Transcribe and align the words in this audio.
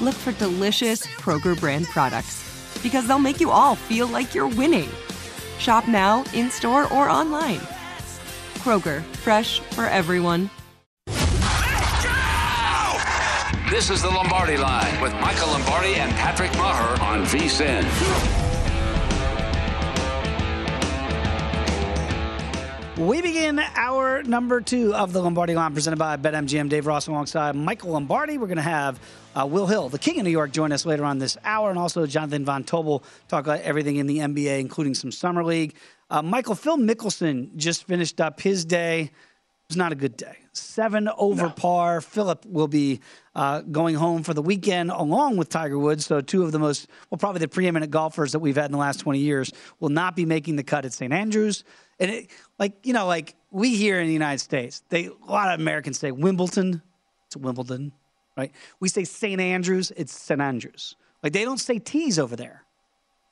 look 0.00 0.14
for 0.14 0.32
delicious 0.32 1.06
Kroger 1.06 1.58
brand 1.58 1.86
products 1.86 2.78
because 2.82 3.06
they'll 3.06 3.18
make 3.18 3.40
you 3.40 3.50
all 3.50 3.74
feel 3.74 4.06
like 4.06 4.34
you're 4.34 4.48
winning. 4.48 4.88
Shop 5.58 5.88
now, 5.88 6.24
in 6.32 6.50
store, 6.50 6.92
or 6.92 7.08
online. 7.08 7.60
Kroger, 8.58 9.02
fresh 9.16 9.60
for 9.60 9.86
everyone. 9.86 10.50
This 13.70 13.90
is 13.90 14.00
the 14.00 14.08
Lombardi 14.08 14.56
Line 14.56 15.00
with 15.00 15.12
Michael 15.14 15.48
Lombardi 15.48 15.96
and 15.96 16.10
Patrick 16.12 16.50
Meagher 16.52 17.00
on 17.00 17.24
VSIN. 17.24 18.47
We 22.98 23.22
begin 23.22 23.60
our 23.76 24.24
number 24.24 24.60
two 24.60 24.92
of 24.92 25.12
the 25.12 25.22
Lombardi 25.22 25.54
line 25.54 25.72
presented 25.72 26.00
by 26.00 26.16
BetMGM. 26.16 26.68
Dave 26.68 26.84
Ross 26.84 27.06
alongside 27.06 27.54
Michael 27.54 27.90
Lombardi. 27.90 28.38
We're 28.38 28.48
going 28.48 28.56
to 28.56 28.62
have 28.62 28.98
uh, 29.36 29.46
Will 29.46 29.68
Hill, 29.68 29.88
the 29.88 30.00
king 30.00 30.18
of 30.18 30.24
New 30.24 30.32
York, 30.32 30.50
join 30.50 30.72
us 30.72 30.84
later 30.84 31.04
on 31.04 31.20
this 31.20 31.36
hour, 31.44 31.70
and 31.70 31.78
also 31.78 32.04
Jonathan 32.06 32.44
Von 32.44 32.64
Tobel 32.64 33.04
talk 33.28 33.44
about 33.44 33.60
everything 33.60 33.96
in 33.96 34.08
the 34.08 34.18
NBA, 34.18 34.58
including 34.58 34.96
some 34.96 35.12
summer 35.12 35.44
league. 35.44 35.76
Uh, 36.10 36.22
Michael 36.22 36.56
Phil 36.56 36.76
Mickelson 36.76 37.54
just 37.54 37.86
finished 37.86 38.20
up 38.20 38.40
his 38.40 38.64
day. 38.64 39.02
It 39.02 39.10
was 39.68 39.76
not 39.76 39.92
a 39.92 39.94
good 39.94 40.16
day. 40.16 40.36
Seven 40.58 41.08
over 41.16 41.44
no. 41.44 41.50
par. 41.50 42.00
Philip 42.00 42.44
will 42.46 42.68
be 42.68 43.00
uh, 43.34 43.60
going 43.60 43.94
home 43.94 44.22
for 44.22 44.34
the 44.34 44.42
weekend 44.42 44.90
along 44.90 45.36
with 45.36 45.48
Tiger 45.48 45.78
Woods. 45.78 46.06
So 46.06 46.20
two 46.20 46.42
of 46.42 46.52
the 46.52 46.58
most, 46.58 46.88
well, 47.10 47.18
probably 47.18 47.40
the 47.40 47.48
preeminent 47.48 47.90
golfers 47.90 48.32
that 48.32 48.40
we've 48.40 48.56
had 48.56 48.66
in 48.66 48.72
the 48.72 48.78
last 48.78 49.00
20 49.00 49.18
years 49.18 49.52
will 49.80 49.88
not 49.88 50.16
be 50.16 50.24
making 50.24 50.56
the 50.56 50.62
cut 50.62 50.84
at 50.84 50.92
St. 50.92 51.12
Andrews. 51.12 51.64
And 52.00 52.10
it, 52.10 52.30
like 52.58 52.74
you 52.84 52.92
know, 52.92 53.06
like 53.06 53.34
we 53.50 53.74
here 53.76 54.00
in 54.00 54.06
the 54.06 54.12
United 54.12 54.40
States, 54.40 54.82
they 54.88 55.06
a 55.06 55.30
lot 55.30 55.52
of 55.52 55.60
Americans 55.60 55.98
say 55.98 56.10
Wimbledon, 56.10 56.82
it's 57.26 57.36
Wimbledon, 57.36 57.92
right? 58.36 58.52
We 58.80 58.88
say 58.88 59.04
St. 59.04 59.40
Andrews, 59.40 59.92
it's 59.96 60.12
St. 60.12 60.40
Andrews. 60.40 60.96
Like 61.22 61.32
they 61.32 61.44
don't 61.44 61.58
say 61.58 61.78
T's 61.78 62.18
over 62.18 62.36
there, 62.36 62.64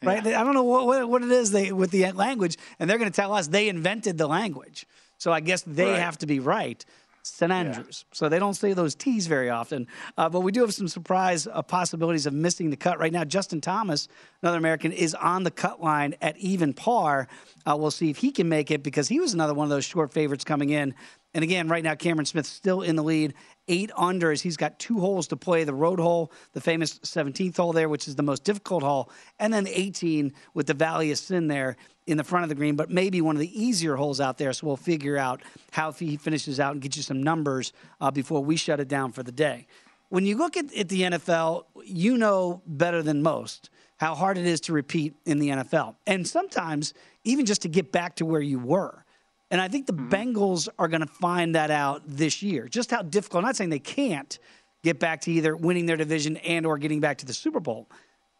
right? 0.03 0.25
Yeah. 0.25 0.41
I 0.41 0.44
don't 0.44 0.54
know 0.54 0.64
what, 0.64 1.08
what, 1.08 1.22
it 1.22 1.31
is 1.31 1.53
they 1.53 1.72
with 1.72 1.91
the 1.91 2.10
language, 2.12 2.56
and 2.78 2.91
they're 2.91 2.98
going 2.98 3.10
to 3.10 3.14
tell 3.14 3.32
us 3.32 3.48
they 3.48 3.69
invented 3.69 4.19
the 4.19 4.26
language. 4.26 4.87
So 5.19 5.32
I 5.32 5.41
guess 5.41 5.62
they 5.62 5.93
right. 5.93 6.00
have 6.00 6.19
to 6.19 6.26
be 6.26 6.41
right. 6.41 6.84
St. 7.26 7.50
Andrews. 7.50 8.04
Yeah. 8.09 8.16
So 8.16 8.28
they 8.28 8.38
don't 8.38 8.54
say 8.54 8.72
those 8.72 8.94
T's 8.94 9.26
very 9.26 9.50
often. 9.50 9.87
Uh, 10.16 10.28
but 10.28 10.41
we 10.41 10.53
do 10.53 10.60
have 10.60 10.72
some 10.72 10.88
surprise 10.88 11.47
uh, 11.47 11.62
possibilities 11.62 12.26
of 12.26 12.32
missing 12.32 12.70
the 12.70 12.76
cut 12.76 12.98
right 12.98 13.12
now. 13.12 13.25
Justin 13.25 13.60
Thomas, 13.60 14.09
another 14.42 14.59
American, 14.59 14.92
is 14.92 15.14
on 15.14 15.42
the 15.42 15.50
cut 15.50 15.82
line 15.82 16.14
at 16.22 16.37
even 16.38 16.72
par. 16.72 17.28
Uh, 17.66 17.76
we'll 17.78 17.91
see 17.91 18.10
if 18.10 18.19
he 18.19 18.31
can 18.31 18.48
make 18.48 18.70
it 18.70 18.82
because 18.82 19.09
he 19.09 19.20
was 19.20 19.34
another 19.34 19.54
one 19.54 19.64
of 19.64 19.70
those 19.70 19.84
short 19.84 20.12
favorites 20.12 20.44
coming 20.44 20.70
in. 20.70 20.94
And 21.36 21.42
again, 21.42 21.69
right 21.69 21.84
now, 21.84 21.94
Cameron 21.94 22.24
Smith 22.24 22.47
still 22.47 22.80
in 22.80 22.97
the 22.97 23.02
lead, 23.02 23.34
eight 23.69 23.91
under 23.94 24.32
as 24.32 24.41
he's 24.41 24.56
got 24.56 24.78
two 24.78 24.98
holes 25.00 25.26
to 25.26 25.36
play 25.36 25.64
the 25.64 25.74
road 25.74 26.00
hole, 26.00 26.32
the 26.54 26.62
famous 26.62 26.98
17th 27.00 27.58
hole 27.58 27.74
there, 27.74 27.91
which 27.91 28.08
is 28.08 28.16
the 28.16 28.22
most 28.22 28.42
difficult 28.42 28.82
hole, 28.82 29.10
and 29.38 29.52
then 29.52 29.69
18 29.69 30.32
with 30.54 30.66
the 30.66 30.72
Valley 30.72 31.12
of 31.12 31.19
Sin 31.19 31.48
there 31.48 31.76
in 32.06 32.16
the 32.16 32.25
front 32.25 32.44
of 32.44 32.48
the 32.48 32.54
green, 32.54 32.75
but 32.75 32.88
maybe 32.88 33.20
one 33.20 33.36
of 33.36 33.41
the 33.41 33.62
easier 33.62 33.96
holes 33.96 34.19
out 34.19 34.38
there. 34.38 34.50
So 34.54 34.66
we'll 34.66 34.78
figure 34.78 35.19
out 35.19 35.42
how 35.72 35.92
he 35.92 36.16
finishes 36.16 36.58
out 36.58 36.72
and 36.72 36.80
get 36.80 36.96
you 36.96 37.02
some 37.02 37.22
numbers 37.22 37.75
uh, 38.00 38.10
before 38.10 38.42
we 38.42 38.56
shut 38.56 38.80
it 38.80 38.88
down 38.88 39.12
for 39.12 39.22
the 39.22 39.30
day. 39.30 39.66
When 40.08 40.25
you 40.25 40.38
look 40.38 40.56
at, 40.56 40.75
at 40.75 40.88
the 40.88 41.02
NFL, 41.02 41.64
you 41.84 42.16
know 42.16 42.62
better 42.66 43.02
than 43.02 43.22
most 43.22 43.69
how 43.98 44.14
hard 44.14 44.38
it 44.38 44.46
is 44.46 44.62
to 44.62 44.72
repeat 44.72 45.14
in 45.26 45.38
the 45.38 45.50
NFL. 45.50 45.96
And 46.06 46.26
sometimes 46.26 46.94
even 47.25 47.44
just 47.44 47.60
to 47.62 47.69
get 47.69 47.92
back 47.92 48.16
to 48.16 48.25
where 48.25 48.41
you 48.41 48.58
were. 48.58 49.04
And 49.50 49.60
I 49.60 49.68
think 49.68 49.86
the 49.86 49.92
mm-hmm. 49.92 50.12
Bengals 50.12 50.68
are 50.78 50.88
going 50.88 51.02
to 51.02 51.06
find 51.06 51.54
that 51.54 51.70
out 51.70 52.02
this 52.06 52.42
year. 52.42 52.68
Just 52.68 52.90
how 52.90 53.02
difficult. 53.02 53.42
I'm 53.42 53.48
not 53.48 53.56
saying 53.56 53.70
they 53.70 53.78
can't 53.78 54.38
get 54.82 54.98
back 54.98 55.20
to 55.22 55.32
either 55.32 55.56
winning 55.56 55.86
their 55.86 55.96
division 55.96 56.36
and 56.38 56.66
or 56.66 56.78
getting 56.78 57.00
back 57.00 57.18
to 57.18 57.26
the 57.26 57.34
Super 57.34 57.60
Bowl. 57.60 57.88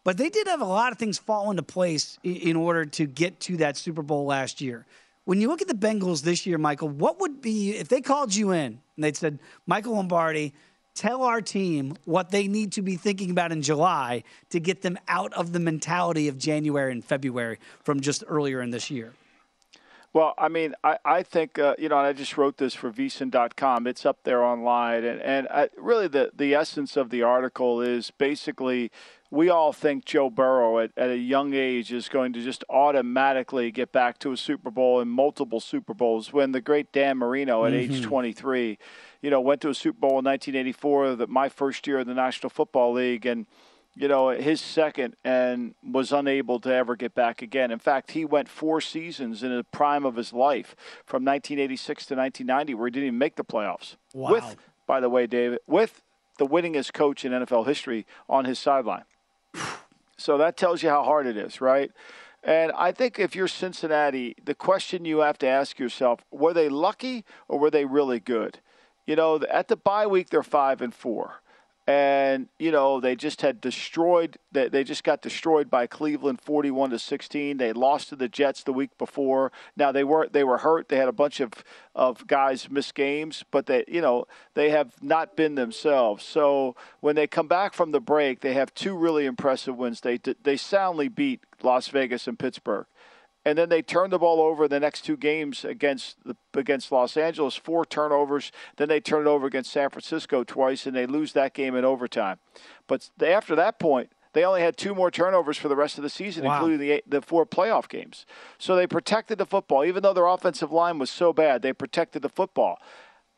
But 0.05 0.17
they 0.17 0.29
did 0.29 0.47
have 0.47 0.61
a 0.61 0.67
lot 0.67 0.93
of 0.93 0.99
things 0.99 1.19
fall 1.19 1.51
into 1.51 1.65
place 1.65 2.19
in 2.23 2.55
order 2.55 2.85
to 2.85 3.07
get 3.07 3.41
to 3.41 3.57
that 3.59 3.77
Super 3.77 4.03
Bowl 4.03 4.27
last 4.27 4.61
year. 4.61 4.87
When 5.25 5.41
you 5.41 5.49
look 5.49 5.61
at 5.61 5.67
the 5.67 5.75
Bengals 5.75 6.23
this 6.23 6.47
year, 6.47 6.59
Michael, 6.59 6.89
what 6.89 7.19
would 7.21 7.41
be 7.41 7.71
if 7.71 7.89
they 7.89 8.01
called 8.01 8.33
you 8.33 8.53
in 8.53 8.81
and 8.95 9.05
they 9.05 9.13
said, 9.13 9.41
Michael 9.67 9.95
Lombardi, 9.95 10.55
tell 10.95 11.25
our 11.25 11.41
team 11.41 11.97
what 12.05 12.31
they 12.31 12.47
need 12.47 12.71
to 12.73 12.83
be 12.83 12.95
thinking 12.95 13.33
about 13.33 13.51
in 13.51 13.63
July 13.63 14.23
to 14.51 14.61
get 14.61 14.83
them 14.83 14.97
out 15.09 15.33
of 15.33 15.53
the 15.53 15.59
mentality 15.59 16.29
of 16.29 16.39
January 16.39 16.93
and 16.93 17.05
February 17.05 17.59
from 17.83 18.01
just 18.01 18.23
earlier 18.29 18.63
in 18.63 18.71
this 18.71 18.89
year? 18.89 19.13
Well, 20.17 20.33
I 20.39 20.49
mean, 20.49 20.75
I, 20.83 20.97
I 21.05 21.23
think, 21.23 21.59
uh, 21.59 21.75
you 21.79 21.91
know, 21.91 21.99
I 21.99 22.15
just 22.15 22.39
wrote 22.39 22.57
this 22.57 22.73
for 22.73 22.91
vsin.com. 22.91 23.87
It's 23.87 24.07
up 24.07 24.21
there 24.25 24.43
online. 24.43 25.05
And, 25.05 25.21
and 25.21 25.47
I, 25.49 25.69
really, 25.77 26.09
the, 26.09 26.31
the 26.35 26.55
essence 26.55 26.97
of 26.97 27.11
the 27.11 27.23
article 27.23 27.83
is 27.83 28.11
basically 28.13 28.91
we 29.31 29.51
all 29.51 29.75
think 29.75 30.07
Joe 30.07 30.31
Burrow 30.31 30.79
at, 30.79 30.93
at 30.97 31.11
a 31.11 31.19
young 31.19 31.53
age 31.53 31.93
is 31.93 32.09
going 32.09 32.33
to 32.33 32.43
just 32.43 32.65
automatically 32.71 33.71
get 33.71 33.93
back 33.93 34.19
to 34.21 34.33
a 34.33 34.39
Super 34.39 34.71
Bowl 34.71 35.01
and 35.01 35.11
multiple 35.11 35.61
Super 35.61 35.93
Bowls 35.93 36.33
when 36.33 36.53
the 36.53 36.63
great 36.63 36.93
Dan 36.93 37.19
Marino 37.19 37.67
at 37.67 37.75
mm-hmm. 37.75 37.93
age 37.93 38.03
23, 38.03 38.79
you 39.21 39.29
know, 39.29 39.43
went 39.43 39.61
to 39.61 39.69
a 39.69 39.75
Super 39.75 39.99
Bowl 39.99 40.19
in 40.21 40.25
1984, 40.25 41.17
that 41.17 41.29
my 41.29 41.51
first 41.51 41.87
year 41.87 41.99
in 41.99 42.09
the 42.09 42.15
National 42.15 42.49
Football 42.49 42.95
League. 42.95 43.27
And, 43.27 43.45
you 43.97 44.09
know, 44.09 44.29
his 44.29 44.61
second 44.61 45.17
and 45.25 45.75
was 45.83 46.13
unable 46.13 46.61
to 46.61 46.73
ever 46.73 46.97
get 46.97 47.15
back 47.15 47.41
again. 47.41 47.71
In 47.71 47.79
fact, 47.79 48.11
he 48.11 48.27
went 48.27 48.49
four 48.49 48.81
seasons 48.81 49.43
in 49.43 49.57
the 49.57 49.65
prime 49.65 50.05
of 50.05 50.17
his 50.17 50.35
life 50.35 50.77
from 51.07 51.25
1986 51.25 52.07
to 52.07 52.15
1990 52.15 52.75
where 52.75 52.87
he 52.89 52.91
didn't 52.91 53.07
even 53.07 53.19
make 53.19 53.37
the 53.37 53.45
playoffs. 53.45 53.97
Wow. 54.13 54.33
With, 54.33 54.57
by 54.87 55.01
the 55.01 55.09
way, 55.09 55.27
David, 55.27 55.61
with 55.67 56.03
the 56.39 56.47
winningest 56.47 56.93
coach 56.93 57.25
in 57.25 57.33
NFL 57.33 57.67
history 57.67 58.07
on 58.29 58.45
his 58.45 58.59
sideline. 58.59 59.05
So 60.19 60.39
that 60.39 60.57
tells 60.57 60.83
you 60.83 60.89
how 60.89 61.03
hard 61.03 61.27
it 61.27 61.37
is, 61.37 61.61
right? 61.61 61.91
And 62.43 62.73
I 62.73 62.93
think 62.93 63.19
if 63.19 63.35
you're 63.35 63.49
Cincinnati, 63.49 64.37
the 64.45 64.55
question 64.55 65.05
you 65.05 65.19
have 65.19 65.39
to 65.39 65.47
ask 65.47 65.79
yourself: 65.79 66.21
Were 66.31 66.55
they 66.55 66.69
lucky 66.69 67.25
or 67.49 67.59
were 67.59 67.71
they 67.71 67.85
really 67.85 68.21
good? 68.21 68.61
You 69.07 69.17
know, 69.17 69.41
at 69.51 69.69
the 69.69 69.77
bye 69.77 70.07
week, 70.07 70.31
they're 70.31 70.43
five 70.43 70.81
and 70.81 70.95
four 70.95 71.43
and 71.87 72.49
you 72.59 72.73
know 72.73 72.99
they 72.99 73.15
just 73.15 73.43
had 73.43 73.61
destroyed 73.61 74.39
they, 74.51 74.69
they 74.69 74.83
just 74.83 75.05
got 75.05 75.23
destroyed 75.23 75.71
by 75.71 75.87
cleveland 75.87 76.41
41 76.41 76.91
to 76.91 76.99
16 76.99 77.57
they 77.59 77.73
lost 77.73 78.09
to 78.09 78.17
the 78.17 78.29
jets 78.29 78.63
the 78.63 78.73
week 78.73 78.97
before. 78.99 79.53
Now 79.77 79.93
they 79.93 80.03
weren't 80.03 80.33
they 80.33 80.45
were 80.45 80.59
hurt. 80.59 80.89
They 80.89 80.97
had 80.97 81.09
a 81.09 81.13
bunch 81.13 81.41
of 81.41 81.53
of 81.95 82.27
guys 82.27 82.69
miss 82.69 82.91
games 82.91 83.45
but 83.51 83.67
they 83.67 83.85
you 83.87 84.01
know 84.01 84.27
they 84.55 84.71
have 84.71 85.01
not 85.03 85.37
been 85.37 85.55
themselves. 85.55 86.25
So 86.25 86.75
when 87.01 87.15
they 87.15 87.27
come 87.27 87.47
back 87.47 87.73
from 87.73 87.93
the 87.93 88.01
break 88.01 88.41
they 88.41 88.55
have 88.55 88.75
two 88.75 88.97
really 88.97 89.27
impressive 89.27 89.77
wins. 89.77 90.01
They 90.01 90.19
they 90.19 90.57
soundly 90.57 91.09
beat 91.09 91.41
las 91.63 91.89
vegas 91.89 92.27
and 92.27 92.39
pittsburgh 92.39 92.87
and 93.47 93.57
then 93.57 93.69
they 93.69 93.81
turned 93.81 94.13
the 94.13 94.19
ball 94.19 94.41
over 94.41 94.67
the 94.67 94.81
next 94.81 95.03
two 95.03 95.17
games 95.17 95.65
against 95.65 96.17
the, 96.25 96.37
against 96.53 96.91
Los 96.91 97.17
Angeles, 97.17 97.55
four 97.55 97.85
turnovers. 97.87 98.51
Then 98.77 98.89
they 98.89 98.99
turn 98.99 99.25
it 99.25 99.31
over 99.31 99.47
against 99.47 99.71
San 99.71 99.89
Francisco 99.89 100.43
twice, 100.43 100.85
and 100.85 100.97
they 100.97 101.07
lose 101.07 101.33
that 101.35 101.55
game 101.55 101.77
in 101.77 101.85
overtime. 101.85 102.41
But 102.89 103.09
after 103.25 103.55
that 103.55 103.79
point, 103.79 104.11
they 104.33 104.45
only 104.45 104.63
had 104.63 104.77
two 104.77 104.97
more 104.97 105.13
turnovers 105.13 105.57
for 105.57 105.69
the 105.69 105.77
rest 105.77 105.97
of 105.97 106.03
the 106.03 106.11
season, 106.11 106.45
wow. 106.45 106.57
including 106.57 106.81
the 106.81 107.05
the 107.07 107.23
four 107.23 107.47
playoff 107.47 107.89
games. 107.89 108.27
So 108.59 108.75
they 108.75 108.89
protected 108.89 109.39
the 109.39 109.47
football, 109.47 109.85
even 109.85 110.03
though 110.03 110.13
their 110.13 110.27
offensive 110.27 110.73
line 110.73 110.99
was 110.99 111.09
so 111.09 111.33
bad. 111.33 111.63
They 111.63 111.73
protected 111.73 112.23
the 112.23 112.29
football. 112.29 112.81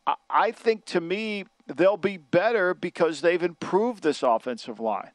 I, 0.07 0.15
I 0.31 0.51
think 0.53 0.87
to 0.87 1.03
me 1.03 1.45
they'll 1.67 1.99
be 1.99 2.17
better 2.17 2.73
because 2.73 3.21
they've 3.21 3.43
improved 3.43 4.03
this 4.03 4.23
offensive 4.23 4.81
line. 4.81 5.11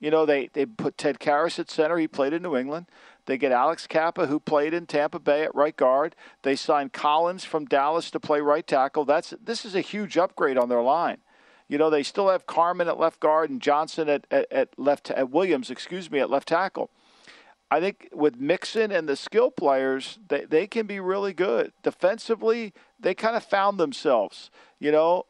You 0.00 0.10
know, 0.10 0.26
they, 0.26 0.48
they 0.52 0.64
put 0.64 0.96
Ted 0.96 1.18
Karras 1.18 1.58
at 1.58 1.70
center. 1.70 1.98
He 1.98 2.06
played 2.06 2.32
in 2.32 2.42
New 2.42 2.56
England. 2.56 2.86
They 3.28 3.36
get 3.36 3.52
Alex 3.52 3.86
Cappa, 3.86 4.26
who 4.26 4.40
played 4.40 4.72
in 4.72 4.86
Tampa 4.86 5.18
Bay 5.18 5.42
at 5.42 5.54
right 5.54 5.76
guard. 5.76 6.16
They 6.44 6.56
signed 6.56 6.94
Collins 6.94 7.44
from 7.44 7.66
Dallas 7.66 8.10
to 8.12 8.18
play 8.18 8.40
right 8.40 8.66
tackle. 8.66 9.04
That's 9.04 9.34
this 9.44 9.66
is 9.66 9.74
a 9.74 9.82
huge 9.82 10.16
upgrade 10.16 10.56
on 10.56 10.70
their 10.70 10.80
line. 10.80 11.18
You 11.68 11.76
know, 11.76 11.90
they 11.90 12.02
still 12.02 12.30
have 12.30 12.46
Carman 12.46 12.88
at 12.88 12.98
left 12.98 13.20
guard 13.20 13.50
and 13.50 13.60
Johnson 13.60 14.08
at, 14.08 14.26
at, 14.30 14.50
at 14.50 14.78
left 14.78 15.10
at 15.10 15.28
Williams, 15.28 15.70
excuse 15.70 16.10
me, 16.10 16.20
at 16.20 16.30
left 16.30 16.48
tackle. 16.48 16.88
I 17.70 17.80
think 17.80 18.08
with 18.14 18.40
Mixon 18.40 18.90
and 18.90 19.06
the 19.06 19.14
skill 19.14 19.50
players, 19.50 20.18
they, 20.26 20.46
they 20.46 20.66
can 20.66 20.86
be 20.86 20.98
really 20.98 21.34
good. 21.34 21.72
Defensively, 21.82 22.72
they 22.98 23.14
kind 23.14 23.36
of 23.36 23.44
found 23.44 23.78
themselves, 23.78 24.50
you 24.78 24.90
know, 24.90 25.26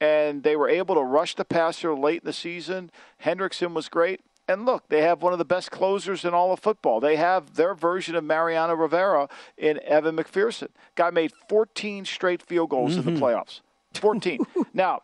and 0.00 0.42
they 0.42 0.56
were 0.56 0.70
able 0.70 0.94
to 0.94 1.02
rush 1.02 1.34
the 1.34 1.44
passer 1.44 1.94
late 1.94 2.22
in 2.22 2.26
the 2.26 2.32
season. 2.32 2.90
Hendrickson 3.22 3.74
was 3.74 3.90
great. 3.90 4.22
And 4.48 4.66
look, 4.66 4.88
they 4.88 5.02
have 5.02 5.22
one 5.22 5.32
of 5.32 5.38
the 5.38 5.44
best 5.44 5.70
closers 5.70 6.24
in 6.24 6.34
all 6.34 6.52
of 6.52 6.58
football. 6.58 7.00
They 7.00 7.16
have 7.16 7.54
their 7.54 7.74
version 7.74 8.16
of 8.16 8.24
Mariano 8.24 8.74
Rivera 8.74 9.28
in 9.56 9.80
Evan 9.84 10.16
McPherson. 10.16 10.68
Guy 10.96 11.10
made 11.10 11.32
14 11.48 12.04
straight 12.04 12.42
field 12.42 12.70
goals 12.70 12.92
mm-hmm. 12.92 13.08
in 13.08 13.14
the 13.14 13.20
mm-hmm. 13.20 13.24
playoffs. 13.24 13.60
14. 13.94 14.40
now, 14.74 15.02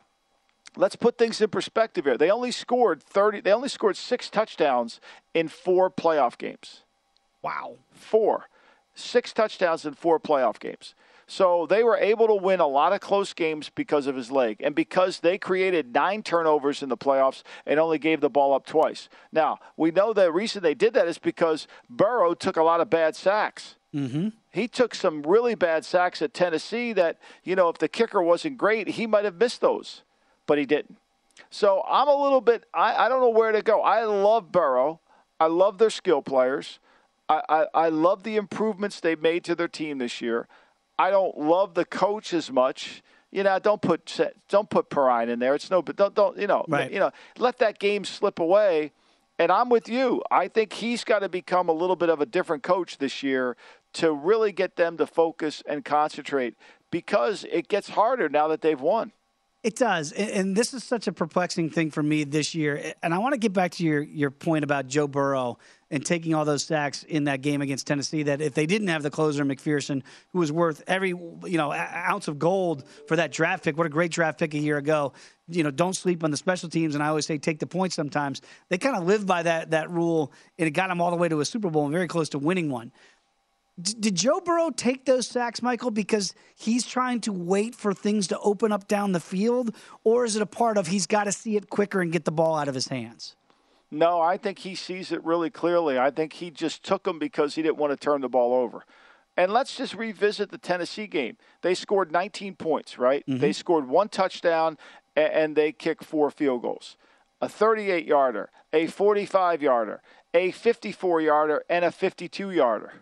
let's 0.77 0.97
put 0.97 1.19
things 1.19 1.41
in 1.41 1.51
perspective 1.51 2.05
here. 2.05 2.19
They 2.19 2.31
only 2.31 2.51
scored 2.51 3.03
30 3.03 3.43
they 3.43 3.53
only 3.53 3.69
scored 3.69 3.97
6 3.97 4.31
touchdowns 4.31 5.01
in 5.35 5.49
4 5.49 5.91
playoff 5.91 6.37
games. 6.37 6.83
Wow. 7.41 7.77
4. 7.93 8.49
6 8.95 9.33
touchdowns 9.33 9.87
in 9.87 9.95
4 9.95 10.19
playoff 10.19 10.59
games. 10.59 10.95
So 11.31 11.67
they 11.67 11.85
were 11.85 11.99
able 11.99 12.27
to 12.27 12.35
win 12.35 12.59
a 12.59 12.67
lot 12.67 12.95
of 12.95 13.01
close 13.01 13.35
games 13.35 13.71
because 13.73 14.07
of 14.07 14.17
his 14.17 14.31
leg 14.31 14.57
and 14.61 14.75
because 14.75 15.21
they 15.21 15.37
created 15.37 15.95
nine 15.95 16.23
turnovers 16.23 16.83
in 16.83 16.89
the 16.89 16.97
playoffs 16.97 17.43
and 17.67 17.79
only 17.79 17.99
gave 17.99 18.23
the 18.23 18.31
ball 18.31 18.55
up 18.55 18.65
twice. 18.65 19.11
Now, 19.31 19.59
we 19.77 19.91
know 19.91 20.15
the 20.15 20.33
reason 20.33 20.63
they 20.63 20.75
did 20.75 20.95
that 20.95 21.07
is 21.07 21.19
because 21.19 21.69
Burrow 21.91 22.33
took 22.33 22.57
a 22.57 22.63
lot 22.63 22.81
of 22.81 22.89
bad 22.89 23.15
sacks. 23.15 23.77
Mm-hmm. 23.95 24.29
He 24.53 24.69
took 24.69 24.95
some 24.95 25.23
really 25.23 25.55
bad 25.55 25.85
sacks 25.85 26.23
at 26.23 26.33
Tennessee 26.33 26.95
that, 26.95 27.19
you 27.45 27.55
know, 27.55 27.69
if 27.69 27.77
the 27.77 27.89
kicker 27.89 28.23
wasn't 28.23 28.57
great, 28.57 28.89
he 28.89 29.07
might 29.07 29.27
have 29.27 29.37
missed 29.37 29.61
those, 29.61 30.03
but 30.47 30.57
he 30.57 30.65
didn't. 30.65 30.97
So 31.51 31.85
I'm 31.87 32.09
a 32.09 32.17
little 32.17 32.41
bit, 32.41 32.65
I, 32.73 33.05
I 33.05 33.09
don't 33.11 33.21
know 33.21 33.29
where 33.29 33.53
to 33.53 33.61
go. 33.61 33.83
I 33.83 34.05
love 34.05 34.51
Burrow. 34.51 35.01
I 35.39 35.47
love 35.47 35.77
their 35.77 35.91
skill 35.91 36.23
players. 36.23 36.79
I, 37.29 37.43
I, 37.51 37.67
I 37.75 37.89
love 37.91 38.23
the 38.23 38.37
improvements 38.37 38.99
they've 38.99 39.21
made 39.21 39.45
to 39.45 39.55
their 39.55 39.69
team 39.69 39.99
this 39.99 40.23
year. 40.23 40.49
I 40.99 41.11
don't 41.11 41.39
love 41.39 41.75
the 41.75 41.85
coach 41.85 42.33
as 42.33 42.51
much. 42.51 43.03
You 43.31 43.43
know, 43.43 43.59
don't 43.59 43.81
put 43.81 44.19
don't 44.49 44.71
put 44.71 44.91
Perine 44.91 45.29
in 45.29 45.39
there. 45.39 45.55
It's 45.55 45.71
no, 45.71 45.83
but 45.83 45.97
don't 45.97 46.15
don't 46.15 46.39
you 46.39 46.47
know 46.47 46.65
right. 46.69 46.91
you 46.91 46.99
know 46.99 47.11
let 47.39 47.59
that 47.59 47.79
game 47.79 48.05
slip 48.05 48.39
away. 48.39 48.93
And 49.41 49.53
I'm 49.53 49.69
with 49.69 49.89
you. 49.89 50.21
I 50.33 50.49
think 50.49 50.73
he's 50.73 51.05
got 51.05 51.21
to 51.21 51.29
become 51.29 51.69
a 51.69 51.73
little 51.73 51.95
bit 51.95 52.09
of 52.09 52.21
a 52.21 52.27
different 52.27 52.65
coach 52.65 52.99
this 52.99 53.23
year 53.23 53.57
to 53.93 54.13
really 54.13 54.51
get 54.51 54.75
them 54.75 54.97
to 54.97 55.07
focus 55.07 55.63
and 55.69 55.85
concentrate 55.85 56.57
because 56.91 57.45
it 57.51 57.69
gets 57.69 57.91
harder 57.91 58.29
now 58.29 58.49
that 58.49 58.63
they've 58.63 58.81
won. 58.81 59.13
It 59.63 59.77
does, 59.77 60.13
and 60.13 60.57
this 60.57 60.73
is 60.73 60.85
such 60.85 61.09
a 61.09 61.13
perplexing 61.13 61.71
thing 61.71 61.91
for 61.91 62.03
me 62.03 62.25
this 62.25 62.55
year. 62.55 62.95
And 63.03 63.13
I 63.13 63.19
want 63.19 63.35
to 63.35 63.39
get 63.39 63.53
back 63.53 63.73
to 63.73 63.85
your 63.85 64.01
your 64.03 64.31
point 64.31 64.65
about 64.65 64.87
Joe 64.87 65.09
Burrow 65.09 65.59
and 65.91 66.05
taking 66.05 66.35
all 66.35 66.45
those 66.45 66.65
sacks 66.65 67.03
in 67.05 67.25
that 67.25 67.41
game 67.41 67.63
against 67.63 67.87
Tennessee. 67.87 68.25
That 68.25 68.41
if 68.41 68.55
they 68.55 68.67
didn't 68.67 68.89
have 68.89 69.03
the 69.03 69.11
closer 69.11 69.45
McPherson, 69.45 70.03
who 70.33 70.39
was 70.39 70.53
worth 70.53 70.83
every 70.87 71.11
you 71.11 71.57
know 71.57 71.73
ounce 71.73 72.29
of 72.29 72.39
gold 72.39 72.85
for 73.07 73.17
that 73.17 73.33
draft 73.33 73.65
pick, 73.65 73.77
what 73.77 73.87
a 73.87 73.91
great 73.91 74.11
draft 74.11 74.39
pick 74.39 74.55
a 74.55 74.59
year 74.59 74.77
ago. 74.77 75.13
You 75.49 75.65
know, 75.65 75.71
don't 75.71 75.95
sleep 75.95 76.25
on 76.25 76.31
the 76.31 76.37
special 76.37 76.69
teams, 76.69 76.95
and 76.95 77.03
I 77.03 77.09
always 77.09 77.27
say 77.27 77.39
take 77.39 77.59
the 77.59 77.67
points. 77.67 77.95
Sometimes 77.95 78.43
they 78.69 78.79
kind 78.79 78.97
of 78.97 79.05
live 79.05 79.27
by 79.27 79.43
that 79.43 79.71
that 79.71 79.91
rule, 79.91 80.33
and 80.59 80.67
it 80.67 80.73
got 80.73 80.89
them 80.89 81.01
all 81.01 81.11
the 81.11 81.17
way 81.17 81.29
to 81.29 81.41
a 81.41 81.45
Super 81.45 81.71
Bowl 81.71 81.85
and 81.85 81.93
very 81.93 82.09
close 82.09 82.29
to 82.31 82.39
winning 82.39 82.71
one. 82.71 82.93
Did 83.81 84.17
Joe 84.17 84.41
Burrow 84.41 84.71
take 84.71 85.05
those 85.05 85.29
sacks, 85.29 85.63
Michael, 85.63 85.93
because 85.93 86.35
he's 86.57 86.85
trying 86.85 87.21
to 87.21 87.33
wait 87.33 87.77
for 87.77 87.95
things 87.95 88.27
to 88.29 88.39
open 88.41 88.73
up 88.73 88.89
down 88.89 89.13
the 89.13 89.21
field? 89.21 89.73
Or 90.03 90.25
is 90.25 90.35
it 90.35 90.43
a 90.43 90.47
part 90.47 90.79
of 90.79 90.89
he's 90.89 91.07
got 91.07 91.25
to 91.25 91.33
see 91.33 91.57
it 91.57 91.71
quicker 91.71 92.01
and 92.01 92.11
get 92.11 92.25
the 92.25 92.33
ball 92.33 92.57
out 92.57 92.67
of 92.67 92.75
his 92.75 92.89
hands? 92.89 93.37
No, 93.91 94.21
I 94.21 94.37
think 94.37 94.59
he 94.61 94.75
sees 94.75 95.13
it 95.13 95.25
really 95.25 95.51
clearly. 95.51 95.99
I 95.99 96.11
think 96.11 96.35
he 96.35 96.51
just 96.51 96.83
took 96.83 97.05
them 97.05 97.19
because 97.19 97.55
he 97.55 97.63
didn't 97.63 97.79
want 97.79 97.93
to 97.93 97.97
turn 97.97 98.21
the 98.21 98.29
ball 98.29 98.55
over. 98.55 98.85
And 99.37 99.53
let's 99.53 99.77
just 99.77 99.95
revisit 99.95 100.51
the 100.51 100.59
Tennessee 100.59 101.07
game. 101.07 101.37
They 101.63 101.75
scored 101.75 102.13
19 102.13 102.57
points, 102.57 102.99
right? 102.99 103.25
Mm-hmm. 103.27 103.41
They 103.41 103.53
scored 103.53 103.89
one 103.89 104.09
touchdown 104.09 104.77
and 105.17 105.57
they 105.57 105.73
kicked 105.73 106.05
four 106.05 106.31
field 106.31 106.63
goals 106.63 106.97
a 107.41 107.49
38 107.49 108.05
yarder, 108.05 108.51
a 108.73 108.89
45 108.89 109.63
yarder, 109.63 110.03
a 110.35 110.51
54 110.51 111.21
yarder, 111.21 111.65
and 111.69 111.85
a 111.85 111.93
52 111.93 112.51
yarder. 112.51 112.93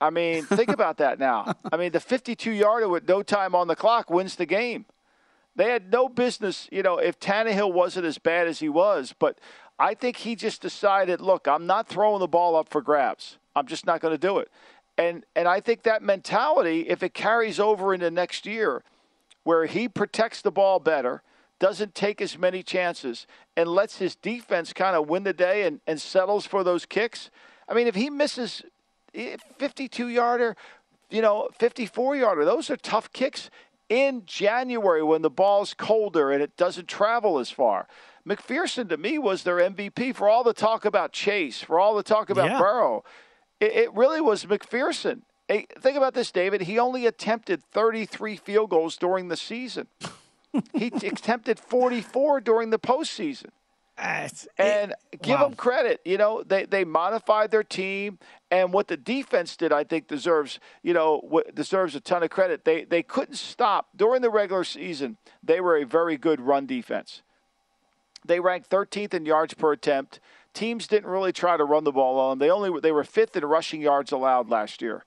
I 0.00 0.10
mean, 0.10 0.44
think 0.44 0.68
about 0.72 0.96
that 0.98 1.20
now. 1.20 1.54
I 1.72 1.76
mean, 1.76 1.92
the 1.92 2.00
52 2.00 2.50
yarder 2.50 2.88
with 2.88 3.08
no 3.08 3.22
time 3.22 3.54
on 3.54 3.68
the 3.68 3.76
clock 3.76 4.10
wins 4.10 4.34
the 4.34 4.46
game. 4.46 4.86
They 5.58 5.70
had 5.70 5.90
no 5.90 6.08
business, 6.08 6.68
you 6.70 6.84
know, 6.84 6.98
if 6.98 7.18
Tannehill 7.18 7.72
wasn't 7.72 8.06
as 8.06 8.16
bad 8.16 8.46
as 8.46 8.60
he 8.60 8.68
was, 8.68 9.12
but 9.18 9.40
I 9.76 9.94
think 9.94 10.18
he 10.18 10.36
just 10.36 10.62
decided, 10.62 11.20
look, 11.20 11.48
I'm 11.48 11.66
not 11.66 11.88
throwing 11.88 12.20
the 12.20 12.28
ball 12.28 12.54
up 12.54 12.68
for 12.68 12.80
grabs. 12.80 13.38
I'm 13.56 13.66
just 13.66 13.84
not 13.84 14.00
going 14.00 14.14
to 14.14 14.18
do 14.18 14.38
it. 14.38 14.52
And 14.96 15.24
and 15.34 15.48
I 15.48 15.58
think 15.58 15.82
that 15.82 16.00
mentality, 16.00 16.82
if 16.82 17.02
it 17.02 17.12
carries 17.12 17.58
over 17.58 17.92
into 17.92 18.08
next 18.08 18.46
year, 18.46 18.84
where 19.42 19.66
he 19.66 19.88
protects 19.88 20.42
the 20.42 20.52
ball 20.52 20.78
better, 20.78 21.22
doesn't 21.58 21.92
take 21.92 22.22
as 22.22 22.38
many 22.38 22.62
chances, 22.62 23.26
and 23.56 23.68
lets 23.68 23.98
his 23.98 24.14
defense 24.14 24.72
kind 24.72 24.94
of 24.94 25.08
win 25.08 25.24
the 25.24 25.32
day 25.32 25.64
and, 25.64 25.80
and 25.88 26.00
settles 26.00 26.46
for 26.46 26.62
those 26.62 26.86
kicks. 26.86 27.30
I 27.68 27.74
mean, 27.74 27.88
if 27.88 27.96
he 27.96 28.10
misses 28.10 28.62
eh, 29.12 29.38
52 29.58 30.06
yarder, 30.06 30.56
you 31.10 31.22
know, 31.22 31.48
54 31.58 32.16
yarder. 32.16 32.44
Those 32.44 32.70
are 32.70 32.76
tough 32.76 33.12
kicks 33.12 33.50
in 33.88 34.22
January 34.26 35.02
when 35.02 35.22
the 35.22 35.30
ball's 35.30 35.74
colder 35.74 36.30
and 36.30 36.42
it 36.42 36.56
doesn't 36.56 36.88
travel 36.88 37.38
as 37.38 37.50
far. 37.50 37.86
McPherson 38.26 38.88
to 38.90 38.96
me 38.96 39.18
was 39.18 39.42
their 39.42 39.56
MVP 39.56 40.14
for 40.14 40.28
all 40.28 40.44
the 40.44 40.52
talk 40.52 40.84
about 40.84 41.12
Chase, 41.12 41.62
for 41.62 41.80
all 41.80 41.96
the 41.96 42.02
talk 42.02 42.28
about 42.30 42.50
yeah. 42.50 42.58
Burrow. 42.58 43.04
It, 43.60 43.72
it, 43.72 43.94
really 43.94 44.20
was 44.20 44.44
McPherson. 44.44 45.22
Hey, 45.48 45.66
think 45.78 45.96
about 45.96 46.14
this, 46.14 46.30
David. 46.30 46.62
He 46.62 46.78
only 46.78 47.06
attempted 47.06 47.64
33 47.64 48.36
field 48.36 48.70
goals 48.70 48.96
during 48.96 49.28
the 49.28 49.36
season. 49.36 49.86
he 50.74 50.86
attempted 51.02 51.58
44 51.58 52.40
during 52.42 52.70
the 52.70 52.78
postseason. 52.78 53.50
And 54.56 54.94
give 55.22 55.38
wow. 55.38 55.48
them 55.48 55.56
credit. 55.56 56.00
You 56.04 56.18
know, 56.18 56.42
they, 56.42 56.64
they 56.64 56.84
modified 56.84 57.50
their 57.50 57.64
team, 57.64 58.18
and 58.50 58.72
what 58.72 58.88
the 58.88 58.96
defense 58.96 59.56
did, 59.56 59.72
I 59.72 59.84
think, 59.84 60.06
deserves 60.06 60.60
you 60.82 60.94
know 60.94 61.42
deserves 61.54 61.94
a 61.94 62.00
ton 62.00 62.22
of 62.22 62.30
credit. 62.30 62.64
They 62.64 62.84
they 62.84 63.02
couldn't 63.02 63.36
stop 63.36 63.88
during 63.96 64.22
the 64.22 64.30
regular 64.30 64.64
season. 64.64 65.16
They 65.42 65.60
were 65.60 65.76
a 65.76 65.84
very 65.84 66.16
good 66.16 66.40
run 66.40 66.66
defense. 66.66 67.22
They 68.24 68.40
ranked 68.40 68.70
13th 68.70 69.14
in 69.14 69.26
yards 69.26 69.54
per 69.54 69.72
attempt. 69.72 70.20
Teams 70.52 70.86
didn't 70.86 71.10
really 71.10 71.32
try 71.32 71.56
to 71.56 71.64
run 71.64 71.84
the 71.84 71.92
ball 71.92 72.18
on 72.18 72.30
them. 72.30 72.46
They 72.46 72.50
only 72.50 72.80
they 72.80 72.92
were 72.92 73.04
fifth 73.04 73.36
in 73.36 73.44
rushing 73.44 73.80
yards 73.80 74.12
allowed 74.12 74.48
last 74.48 74.82
year. 74.82 75.04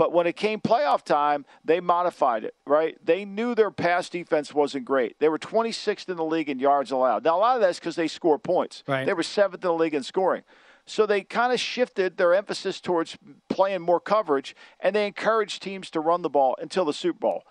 But 0.00 0.14
when 0.14 0.26
it 0.26 0.34
came 0.34 0.62
playoff 0.62 1.04
time, 1.04 1.44
they 1.62 1.78
modified 1.78 2.42
it, 2.42 2.54
right? 2.66 2.96
They 3.04 3.26
knew 3.26 3.54
their 3.54 3.70
pass 3.70 4.08
defense 4.08 4.54
wasn't 4.54 4.86
great. 4.86 5.18
They 5.18 5.28
were 5.28 5.38
26th 5.38 6.08
in 6.08 6.16
the 6.16 6.24
league 6.24 6.48
in 6.48 6.58
yards 6.58 6.90
allowed. 6.90 7.22
Now, 7.22 7.36
a 7.36 7.38
lot 7.38 7.56
of 7.56 7.60
that's 7.60 7.78
because 7.78 7.96
they 7.96 8.08
score 8.08 8.38
points. 8.38 8.82
Right. 8.88 9.04
They 9.04 9.12
were 9.12 9.22
seventh 9.22 9.62
in 9.62 9.68
the 9.68 9.74
league 9.74 9.92
in 9.92 10.02
scoring. 10.02 10.42
So 10.86 11.04
they 11.04 11.20
kind 11.20 11.52
of 11.52 11.60
shifted 11.60 12.16
their 12.16 12.32
emphasis 12.32 12.80
towards 12.80 13.18
playing 13.50 13.82
more 13.82 14.00
coverage, 14.00 14.56
and 14.80 14.96
they 14.96 15.06
encouraged 15.06 15.62
teams 15.62 15.90
to 15.90 16.00
run 16.00 16.22
the 16.22 16.30
ball 16.30 16.56
until 16.58 16.86
the 16.86 16.94
Super 16.94 17.18
Bowl 17.18 17.44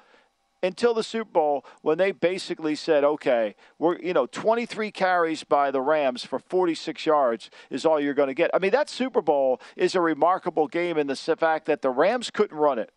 until 0.62 0.94
the 0.94 1.04
Super 1.04 1.32
Bowl 1.32 1.66
when 1.82 1.98
they 1.98 2.12
basically 2.12 2.76
said, 2.76 3.04
okay, 3.04 3.56
we're, 3.78 4.00
you 4.00 4.14
know, 4.14 4.26
23 4.26 4.92
carries 4.92 5.44
by 5.44 5.72
the 5.72 5.82
Rams 5.82 6.24
for 6.24 6.40
46 6.40 7.06
yards 7.06 7.50
is 7.70 7.86
all 7.86 8.00
you're 8.00 8.14
going 8.14 8.28
to 8.28 8.34
get. 8.34 8.52
I 8.54 8.60
mean, 8.60 8.72
that 8.72 8.90
Super 8.90 9.22
Bowl 9.22 9.62
is 9.76 9.96
a 9.96 10.02
remarkable 10.02 10.68
game 10.68 10.98
in 10.98 11.08
the 11.08 11.16
fact 11.16 11.66
that 11.68 11.82
the 11.82 11.90
Rams 11.90 12.30
couldn't 12.32 12.58
run 12.58 12.80
it. 12.80 12.92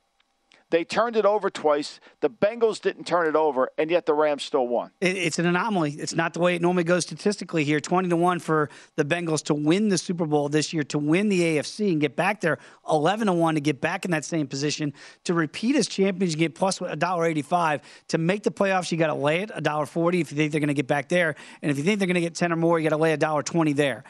They 0.72 0.84
turned 0.84 1.16
it 1.16 1.26
over 1.26 1.50
twice. 1.50 2.00
The 2.20 2.30
Bengals 2.30 2.80
didn't 2.80 3.04
turn 3.04 3.26
it 3.26 3.36
over, 3.36 3.68
and 3.76 3.90
yet 3.90 4.06
the 4.06 4.14
Rams 4.14 4.42
still 4.42 4.66
won. 4.66 4.90
It's 5.02 5.38
an 5.38 5.44
anomaly. 5.44 5.92
It's 5.98 6.14
not 6.14 6.32
the 6.32 6.40
way 6.40 6.56
it 6.56 6.62
normally 6.62 6.84
goes 6.84 7.02
statistically 7.02 7.62
here. 7.62 7.78
20 7.78 8.08
to 8.08 8.16
1 8.16 8.38
for 8.38 8.70
the 8.96 9.04
Bengals 9.04 9.44
to 9.44 9.54
win 9.54 9.90
the 9.90 9.98
Super 9.98 10.24
Bowl 10.24 10.48
this 10.48 10.72
year, 10.72 10.82
to 10.84 10.98
win 10.98 11.28
the 11.28 11.42
AFC 11.42 11.92
and 11.92 12.00
get 12.00 12.16
back 12.16 12.40
there. 12.40 12.56
11 12.90 13.26
to 13.26 13.34
1 13.34 13.56
to 13.56 13.60
get 13.60 13.82
back 13.82 14.06
in 14.06 14.12
that 14.12 14.24
same 14.24 14.46
position. 14.46 14.94
To 15.24 15.34
repeat 15.34 15.76
as 15.76 15.86
champions, 15.88 16.32
you 16.32 16.38
get 16.38 16.54
plus 16.54 16.78
$1.85. 16.78 17.82
To 18.08 18.16
make 18.16 18.42
the 18.42 18.50
playoffs, 18.50 18.90
you 18.90 18.96
got 18.96 19.08
to 19.08 19.14
lay 19.14 19.42
it 19.42 19.50
$1.40 19.50 20.22
if 20.22 20.32
you 20.32 20.38
think 20.38 20.52
they're 20.52 20.60
going 20.60 20.68
to 20.68 20.74
get 20.74 20.86
back 20.86 21.10
there. 21.10 21.34
And 21.60 21.70
if 21.70 21.76
you 21.76 21.84
think 21.84 21.98
they're 21.98 22.08
going 22.08 22.14
to 22.14 22.22
get 22.22 22.34
10 22.34 22.50
or 22.50 22.56
more, 22.56 22.80
you 22.80 22.88
got 22.88 22.96
to 22.96 23.02
lay 23.02 23.14
$1.20 23.14 23.76
there. 23.76 24.04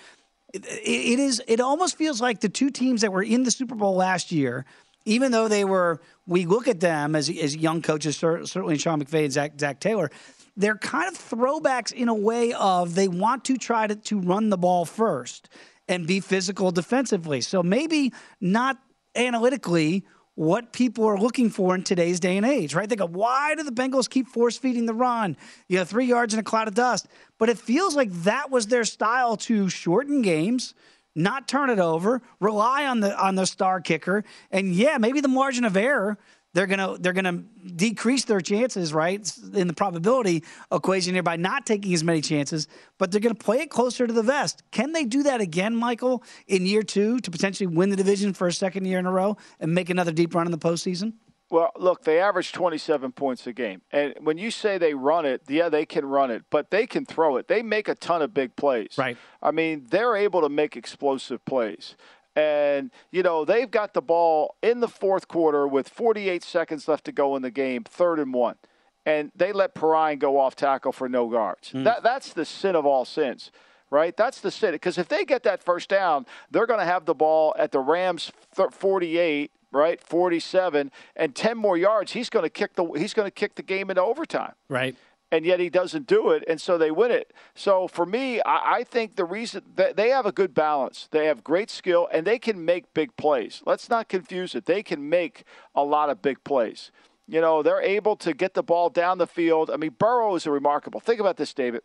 it 0.55 1.19
is. 1.19 1.43
It 1.49 1.59
almost 1.59 1.97
feels 1.99 2.21
like 2.21 2.39
the 2.39 2.49
two 2.49 2.71
teams 2.71 3.01
that 3.01 3.13
were 3.13 3.25
in 3.25 3.43
the 3.43 3.51
Super 3.51 3.75
Bowl 3.75 3.97
last 3.97 4.31
year– 4.31 4.65
even 5.05 5.33
though 5.33 5.49
they 5.49 5.65
were, 5.65 6.01
we 6.27 6.47
look 6.47 6.69
at 6.69 6.81
them 6.81 7.15
as, 7.15 7.29
as 7.29 7.57
young 7.57 7.83
coaches, 7.83 8.17
certainly 8.17 8.79
Sean 8.79 9.03
McVay 9.03 9.25
and 9.25 9.33
Zach, 9.33 9.53
Zac 9.59 9.81
Taylor, 9.81 10.11
they're 10.57 10.77
kind 10.77 11.09
of 11.09 11.15
throwbacks 11.19 11.93
in 11.93 12.09
a 12.09 12.15
way 12.15 12.53
of 12.53 12.95
they 12.95 13.09
want 13.09 13.45
to 13.47 13.57
try 13.57 13.87
to, 13.87 13.97
to 13.97 14.19
run 14.21 14.51
the 14.51 14.59
ball 14.59 14.85
first 14.85 15.49
and 15.89 16.07
be 16.07 16.21
physical 16.21 16.71
defensively. 16.71 17.41
So 17.41 17.63
maybe 17.63 18.13
not 18.41 18.79
analytically 19.15 20.05
what 20.35 20.73
people 20.73 21.05
are 21.05 21.19
looking 21.19 21.51
for 21.51 21.75
in 21.75 21.83
today's 21.83 22.19
day 22.19 22.37
and 22.37 22.47
age, 22.47 22.75
right? 22.75 22.89
They 22.89 22.97
go, 22.97 23.07
why 23.07 23.55
do 23.55 23.63
the 23.63 23.71
Bengals 23.71 24.09
keep 24.09 24.29
force 24.29 24.57
feeding 24.57 24.87
the 24.87 24.95
run? 24.95 25.37
You 25.69 25.79
know, 25.79 25.85
three 25.85 26.07
yards 26.07 26.33
in 26.33 26.41
a 26.41 26.43
cloud 26.43 26.69
of 26.69 26.75
dust. 26.75 27.07
But 27.39 27.51
it 27.51 27.59
feels 27.59 27.95
like 27.95 28.11
that 28.23 28.51
was 28.51 28.69
their 28.69 28.85
style 28.85 29.37
to 29.39 29.69
shorten 29.69 30.23
games, 30.23 30.75
not 31.15 31.49
turn 31.49 31.71
it 31.71 31.79
over, 31.79 32.23
rely 32.41 32.87
on 32.87 33.01
the 33.01 33.19
on 33.19 33.35
the 33.35 33.47
star 33.47 33.81
kicker, 33.81 34.25
and 34.51 34.75
yeah, 34.75 34.99
maybe 34.99 35.21
the 35.21 35.29
margin 35.29 35.65
of 35.65 35.77
error 35.77 36.19
they're 36.55 36.67
gonna 36.67 36.97
they're 36.99 37.13
gonna 37.13 37.45
decrease 37.77 38.25
their 38.25 38.41
chances, 38.41 38.93
right, 38.93 39.33
in 39.55 39.67
the 39.67 39.73
probability 39.73 40.45
equation 40.71 41.15
here 41.15 41.23
by 41.23 41.37
not 41.37 41.65
taking 41.65 41.95
as 41.95 42.05
many 42.05 42.21
chances, 42.21 42.69
but 42.99 43.11
they're 43.11 43.21
gonna 43.21 43.35
play 43.35 43.61
it 43.61 43.71
closer 43.71 44.07
to 44.07 44.13
the 44.13 44.23
vest. 44.23 44.63
Can 44.71 44.93
they 44.93 45.05
do 45.05 45.23
that 45.23 45.41
again, 45.41 45.75
Michael, 45.75 46.23
in 46.47 46.67
year 46.67 46.83
two 46.83 47.19
to 47.21 47.31
potentially 47.31 47.67
win 47.67 47.89
the 47.89 47.97
division 47.97 48.35
for 48.35 48.47
a 48.47 48.53
second 48.53 48.85
year 48.85 48.99
in 48.99 49.07
a 49.07 49.13
row 49.13 49.37
and 49.61 49.75
make 49.75 49.89
another 49.89 50.13
deep 50.13 50.35
run 50.35 50.47
in 50.47 50.53
the 50.53 50.59
postseason? 50.59 51.15
Well, 51.53 51.71
look, 51.77 52.05
they 52.05 52.19
average 52.19 52.51
27 52.51 53.13
points 53.13 53.47
a 53.47 53.53
game. 53.53 53.83
And 53.93 54.15
when 54.23 54.39
you 54.39 54.51
say 54.51 54.79
they 54.79 54.95
run 54.95 55.27
it, 55.27 55.43
yeah, 55.49 55.69
they 55.69 55.85
can 55.85 56.07
run 56.07 56.31
it, 56.31 56.45
but 56.49 56.71
they 56.71 56.87
can 56.87 57.05
throw 57.05 57.37
it. 57.37 57.47
They 57.47 57.61
make 57.61 57.89
a 57.89 57.95
ton 57.95 58.23
of 58.23 58.33
big 58.33 58.57
plays. 58.57 58.95
Right. 58.97 59.19
I 59.43 59.51
mean, 59.51 59.87
they're 59.91 60.17
able 60.17 60.41
to 60.41 60.49
make 60.49 60.79
explosive 60.79 61.45
plays. 61.45 61.95
And, 62.35 62.91
you 63.11 63.23
know, 63.23 63.45
they've 63.45 63.71
got 63.71 63.93
the 63.93 64.01
ball 64.01 64.57
in 64.63 64.81
the 64.81 64.89
fourth 64.89 65.29
quarter 65.29 65.69
with 65.69 65.91
48 65.91 66.43
seconds 66.43 66.89
left 66.89 67.05
to 67.05 67.13
go 67.13 67.37
in 67.37 67.43
the 67.43 67.51
game, 67.51 67.85
third 67.85 68.19
and 68.19 68.33
one. 68.33 68.57
And 69.05 69.31
they 69.37 69.53
let 69.53 69.75
Perine 69.75 70.19
go 70.19 70.41
off 70.41 70.57
tackle 70.57 70.93
for 70.93 71.07
no 71.07 71.29
guards. 71.29 71.73
Mm. 71.73 71.85
That, 71.85 72.03
that's 72.03 72.33
the 72.33 72.47
sin 72.47 72.75
of 72.75 72.87
all 72.87 73.05
sins 73.05 73.53
right? 73.91 74.17
That's 74.17 74.41
the 74.41 74.51
sin. 74.51 74.73
Because 74.73 74.97
if 74.97 75.09
they 75.09 75.27
get 75.27 75.43
that 75.43 75.63
first 75.63 75.91
down, 75.91 76.25
they're 76.51 76.67
going 76.67 76.81
to 76.81 76.87
have 76.87 77.05
the 77.05 77.13
ball 77.13 77.55
at 77.59 77.73
the 77.73 77.79
Rams 77.79 78.33
48 78.55 79.53
right? 79.73 80.01
47 80.01 80.91
and 81.17 81.35
10 81.35 81.59
more 81.59 81.77
yards. 81.77 82.13
He's 82.13 82.31
going 82.31 82.45
to 82.45 82.51
kick 82.51 82.75
the 82.75 82.85
he's 82.93 83.15
going 83.15 83.27
to 83.27 83.33
kick 83.33 83.55
the 83.55 83.63
game 83.63 83.91
into 83.91 84.03
overtime. 84.03 84.53
Right. 84.69 84.97
And 85.31 85.47
yet 85.47 85.61
he 85.61 85.71
doesn't 85.71 86.07
do 86.07 86.29
it, 86.29 86.45
and 86.47 86.61
so 86.61 86.77
they 86.77 86.91
win 86.91 87.11
it. 87.11 87.33
So 87.55 87.89
for 87.89 88.05
me, 88.05 88.43
I, 88.43 88.75
I 88.75 88.85
think 88.85 89.17
the 89.17 89.25
reason 89.25 89.63
that 89.77 89.97
they 89.97 90.11
have 90.11 90.27
a 90.27 90.33
good 90.33 90.53
balance, 90.53 91.09
they 91.11 91.25
have 91.25 91.43
great 91.43 91.71
skill, 91.71 92.07
and 92.13 92.27
they 92.27 92.39
can 92.39 92.63
make 92.67 92.93
big 92.93 93.17
plays. 93.17 93.63
Let's 93.65 93.89
not 93.89 94.11
confuse 94.11 94.55
it. 94.55 94.67
They 94.67 94.83
can 94.83 95.09
make 95.09 95.45
a 95.75 95.83
lot 95.83 96.11
of 96.11 96.21
big 96.21 96.45
plays. 96.45 96.93
You 97.27 97.41
know, 97.41 97.63
they're 97.63 97.81
able 97.81 98.15
to 98.17 98.35
get 98.35 98.53
the 98.53 98.63
ball 98.63 98.91
down 98.91 99.17
the 99.17 99.27
field. 99.27 99.71
I 99.71 99.79
mean, 99.79 99.95
Burrow 99.99 100.35
is 100.35 100.45
a 100.45 100.51
remarkable. 100.51 101.01
Think 101.01 101.19
about 101.19 101.39
this, 101.39 101.55
David. 101.55 101.81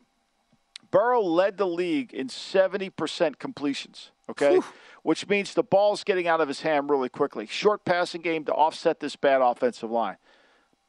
Burrow 0.91 1.21
led 1.21 1.57
the 1.57 1.67
league 1.67 2.13
in 2.13 2.27
70% 2.27 3.39
completions. 3.39 4.11
Okay. 4.29 4.55
Whew 4.55 4.63
which 5.07 5.25
means 5.29 5.53
the 5.53 5.63
ball's 5.63 6.03
getting 6.03 6.27
out 6.27 6.41
of 6.41 6.49
his 6.49 6.63
hand 6.63 6.89
really 6.89 7.07
quickly. 7.07 7.47
Short 7.47 7.85
passing 7.85 8.21
game 8.21 8.43
to 8.43 8.51
offset 8.51 8.99
this 8.99 9.15
bad 9.15 9.39
offensive 9.39 9.89
line. 9.89 10.17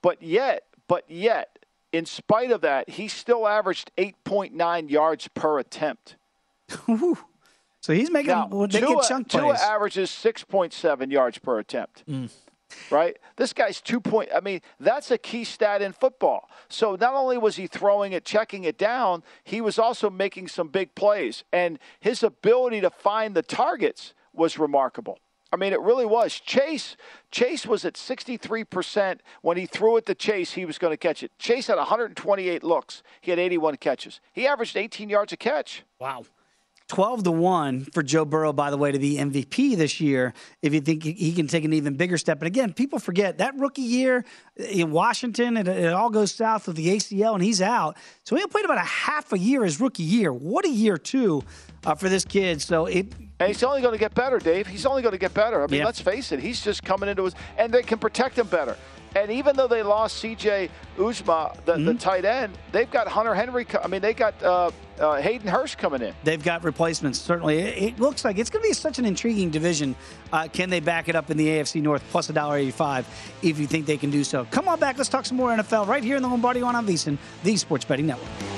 But 0.03 0.21
yet, 0.21 0.65
but 0.89 1.05
yet, 1.09 1.65
in 1.93 2.05
spite 2.05 2.51
of 2.51 2.61
that, 2.63 2.91
he 2.91 3.07
still 3.07 3.47
averaged 3.47 3.93
8.9 3.97 4.91
yards 4.91 5.29
per 5.29 5.61
attempt. 5.61 6.17
so 6.89 7.17
he's 7.87 8.11
making 8.11 8.31
now, 8.31 8.49
they 8.49 8.81
Tua, 8.81 9.05
chunk 9.07 9.29
plays. 9.29 9.41
Tua 9.41 9.55
averages 9.55 10.11
6.7 10.11 11.13
yards 11.13 11.39
per 11.39 11.61
attempt. 11.61 12.03
Mm 12.09 12.29
right? 12.91 13.17
This 13.37 13.53
guy's 13.53 13.81
two 13.81 14.01
point. 14.01 14.31
I 14.35 14.41
mean, 14.41 14.61
that's 14.81 15.11
a 15.11 15.19
key 15.19 15.45
stat 15.45 15.83
in 15.83 15.93
football. 15.93 16.49
So 16.69 16.97
not 16.97 17.15
only 17.15 17.39
was 17.39 17.57
he 17.57 17.67
throwing 17.67 18.13
it, 18.13 18.25
checking 18.25 18.65
it 18.65 18.79
down, 18.79 19.23
he 19.45 19.61
was 19.61 19.79
also 19.79 20.11
making 20.11 20.49
some 20.49 20.69
big 20.69 20.95
plays, 20.95 21.45
and 21.53 21.79
his 22.01 22.23
ability 22.23 22.81
to 22.83 22.91
find 22.91 23.35
the 23.35 23.43
targets 23.43 24.15
was 24.33 24.59
remarkable. 24.59 25.19
I 25.51 25.57
mean, 25.57 25.73
it 25.73 25.81
really 25.81 26.05
was. 26.05 26.35
Chase 26.35 26.97
Chase 27.31 27.67
was 27.67 27.85
at 27.85 27.95
63% 27.95 29.21
when 29.41 29.57
he 29.57 29.67
threw 29.67 29.97
it 29.97 30.07
to 30.07 30.15
Chase, 30.15 30.53
he 30.53 30.67
was 30.67 30.77
going 30.77 30.93
to 30.93 30.97
catch 30.99 31.23
it. 31.23 31.31
Chase 31.39 31.69
had 31.69 31.77
128 31.77 32.63
looks. 32.63 33.03
He 33.21 33.31
had 33.31 33.39
81 33.39 33.77
catches. 33.77 34.21
He 34.33 34.47
averaged 34.47 34.77
18 34.77 35.09
yards 35.09 35.33
a 35.33 35.37
catch. 35.37 35.85
Wow. 35.99 36.25
12 36.89 37.25
to 37.25 37.31
1 37.31 37.85
for 37.93 38.03
Joe 38.03 38.25
Burrow, 38.25 38.53
by 38.53 38.71
the 38.71 38.79
way, 38.79 38.91
to 38.91 38.99
be 38.99 39.17
MVP 39.17 39.77
this 39.77 40.01
year, 40.01 40.33
if 40.63 40.73
you 40.73 40.81
think 40.81 41.03
he 41.03 41.33
can 41.33 41.47
take 41.47 41.65
an 41.65 41.75
even 41.75 41.95
bigger 41.95 42.17
step. 42.17 42.39
And 42.39 42.47
again, 42.47 42.73
people 42.73 42.99
forget 42.99 43.39
that 43.39 43.55
rookie 43.59 43.83
year 43.83 44.25
in 44.57 44.91
Washington, 44.91 45.59
it, 45.59 45.69
it 45.69 45.93
all 45.93 46.09
goes 46.09 46.33
south 46.33 46.67
with 46.67 46.77
the 46.77 46.89
ACL, 46.89 47.35
and 47.35 47.45
he's 47.45 47.61
out. 47.61 47.99
So 48.25 48.37
he 48.37 48.47
played 48.47 48.65
about 48.65 48.79
a 48.79 48.81
half 48.81 49.33
a 49.35 49.39
year 49.39 49.65
his 49.65 49.81
rookie 49.81 50.03
year. 50.03 50.33
What 50.33 50.65
a 50.65 50.71
year, 50.71 50.97
too, 50.97 51.45
uh, 51.85 51.95
for 51.95 52.09
this 52.09 52.25
kid. 52.25 52.63
So 52.63 52.87
it. 52.87 53.13
And 53.41 53.49
he's 53.49 53.63
only 53.63 53.83
going 53.83 53.93
to 53.93 53.99
get 53.99 54.15
better, 54.15 54.39
Dave. 54.39 54.67
He's 54.67 54.87
only 54.87 55.03
going 55.03 55.13
to 55.13 55.19
get 55.19 55.35
better. 55.35 55.63
I 55.63 55.67
mean, 55.67 55.85
let's 55.85 56.01
face 56.01 56.33
it. 56.33 56.41
He's 56.41 56.65
just 56.65 56.83
coming 56.83 57.09
into 57.09 57.25
his. 57.25 57.35
And 57.59 57.73
they 57.73 57.83
can 57.83 57.99
protect 57.99 58.39
him 58.39 58.47
better. 58.47 58.77
And 59.23 59.33
even 59.33 59.57
though 59.57 59.67
they 59.67 59.83
lost 59.83 60.19
C.J. 60.19 60.71
Uzomah, 60.97 61.65
the, 61.65 61.75
mm-hmm. 61.75 61.85
the 61.87 61.95
tight 61.95 62.25
end, 62.25 62.57
they've 62.73 62.91
got 62.91 63.09
Hunter 63.09 63.35
Henry. 63.35 63.67
I 63.83 63.89
mean, 63.89 64.01
they 64.01 64.15
got 64.15 64.41
uh, 64.43 64.71
uh, 64.99 65.17
Hayden 65.17 65.49
Hurst 65.49 65.79
coming 65.79 66.03
in. 66.03 66.15
They've 66.25 66.43
got 66.43 66.63
replacements. 66.65 67.21
Certainly, 67.21 67.59
it, 67.59 67.83
it 67.83 68.01
looks 68.01 68.25
like 68.25 68.39
it's 68.39 68.51
going 68.51 68.63
to 68.63 68.69
be 68.69 68.75
such 68.75 68.99
an 68.99 69.05
intriguing 69.05 69.51
division. 69.51 69.97
Uh, 70.33 70.49
can 70.53 70.71
they 70.71 70.81
back 70.81 71.09
it 71.09 71.17
up 71.17 71.31
in 71.31 71.37
the 71.37 71.47
AFC 71.47 71.83
North 71.83 72.03
plus 72.11 72.31
a 72.31 72.33
dollar 72.33 72.57
eighty-five 72.57 73.07
if 73.43 73.59
you 73.59 73.67
think 73.67 73.87
they 73.87 73.97
can 73.97 74.11
do 74.11 74.25
so? 74.25 74.47
Come 74.51 74.69
on 74.69 74.79
back. 74.79 74.97
Let's 74.97 75.11
talk 75.11 75.27
some 75.27 75.37
more 75.37 75.51
NFL 75.51 75.87
right 75.87 76.05
here 76.05 76.17
in 76.17 76.23
the 76.23 76.29
Lombardi 76.29 76.63
on 76.63 76.75
VSiN, 76.87 77.19
the 77.43 77.57
Sports 77.57 77.85
Betting 77.85 78.07
Network. 78.07 78.58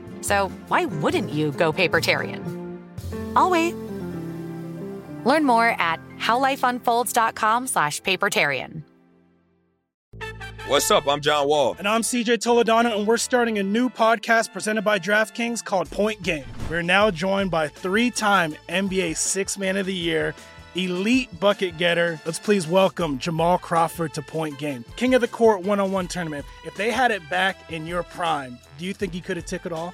So 0.21 0.49
why 0.67 0.85
wouldn't 0.85 1.31
you 1.31 1.51
go 1.51 1.73
papertarian? 1.73 2.79
I'll 3.35 3.49
wait. 3.49 3.75
Learn 5.25 5.45
more 5.45 5.69
at 5.79 5.99
howlifeunfolds.com 6.17 7.67
slash 7.67 8.01
papertarian. 8.01 8.83
What's 10.67 10.89
up? 10.89 11.07
I'm 11.07 11.19
John 11.19 11.47
Wall. 11.47 11.75
And 11.77 11.87
I'm 11.87 12.01
CJ 12.01 12.37
Toledano, 12.37 12.97
and 12.97 13.05
we're 13.05 13.17
starting 13.17 13.57
a 13.57 13.63
new 13.63 13.89
podcast 13.89 14.53
presented 14.53 14.83
by 14.83 14.99
DraftKings 14.99 15.65
called 15.65 15.89
Point 15.89 16.23
Game. 16.23 16.45
We're 16.69 16.81
now 16.81 17.11
joined 17.11 17.51
by 17.51 17.67
three 17.67 18.09
time 18.09 18.55
NBA 18.69 19.17
Six 19.17 19.57
Man 19.57 19.75
of 19.75 19.85
the 19.85 19.93
Year, 19.93 20.33
elite 20.75 21.37
bucket 21.39 21.77
getter. 21.77 22.21
Let's 22.25 22.39
please 22.39 22.67
welcome 22.67 23.17
Jamal 23.19 23.57
Crawford 23.57 24.13
to 24.13 24.21
Point 24.21 24.59
Game. 24.59 24.85
King 24.95 25.13
of 25.13 25.21
the 25.21 25.27
Court 25.27 25.63
one 25.63 25.79
on 25.81 25.91
one 25.91 26.07
tournament. 26.07 26.45
If 26.65 26.75
they 26.75 26.89
had 26.89 27.11
it 27.11 27.27
back 27.29 27.71
in 27.71 27.85
your 27.85 28.03
prime, 28.03 28.57
do 28.77 28.85
you 28.85 28.93
think 28.93 29.13
he 29.13 29.19
could 29.19 29.35
have 29.37 29.47
took 29.47 29.65
it 29.65 29.73
all? 29.73 29.93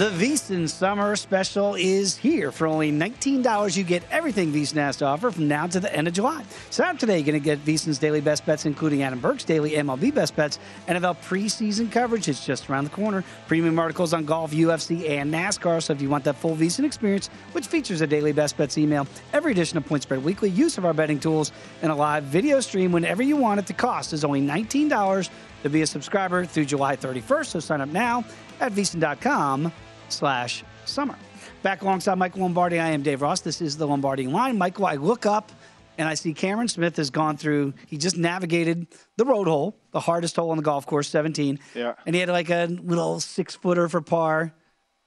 The 0.00 0.08
VSiN 0.08 0.66
Summer 0.66 1.14
Special 1.14 1.74
is 1.74 2.16
here. 2.16 2.50
For 2.52 2.66
only 2.66 2.90
$19, 2.90 3.76
you 3.76 3.84
get 3.84 4.02
everything 4.10 4.50
VSiN 4.50 4.76
has 4.76 4.96
to 4.96 5.04
offer 5.04 5.30
from 5.30 5.46
now 5.46 5.66
to 5.66 5.78
the 5.78 5.94
end 5.94 6.08
of 6.08 6.14
July. 6.14 6.42
Sign 6.70 6.94
up 6.94 6.98
today. 6.98 7.18
You're 7.18 7.26
going 7.26 7.38
to 7.38 7.44
get 7.44 7.62
VSiN's 7.66 7.98
daily 7.98 8.22
best 8.22 8.46
bets, 8.46 8.64
including 8.64 9.02
Adam 9.02 9.20
Burke's 9.20 9.44
daily 9.44 9.72
MLB 9.72 10.14
best 10.14 10.34
bets, 10.36 10.58
NFL 10.88 11.18
preseason 11.18 11.92
coverage. 11.92 12.28
It's 12.28 12.46
just 12.46 12.70
around 12.70 12.84
the 12.84 12.90
corner. 12.90 13.22
Premium 13.46 13.78
articles 13.78 14.14
on 14.14 14.24
golf, 14.24 14.52
UFC, 14.52 15.06
and 15.06 15.30
NASCAR. 15.30 15.82
So 15.82 15.92
if 15.92 16.00
you 16.00 16.08
want 16.08 16.24
that 16.24 16.36
full 16.36 16.56
VSiN 16.56 16.84
experience, 16.84 17.28
which 17.52 17.66
features 17.66 18.00
a 18.00 18.06
daily 18.06 18.32
best 18.32 18.56
bets 18.56 18.78
email, 18.78 19.06
every 19.34 19.52
edition 19.52 19.76
of 19.76 19.84
Point 19.84 20.04
Spread 20.04 20.24
Weekly, 20.24 20.48
use 20.48 20.78
of 20.78 20.86
our 20.86 20.94
betting 20.94 21.20
tools, 21.20 21.52
and 21.82 21.92
a 21.92 21.94
live 21.94 22.24
video 22.24 22.60
stream 22.60 22.90
whenever 22.90 23.22
you 23.22 23.36
want 23.36 23.60
it, 23.60 23.66
the 23.66 23.74
cost 23.74 24.14
is 24.14 24.24
only 24.24 24.40
$19 24.40 25.28
to 25.62 25.68
be 25.68 25.82
a 25.82 25.86
subscriber 25.86 26.46
through 26.46 26.64
July 26.64 26.96
31st. 26.96 27.46
So 27.48 27.60
sign 27.60 27.82
up 27.82 27.90
now 27.90 28.24
at 28.60 28.72
VSiN.com 28.72 29.70
slash 30.12 30.64
summer. 30.84 31.16
Back 31.62 31.82
alongside 31.82 32.16
Michael 32.16 32.42
Lombardi, 32.42 32.78
I 32.78 32.90
am 32.90 33.02
Dave 33.02 33.22
Ross. 33.22 33.40
This 33.40 33.60
is 33.60 33.76
the 33.76 33.86
Lombardi 33.86 34.26
line. 34.26 34.56
Michael, 34.56 34.86
I 34.86 34.94
look 34.94 35.26
up 35.26 35.52
and 36.00 36.08
I 36.08 36.14
see 36.14 36.32
Cameron 36.32 36.68
Smith 36.68 36.96
has 36.96 37.10
gone 37.10 37.36
through, 37.36 37.74
he 37.86 37.98
just 37.98 38.16
navigated 38.16 38.86
the 39.18 39.26
road 39.26 39.46
hole, 39.46 39.76
the 39.90 40.00
hardest 40.00 40.34
hole 40.36 40.50
on 40.50 40.56
the 40.56 40.62
golf 40.62 40.86
course, 40.86 41.08
17. 41.08 41.58
Yeah. 41.74 41.92
And 42.06 42.14
he 42.14 42.20
had 42.20 42.30
like 42.30 42.48
a 42.48 42.66
little 42.66 43.20
six 43.20 43.54
footer 43.54 43.86
for 43.86 44.00
par. 44.00 44.54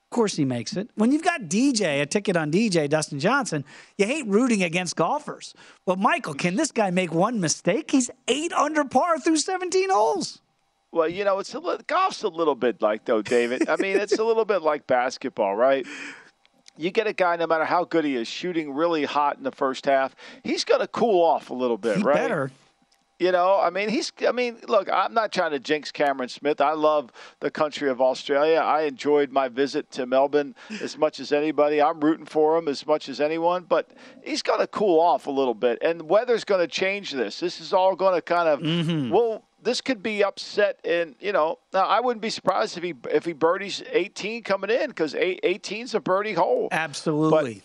Of 0.03 0.09
course 0.11 0.35
he 0.35 0.45
makes 0.45 0.77
it. 0.77 0.91
When 0.93 1.11
you've 1.11 1.23
got 1.23 1.45
DJ, 1.45 2.03
a 2.03 2.05
ticket 2.05 2.37
on 2.37 2.51
DJ, 2.51 2.87
Dustin 2.87 3.19
Johnson, 3.19 3.65
you 3.97 4.05
hate 4.05 4.27
rooting 4.27 4.61
against 4.61 4.95
golfers. 4.95 5.55
But 5.87 5.97
Michael, 5.97 6.35
can 6.35 6.55
this 6.55 6.71
guy 6.71 6.91
make 6.91 7.11
one 7.11 7.39
mistake? 7.39 7.89
He's 7.89 8.11
eight 8.27 8.53
under 8.53 8.85
par 8.85 9.17
through 9.17 9.37
17 9.37 9.89
holes. 9.89 10.42
Well, 10.93 11.09
you 11.09 11.25
know, 11.25 11.39
it's 11.39 11.53
a 11.55 11.59
li- 11.59 11.79
golf's 11.87 12.21
a 12.23 12.27
little 12.29 12.55
bit 12.55 12.81
like 12.81 13.05
though, 13.05 13.21
David. 13.23 13.67
I 13.67 13.75
mean, 13.77 13.97
it's 13.97 14.17
a 14.19 14.23
little 14.29 14.45
bit 14.45 14.61
like 14.61 14.85
basketball, 14.87 15.55
right? 15.55 15.85
You 16.77 16.91
get 16.91 17.07
a 17.07 17.13
guy, 17.13 17.35
no 17.35 17.47
matter 17.47 17.65
how 17.65 17.83
good 17.83 18.05
he 18.05 18.15
is, 18.15 18.27
shooting 18.27 18.73
really 18.73 19.03
hot 19.03 19.37
in 19.37 19.43
the 19.43 19.51
first 19.51 19.85
half, 19.85 20.15
he's 20.43 20.63
going 20.63 20.81
to 20.81 20.87
cool 20.87 21.23
off 21.23 21.49
a 21.49 21.53
little 21.53 21.77
bit, 21.77 21.97
He 21.97 22.03
right? 22.03 22.15
better. 22.15 22.51
You 23.19 23.31
know, 23.31 23.59
I 23.61 23.69
mean, 23.69 23.89
he's. 23.89 24.11
I 24.27 24.31
mean, 24.31 24.57
look, 24.67 24.89
I'm 24.91 25.13
not 25.13 25.31
trying 25.31 25.51
to 25.51 25.59
jinx 25.59 25.91
Cameron 25.91 26.27
Smith. 26.29 26.59
I 26.59 26.73
love 26.73 27.11
the 27.39 27.49
country 27.51 27.89
of 27.89 28.01
Australia. 28.01 28.57
I 28.57 28.81
enjoyed 28.81 29.31
my 29.31 29.47
visit 29.47 29.89
to 29.91 30.05
Melbourne 30.05 30.55
as 30.81 30.97
much 30.97 31.19
as 31.19 31.31
anybody. 31.31 31.81
I'm 31.81 32.01
rooting 32.01 32.25
for 32.25 32.57
him 32.57 32.67
as 32.67 32.85
much 32.85 33.07
as 33.07 33.21
anyone. 33.21 33.63
But 33.69 33.91
he's 34.23 34.41
going 34.41 34.59
to 34.59 34.67
cool 34.67 34.99
off 34.99 35.27
a 35.27 35.31
little 35.31 35.53
bit, 35.53 35.77
and 35.81 36.01
weather's 36.09 36.43
going 36.43 36.61
to 36.61 36.67
change 36.67 37.11
this. 37.11 37.39
This 37.39 37.61
is 37.61 37.71
all 37.71 37.95
going 37.95 38.15
to 38.15 38.21
kind 38.21 38.49
of. 38.49 38.59
Mm-hmm. 38.59 39.11
Well, 39.11 39.43
this 39.63 39.81
could 39.81 40.03
be 40.03 40.23
upset, 40.23 40.79
and 40.83 41.15
you 41.19 41.31
know, 41.31 41.59
now 41.73 41.85
I 41.85 41.99
wouldn't 41.99 42.21
be 42.21 42.29
surprised 42.29 42.77
if 42.77 42.83
he 42.83 42.93
if 43.09 43.25
he 43.25 43.33
birdies 43.33 43.81
18 43.91 44.43
coming 44.43 44.69
in 44.69 44.89
because 44.89 45.13
18's 45.13 45.95
a 45.95 45.99
birdie 45.99 46.33
hole. 46.33 46.67
Absolutely. 46.71 47.63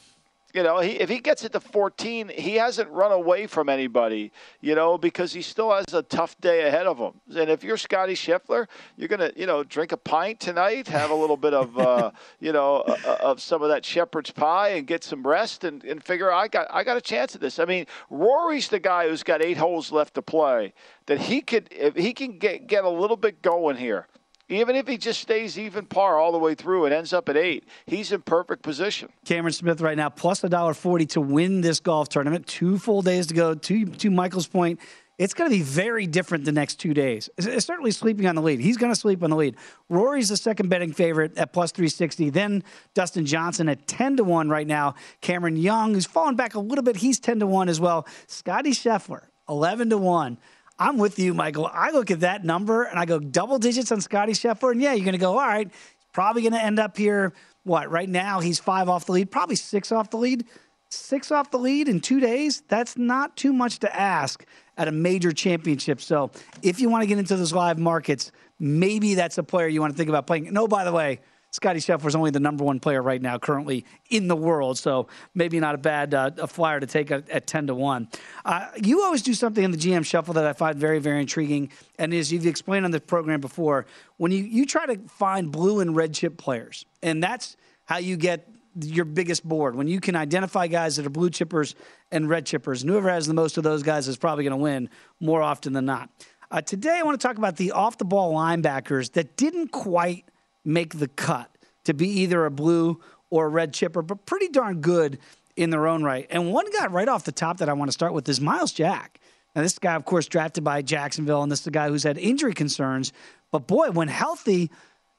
You 0.55 0.63
know, 0.63 0.81
he, 0.81 0.93
if 0.93 1.11
he 1.11 1.19
gets 1.19 1.45
it 1.45 1.53
to 1.53 1.61
14, 1.61 2.31
he 2.31 2.55
hasn't 2.55 2.89
run 2.89 3.13
away 3.13 3.47
from 3.47 3.69
anybody, 3.69 4.33
you 4.63 4.75
know, 4.75 4.97
because 4.97 5.35
he 5.35 5.43
still 5.43 5.71
has 5.71 5.93
a 5.93 6.03
tough 6.03 6.41
day 6.41 6.67
ahead 6.67 6.87
of 6.87 6.97
him. 6.97 7.13
And 7.37 7.51
if 7.51 7.63
you're 7.63 7.77
Scottie 7.77 8.15
Scheffler, 8.15 8.67
you're 8.97 9.09
going 9.09 9.21
to, 9.21 9.33
you 9.39 9.45
know, 9.45 9.63
drink 9.63 9.93
a 9.93 9.99
pint 9.99 10.41
tonight, 10.41 10.89
have 10.89 11.11
a 11.11 11.15
little 11.15 11.37
bit 11.37 11.53
of, 11.53 11.79
uh, 11.79 12.13
you 12.41 12.53
know, 12.53 12.77
uh, 12.77 13.19
of 13.21 13.43
some 13.43 13.63
of 13.63 13.69
that 13.69 13.85
shepherd's 13.85 14.31
pie 14.31 14.71
and 14.71 14.87
get 14.87 15.05
some 15.05 15.27
rest 15.27 15.65
and, 15.65 15.85
and 15.85 16.03
figure 16.03 16.33
I 16.33 16.49
got 16.49 16.67
I 16.71 16.83
got 16.83 16.97
a 16.97 17.03
chance 17.03 17.35
at 17.35 17.43
this. 17.43 17.59
I 17.59 17.67
mean, 17.67 17.85
Rory's 18.09 18.69
the 18.69 18.79
guy 18.79 19.07
who's 19.07 19.23
got 19.23 19.43
eight 19.43 19.59
holes 19.59 19.93
left 19.93 20.15
to 20.15 20.23
play 20.23 20.73
that 21.07 21.19
he 21.19 21.43
could, 21.43 21.69
if 21.71 21.95
he 21.95 22.15
can 22.15 22.39
get, 22.39 22.67
get 22.67 22.85
a 22.85 22.89
little 22.89 23.17
bit 23.17 23.43
going 23.43 23.77
here. 23.77 24.07
Even 24.51 24.77
if 24.77 24.89
he 24.89 24.97
just 24.97 25.21
stays 25.21 25.59
even 25.59 25.85
par 25.85 26.19
all 26.19 26.33
the 26.33 26.39
way 26.39 26.55
through 26.55 26.87
and 26.87 26.95
ends 26.95 27.13
up 27.13 27.29
at 27.29 27.37
eight, 27.37 27.65
he's 27.87 28.13
in 28.13 28.23
perfect 28.23 28.63
position. 28.63 29.11
Cameron 29.25 29.53
Smith 29.53 29.81
right 29.81 29.97
now 29.97 30.09
plus 30.09 30.43
a 30.43 30.49
dollar 30.49 30.73
forty 30.73 31.05
to 31.07 31.21
win 31.21 31.61
this 31.61 31.81
golf 31.81 32.09
tournament. 32.09 32.47
Two 32.47 32.79
full 32.79 33.03
days 33.03 33.27
to 33.27 33.35
go. 33.35 33.55
To 33.55 33.85
to 33.85 34.11
Michael's 34.11 34.47
point, 34.47 34.81
it's 35.19 35.35
going 35.35 35.51
to 35.51 35.55
be 35.57 35.63
very 35.63 36.07
different 36.07 36.47
the 36.47 36.53
next 36.53 36.77
two 36.77 36.95
days. 36.95 37.29
It's, 37.37 37.67
certainly 37.67 37.91
sleeping 37.91 38.27
on 38.27 38.37
the 38.37 38.43
lead. 38.43 38.61
He's 38.61 38.79
going 38.79 38.93
to 38.93 38.99
sleep 38.99 39.23
on 39.23 39.31
the 39.31 39.37
lead. 39.37 39.57
Rory's 39.89 40.29
the 40.29 40.37
second 40.37 40.69
betting 40.71 40.93
favorite 40.93 41.37
at 41.37 41.53
plus 41.53 41.71
three 41.71 41.89
sixty. 41.89 42.31
Then 42.31 42.65
Dustin 42.95 43.27
Johnson 43.27 43.69
at 43.69 43.87
ten 43.87 44.17
to 44.17 44.25
one 44.25 44.49
right 44.49 44.67
now. 44.67 44.95
Cameron 45.21 45.57
Young, 45.57 45.93
who's 45.93 46.07
fallen 46.07 46.37
back 46.37 46.55
a 46.55 46.61
little 46.61 46.85
bit, 46.85 46.97
he's 46.97 47.21
ten 47.21 47.39
to 47.41 47.47
one 47.47 47.69
as 47.69 47.81
well. 47.81 48.07
Scottie 48.27 48.71
Scheffler 48.71 49.25
eleven 49.47 49.91
to 49.91 49.99
one. 49.99 50.39
I'm 50.79 50.97
with 50.99 51.19
you, 51.19 51.35
Michael. 51.35 51.69
I 51.73 51.91
look 51.91 52.11
at 52.11 52.21
that 52.21 52.45
number 52.45 52.85
and 52.85 52.99
I 52.99 53.05
go 53.05 53.19
double 53.19 53.59
digits 53.59 53.91
on 53.91 54.01
Scottie 54.01 54.33
Scheffler, 54.33 54.73
and 54.73 54.81
yeah, 54.81 54.93
you're 54.93 55.05
going 55.05 55.13
to 55.13 55.19
go 55.19 55.39
all 55.39 55.47
right. 55.47 55.71
Probably 56.13 56.43
going 56.43 56.53
to 56.53 56.63
end 56.63 56.79
up 56.79 56.97
here. 56.97 57.33
What 57.65 57.91
right 57.91 58.09
now? 58.09 58.41
He's 58.41 58.59
five 58.59 58.89
off 58.89 59.07
the 59.07 59.13
lead, 59.13 59.31
probably 59.31 59.57
six 59.57 59.93
off 59.93 60.11
the 60.11 60.17
lead. 60.17 60.47
six 60.91 61.31
off 61.31 61.51
the 61.51 61.59
lead 61.59 61.89
in 61.89 62.01
two 62.01 62.21
days. 62.21 62.63
That's 62.69 62.97
not 62.97 63.37
too 63.37 63.53
much 63.53 63.81
to 63.81 63.95
ask 63.95 64.45
at 64.77 64.89
a 64.89 64.93
major 64.93 65.33
championship. 65.33 66.01
So 66.01 66.31
if 66.63 66.81
you 66.81 66.89
want 66.89 67.03
to 67.03 67.07
get 67.07 67.19
into 67.19 67.37
those 67.37 67.53
live 67.53 67.79
markets, 67.79 68.31
maybe 68.59 69.15
that's 69.15 69.39
a 69.39 69.43
player 69.43 69.69
you 69.69 69.81
want 69.81 69.93
to 69.93 69.97
think 69.97 70.09
about 70.09 70.27
playing. 70.27 70.53
No, 70.53 70.69
by 70.69 70.85
the 70.85 70.93
way, 70.93 71.21
Scottie 71.51 71.81
Scheffler 71.81 72.07
is 72.07 72.15
only 72.15 72.31
the 72.31 72.41
number 72.41 72.63
one 72.63 72.79
player 72.79 73.03
right 73.03 73.21
now, 73.21 73.39
currently 73.39 73.85
in 74.11 74.29
the 74.29 74.37
world. 74.37 74.79
So 74.79 75.09
maybe 75.35 75.59
not 75.61 75.75
a 75.75 75.79
bad 75.79 76.13
uh, 76.13 76.31
a 76.39 76.47
flyer 76.47 76.79
to 76.79 76.87
take 76.87 77.11
at, 77.11 77.29
at 77.31 77.47
ten 77.47 77.67
to 77.69 77.75
one. 77.75 78.09
Uh, 78.45 78.67
you 78.83 79.03
always 79.03 79.23
do 79.23 79.33
something 79.33 79.65
in 79.65 79.71
the 79.71 79.79
GM 79.79 80.05
shuffle 80.05 80.35
that 80.35 80.47
I 80.47 80.53
find 80.53 80.77
very 80.77 80.99
very 80.99 81.21
intriguing, 81.21 81.71
and 81.99 82.13
as 82.13 82.31
you've 82.31 82.47
explained 82.47 82.85
on 82.85 82.91
the 82.91 83.01
program 83.01 83.41
before, 83.41 83.87
when 84.19 84.31
you 84.31 84.45
you 84.45 84.67
try 84.67 84.87
to 84.87 84.99
find 85.09 85.51
blue 85.51 85.81
and 85.81 85.97
red 85.97 86.13
chip 86.15 86.37
players, 86.37 86.85
and 87.03 87.23
that's 87.23 87.57
how 87.87 87.97
you 87.97 88.17
get 88.17 88.49
your 88.81 89.05
biggest 89.07 89.47
board 89.49 89.75
when 89.75 89.89
you 89.89 90.01
can 90.01 90.15
identify 90.15 90.67
guys 90.67 90.97
that 90.97 91.07
are 91.07 91.11
blue 91.11 91.31
chippers 91.31 91.75
and 92.13 92.29
red 92.29 92.45
chippers. 92.45 92.83
And 92.83 92.91
whoever 92.91 93.09
has 93.09 93.27
the 93.27 93.35
most 93.35 93.57
of 93.57 93.65
those 93.65 93.83
guys 93.83 94.07
is 94.07 94.17
probably 94.17 94.45
going 94.45 94.53
to 94.53 94.63
win 94.63 94.91
more 95.21 95.43
often 95.43 95.73
than 95.73 95.87
not. 95.87 96.11
Uh, 96.51 96.61
today, 96.61 96.99
I 96.99 97.03
want 97.03 97.21
to 97.21 97.27
talk 97.27 97.39
about 97.39 97.57
the 97.57 97.73
off 97.73 97.99
the 97.99 98.05
ball 98.05 98.33
linebackers 98.35 99.13
that 99.13 99.37
didn't 99.37 99.69
quite 99.69 100.25
make 100.69 100.99
the 100.99 101.09
cut 101.09 101.51
to 101.85 101.95
be 101.95 102.09
either 102.21 102.45
a 102.45 102.51
blue 102.51 103.01
or 103.31 103.47
a 103.47 103.49
red 103.49 103.73
chipper, 103.73 104.03
but 104.03 104.27
pretty 104.27 104.49
darn 104.49 104.81
good 104.81 105.19
in 105.57 105.71
their 105.71 105.87
own 105.87 106.05
right. 106.05 106.27
And 106.31 106.53
one 106.53 106.71
guy 106.71 106.87
right 106.87 107.09
off 107.09 107.25
the 107.25 107.33
top 107.33 107.59
that 107.59 107.69
I 107.69 107.73
want 107.73 107.89
to 107.89 107.93
start 107.93 108.13
with 108.13 108.29
is 108.29 108.41
Myles 108.41 108.73
Jack. 108.73 109.21
Now, 109.57 109.63
this 109.63 109.79
guy, 109.79 109.95
of 109.95 110.05
course, 110.05 110.29
drafted 110.29 110.63
by 110.63 110.83
Jacksonville, 110.83 111.43
and 111.43 111.51
this 111.51 111.61
is 111.61 111.65
the 111.65 111.71
guy 111.71 111.89
who's 111.89 112.05
had 112.05 112.19
injury 112.19 112.55
concerns. 112.55 113.13
But 113.51 113.67
boy, 113.67 113.91
when 113.91 114.09
healthy, 114.09 114.71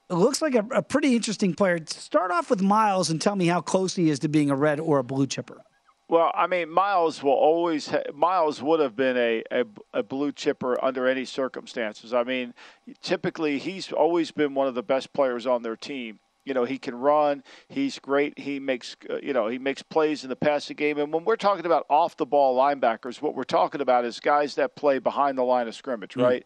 it 0.09 0.13
looks 0.13 0.41
like 0.41 0.55
a, 0.55 0.65
a 0.71 0.81
pretty 0.81 1.15
interesting 1.15 1.53
player. 1.55 1.79
Start 1.87 2.31
off 2.31 2.49
with 2.49 2.61
Myles 2.61 3.09
and 3.09 3.21
tell 3.21 3.35
me 3.35 3.47
how 3.47 3.59
close 3.59 3.95
he 3.95 4.09
is 4.09 4.19
to 4.19 4.29
being 4.29 4.49
a 4.49 4.55
red 4.55 4.79
or 4.79 4.99
a 4.99 5.03
blue 5.03 5.27
chipper. 5.27 5.61
Well, 6.09 6.31
I 6.33 6.47
mean, 6.47 6.71
Myles 6.71 7.21
will 7.21 7.31
always. 7.33 7.89
Ha- 7.89 8.01
Myles 8.15 8.63
would 8.63 8.79
have 8.79 8.95
been 8.95 9.15
a, 9.15 9.43
a, 9.51 9.63
a 9.93 10.03
blue 10.03 10.31
chipper 10.31 10.83
under 10.83 11.07
any 11.07 11.23
circumstances. 11.23 12.13
I 12.15 12.23
mean, 12.23 12.55
typically 13.01 13.59
he's 13.59 13.91
always 13.91 14.31
been 14.31 14.55
one 14.55 14.67
of 14.67 14.73
the 14.73 14.81
best 14.83 15.13
players 15.13 15.45
on 15.45 15.61
their 15.61 15.75
team. 15.75 16.19
You 16.45 16.55
know, 16.55 16.63
he 16.63 16.79
can 16.79 16.95
run. 16.95 17.43
He's 17.67 17.99
great. 17.99 18.39
He 18.39 18.59
makes 18.59 18.97
uh, 19.07 19.17
you 19.21 19.33
know 19.33 19.49
he 19.49 19.59
makes 19.59 19.83
plays 19.83 20.23
in 20.23 20.29
the 20.29 20.35
passing 20.35 20.77
game. 20.77 20.97
And 20.97 21.13
when 21.13 21.25
we're 21.25 21.35
talking 21.35 21.67
about 21.67 21.85
off 21.91 22.17
the 22.17 22.25
ball 22.25 22.57
linebackers, 22.57 23.21
what 23.21 23.35
we're 23.35 23.43
talking 23.43 23.81
about 23.81 24.03
is 24.03 24.19
guys 24.19 24.55
that 24.55 24.75
play 24.75 24.97
behind 24.97 25.37
the 25.37 25.43
line 25.43 25.67
of 25.67 25.75
scrimmage, 25.75 26.15
Mm. 26.15 26.23
right? 26.23 26.45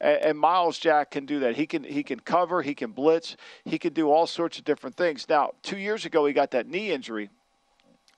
And, 0.00 0.16
and 0.22 0.38
Myles 0.40 0.76
Jack 0.80 1.12
can 1.12 1.24
do 1.24 1.38
that. 1.38 1.54
He 1.54 1.66
can 1.66 1.84
he 1.84 2.02
can 2.02 2.18
cover. 2.18 2.62
He 2.62 2.74
can 2.74 2.90
blitz. 2.90 3.36
He 3.64 3.78
can 3.78 3.92
do 3.92 4.10
all 4.10 4.26
sorts 4.26 4.58
of 4.58 4.64
different 4.64 4.96
things. 4.96 5.28
Now, 5.28 5.52
two 5.62 5.78
years 5.78 6.04
ago, 6.04 6.26
he 6.26 6.32
got 6.32 6.50
that 6.50 6.66
knee 6.66 6.90
injury 6.90 7.30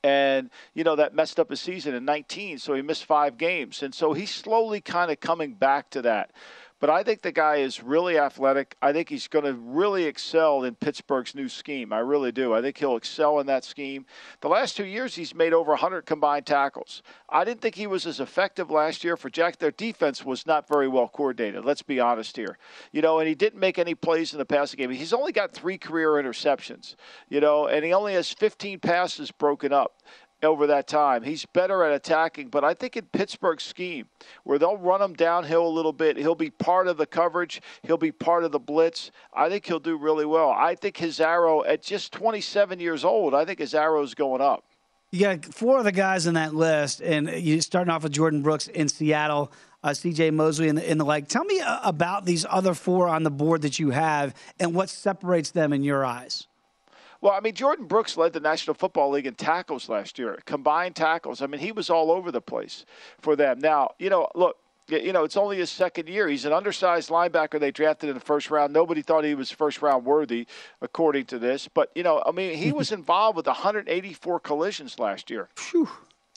and 0.07 0.51
you 0.73 0.85
know 0.85 0.95
that 0.95 1.16
messed 1.16 1.40
up 1.40 1.51
his 1.51 1.61
season 1.61 1.92
in 1.92 2.05
19 2.05 2.59
so 2.59 2.75
he 2.75 2.83
missed 2.83 3.05
five 3.05 3.37
games. 3.37 3.83
And 3.83 3.92
so 3.92 4.12
he's 4.12 4.33
slowly 4.33 4.81
kind 4.81 5.11
of 5.11 5.19
coming 5.19 5.55
back 5.55 5.90
to 5.90 6.03
that 6.03 6.31
but 6.78 6.90
I 6.90 7.02
think 7.02 7.22
the 7.22 7.32
guy 7.32 7.56
is 7.56 7.82
really 7.82 8.18
athletic. 8.18 8.76
I 8.82 8.92
think 8.92 9.08
he's 9.08 9.28
going 9.28 9.44
to 9.46 9.54
really 9.54 10.04
excel 10.04 10.64
in 10.64 10.74
Pittsburgh's 10.74 11.34
new 11.34 11.48
scheme. 11.48 11.92
I 11.92 12.00
really 12.00 12.32
do. 12.32 12.54
I 12.54 12.60
think 12.60 12.76
he'll 12.76 12.96
excel 12.96 13.40
in 13.40 13.46
that 13.46 13.64
scheme. 13.64 14.04
The 14.40 14.48
last 14.48 14.76
two 14.76 14.84
years, 14.84 15.14
he's 15.14 15.34
made 15.34 15.54
over 15.54 15.70
100 15.70 16.02
combined 16.02 16.44
tackles. 16.44 17.02
I 17.28 17.44
didn't 17.44 17.62
think 17.62 17.74
he 17.74 17.86
was 17.86 18.06
as 18.06 18.20
effective 18.20 18.70
last 18.70 19.04
year 19.04 19.16
for 19.16 19.30
Jack. 19.30 19.56
Their 19.56 19.70
defense 19.70 20.24
was 20.24 20.46
not 20.46 20.68
very 20.68 20.88
well 20.88 21.08
coordinated. 21.08 21.64
Let's 21.64 21.82
be 21.82 21.98
honest 21.98 22.36
here. 22.36 22.58
You 22.92 23.00
know, 23.00 23.18
and 23.20 23.28
he 23.28 23.34
didn't 23.34 23.60
make 23.60 23.78
any 23.78 23.94
plays 23.94 24.32
in 24.32 24.38
the 24.38 24.44
passing 24.44 24.78
game. 24.78 24.90
He's 24.90 25.14
only 25.14 25.32
got 25.32 25.52
three 25.52 25.78
career 25.78 26.10
interceptions. 26.12 26.94
You 27.28 27.40
know, 27.40 27.68
and 27.68 27.84
he 27.84 27.94
only 27.94 28.12
has 28.14 28.32
15 28.32 28.80
passes 28.80 29.30
broken 29.30 29.72
up 29.72 30.02
over 30.46 30.66
that 30.68 30.87
time. 30.87 31.22
He's 31.22 31.44
better 31.44 31.82
at 31.85 31.92
attacking, 31.92 32.48
but 32.48 32.64
I 32.64 32.72
think 32.72 32.96
in 32.96 33.04
Pittsburgh's 33.06 33.64
scheme, 33.64 34.06
where 34.44 34.59
they'll 34.59 34.78
run 34.78 35.02
him 35.02 35.12
downhill 35.12 35.66
a 35.66 35.68
little 35.68 35.92
bit, 35.92 36.16
he'll 36.16 36.35
be 36.35 36.50
part 36.50 36.88
of 36.88 36.96
the 36.96 37.06
coverage, 37.06 37.61
he'll 37.82 37.98
be 37.98 38.12
part 38.12 38.44
of 38.44 38.52
the 38.52 38.59
blitz. 38.59 39.11
I 39.35 39.48
think 39.50 39.66
he'll 39.66 39.78
do 39.78 39.98
really 39.98 40.24
well. 40.24 40.50
I 40.50 40.74
think 40.74 40.96
his 40.96 41.20
arrow 41.20 41.64
at 41.64 41.82
just 41.82 42.12
27 42.12 42.80
years 42.80 43.04
old, 43.04 43.35
I 43.35 43.44
think 43.44 43.59
his 43.59 43.74
arrow 43.74 44.02
is 44.02 44.14
going 44.14 44.40
up. 44.40 44.64
You 45.12 45.20
got 45.20 45.44
four 45.44 45.78
of 45.78 45.85
the 45.85 45.92
guys 45.92 46.26
in 46.26 46.35
that 46.35 46.54
list, 46.54 47.00
and 47.00 47.28
you 47.30 47.61
starting 47.61 47.90
off 47.90 48.02
with 48.02 48.12
Jordyn 48.12 48.42
Brooks 48.42 48.68
in 48.68 48.88
Seattle, 48.88 49.52
uh, 49.82 49.94
C.J. 49.94 50.32
Mosley, 50.32 50.68
and 50.68 50.76
the, 50.76 50.88
and 50.88 50.98
the 50.98 51.04
like. 51.04 51.28
Tell 51.28 51.44
me 51.44 51.61
uh, 51.61 51.78
about 51.85 52.24
these 52.24 52.44
other 52.48 52.74
four 52.74 53.09
on 53.09 53.22
the 53.22 53.30
board 53.30 53.62
that 53.62 53.78
you 53.78 53.90
have, 53.90 54.35
and 54.59 54.74
what 54.74 54.88
separates 54.88 55.52
them 55.52 55.72
in 55.72 55.85
your 55.85 56.04
eyes. 56.04 56.48
Well, 57.20 57.33
I 57.33 57.40
mean, 57.40 57.55
Jordyn 57.55 57.88
Brooks 57.88 58.16
led 58.16 58.33
the 58.33 58.40
National 58.40 58.74
Football 58.74 59.11
League 59.11 59.26
in 59.26 59.35
tackles 59.35 59.88
last 59.88 60.18
year, 60.18 60.38
combined 60.44 60.96
tackles. 60.96 61.42
I 61.42 61.46
mean, 61.46 61.61
he 61.61 61.72
was 61.72 61.90
all 61.90 62.11
over 62.11 62.31
the 62.31 62.40
place 62.40 62.85
for 63.20 63.37
them. 63.37 63.59
Now, 63.59 63.90
you 63.98 64.11
know, 64.11 64.29
look, 64.35 64.57
you 64.88 65.12
know, 65.12 65.24
it's 65.24 65.37
only 65.37 65.57
his 65.57 65.70
second 65.70 66.09
year. 66.09 66.29
He's 66.29 66.44
an 66.44 66.52
undersized 66.52 67.11
linebacker 67.11 67.59
they 67.59 67.72
drafted 67.72 68.09
in 68.09 68.14
the 68.14 68.20
first 68.20 68.50
round. 68.50 68.72
Nobody 68.72 69.02
thought 69.02 69.24
he 69.24 69.35
was 69.35 69.50
first 69.50 69.83
round 69.83 70.05
worthy, 70.05 70.46
according 70.81 71.24
to 71.26 71.38
this. 71.38 71.68
But, 71.68 71.90
you 71.94 72.02
know, 72.02 72.22
I 72.24 72.31
mean, 72.31 72.57
he 72.57 72.72
was 72.81 72.92
involved 72.92 73.37
with 73.37 73.46
184 73.46 74.40
collisions 74.40 74.98
last 74.98 75.31
year. 75.31 75.48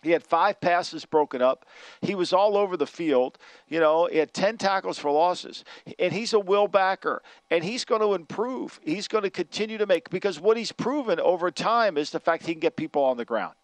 He 0.02 0.12
had 0.12 0.24
five 0.24 0.62
passes 0.62 1.06
broken 1.06 1.42
up. 1.42 1.66
He 2.02 2.16
was 2.16 2.32
all 2.32 2.56
over 2.56 2.78
the 2.78 2.88
field. 2.88 3.38
You 3.68 3.80
know, 3.80 4.08
he 4.12 4.18
had 4.18 4.34
10 4.34 4.58
tackles 4.58 4.98
for 4.98 5.12
losses. 5.12 5.66
And 5.98 6.14
he's 6.14 6.34
a 6.34 6.40
will 6.40 6.68
backer. 6.68 7.22
And 7.52 7.64
he's 7.64 7.84
going 7.84 8.02
to 8.02 8.14
improve. 8.14 8.80
He's 8.84 9.08
going 9.08 9.24
to 9.24 9.30
continue 9.30 9.78
to 9.78 9.86
make, 9.86 10.10
because 10.10 10.40
what 10.40 10.58
he's 10.58 10.72
proven 10.72 11.20
over 11.20 11.52
time 11.52 11.98
is 11.98 12.12
the 12.12 12.20
fact 12.20 12.46
he 12.46 12.54
can 12.54 12.62
get 12.62 12.76
people 12.76 13.04
on 13.04 13.18
the 13.18 13.26
ground, 13.26 13.56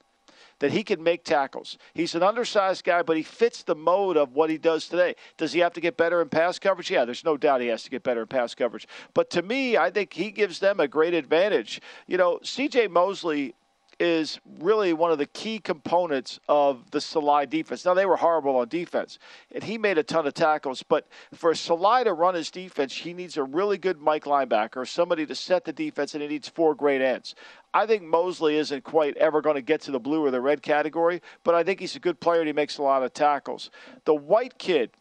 that 0.59 0.71
he 0.71 0.83
can 0.83 1.01
make 1.01 1.23
tackles. 1.23 1.77
He's 1.93 2.15
an 2.15 2.23
undersized 2.23 2.83
guy, 2.83 3.01
but 3.01 3.17
he 3.17 3.23
fits 3.23 3.63
the 3.63 3.75
mode 3.75 4.17
of 4.17 4.33
what 4.33 4.49
he 4.49 4.57
does 4.57 4.87
today. 4.87 5.15
Does 5.37 5.53
he 5.53 5.59
have 5.59 5.73
to 5.73 5.81
get 5.81 5.95
better 5.95 6.21
in 6.21 6.29
pass 6.29 6.59
coverage? 6.59 6.91
Yeah, 6.91 7.05
there's 7.05 7.23
no 7.23 7.37
doubt 7.37 7.61
he 7.61 7.67
has 7.67 7.83
to 7.83 7.89
get 7.89 8.03
better 8.03 8.21
in 8.21 8.27
pass 8.27 8.53
coverage. 8.55 8.87
But 9.13 9.29
to 9.31 9.41
me, 9.41 9.77
I 9.77 9.89
think 9.89 10.11
he 10.11 10.31
gives 10.31 10.59
them 10.59 10.79
a 10.79 10.87
great 10.87 11.13
advantage. 11.13 11.81
You 12.07 12.17
know, 12.17 12.39
CJ 12.43 12.89
Mosley 12.89 13.55
is 13.99 14.39
really 14.59 14.93
one 14.93 15.11
of 15.11 15.17
the 15.17 15.25
key 15.25 15.59
components 15.59 16.39
of 16.47 16.89
the 16.91 17.01
Saleh 17.01 17.49
defense. 17.49 17.85
Now 17.85 17.93
they 17.93 18.05
were 18.05 18.17
horrible 18.17 18.57
on 18.57 18.67
defense, 18.67 19.19
and 19.51 19.63
he 19.63 19.77
made 19.77 19.97
a 19.97 20.03
ton 20.03 20.27
of 20.27 20.33
tackles. 20.33 20.83
But 20.83 21.07
for 21.33 21.53
Saleh 21.55 22.05
to 22.05 22.13
run 22.13 22.35
his 22.35 22.51
defense, 22.51 22.93
he 22.93 23.13
needs 23.13 23.37
a 23.37 23.43
really 23.43 23.77
good 23.77 23.99
Mike 23.99 24.25
linebacker, 24.25 24.87
somebody 24.87 25.25
to 25.25 25.35
set 25.35 25.65
the 25.65 25.73
defense, 25.73 26.13
and 26.13 26.21
he 26.21 26.29
needs 26.29 26.47
four 26.47 26.75
great 26.75 27.01
ends. 27.01 27.35
I 27.73 27.85
think 27.85 28.03
Mosley 28.03 28.57
isn't 28.57 28.83
quite 28.83 29.17
ever 29.17 29.41
going 29.41 29.55
to 29.55 29.61
get 29.61 29.81
to 29.81 29.91
the 29.91 29.99
blue 29.99 30.25
or 30.25 30.31
the 30.31 30.39
red 30.39 30.61
category, 30.61 31.21
but 31.43 31.55
I 31.55 31.63
think 31.63 31.79
he's 31.79 31.95
a 31.95 31.99
good 31.99 32.19
player 32.19 32.39
and 32.39 32.47
he 32.47 32.53
makes 32.53 32.77
a 32.77 32.83
lot 32.83 33.03
of 33.03 33.13
tackles. 33.13 33.69
The 34.05 34.13
white 34.13 34.57
kid 34.57 34.91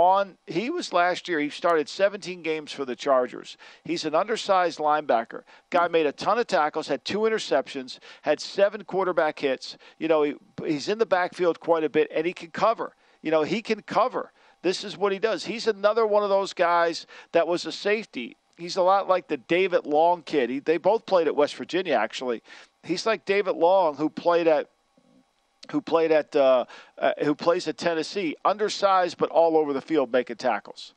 on 0.00 0.38
he 0.46 0.70
was 0.70 0.92
last 0.92 1.28
year 1.28 1.38
he 1.38 1.50
started 1.50 1.88
17 1.88 2.42
games 2.42 2.72
for 2.72 2.84
the 2.84 2.96
chargers. 2.96 3.56
He's 3.84 4.04
an 4.04 4.14
undersized 4.14 4.78
linebacker. 4.78 5.42
Guy 5.70 5.88
made 5.88 6.06
a 6.06 6.12
ton 6.12 6.38
of 6.38 6.46
tackles 6.46 6.88
had 6.88 7.04
two 7.04 7.20
interceptions 7.20 7.98
had 8.22 8.40
seven 8.40 8.84
quarterback 8.84 9.38
hits. 9.38 9.76
You 9.98 10.08
know 10.08 10.22
he, 10.22 10.34
he's 10.64 10.88
in 10.88 10.98
the 10.98 11.06
backfield 11.06 11.60
quite 11.60 11.84
a 11.84 11.88
bit 11.88 12.10
and 12.14 12.26
he 12.26 12.32
can 12.32 12.50
cover. 12.50 12.94
You 13.22 13.30
know 13.30 13.42
he 13.42 13.62
can 13.62 13.82
cover. 13.82 14.32
This 14.62 14.84
is 14.84 14.96
what 14.96 15.12
he 15.12 15.18
does. 15.18 15.44
He's 15.44 15.66
another 15.66 16.06
one 16.06 16.22
of 16.22 16.28
those 16.28 16.52
guys 16.52 17.06
that 17.32 17.46
was 17.46 17.64
a 17.66 17.72
safety. 17.72 18.36
He's 18.56 18.76
a 18.76 18.82
lot 18.82 19.08
like 19.08 19.28
the 19.28 19.36
david 19.36 19.86
long 19.86 20.22
kid. 20.22 20.50
He, 20.50 20.58
they 20.58 20.78
both 20.78 21.06
played 21.06 21.26
at 21.26 21.36
west 21.36 21.54
virginia 21.54 21.94
actually. 21.94 22.42
He's 22.82 23.06
like 23.06 23.24
david 23.24 23.56
long 23.56 23.96
who 23.96 24.08
played 24.08 24.48
at 24.48 24.68
who 25.70 25.80
played 25.80 26.12
at 26.12 26.34
uh, 26.36 26.64
uh, 26.98 27.12
who 27.22 27.34
plays 27.34 27.68
at 27.68 27.76
Tennessee, 27.76 28.36
undersized 28.44 29.18
but 29.18 29.30
all 29.30 29.56
over 29.56 29.72
the 29.72 29.80
field 29.80 30.12
making 30.12 30.36
tackles. 30.36 30.94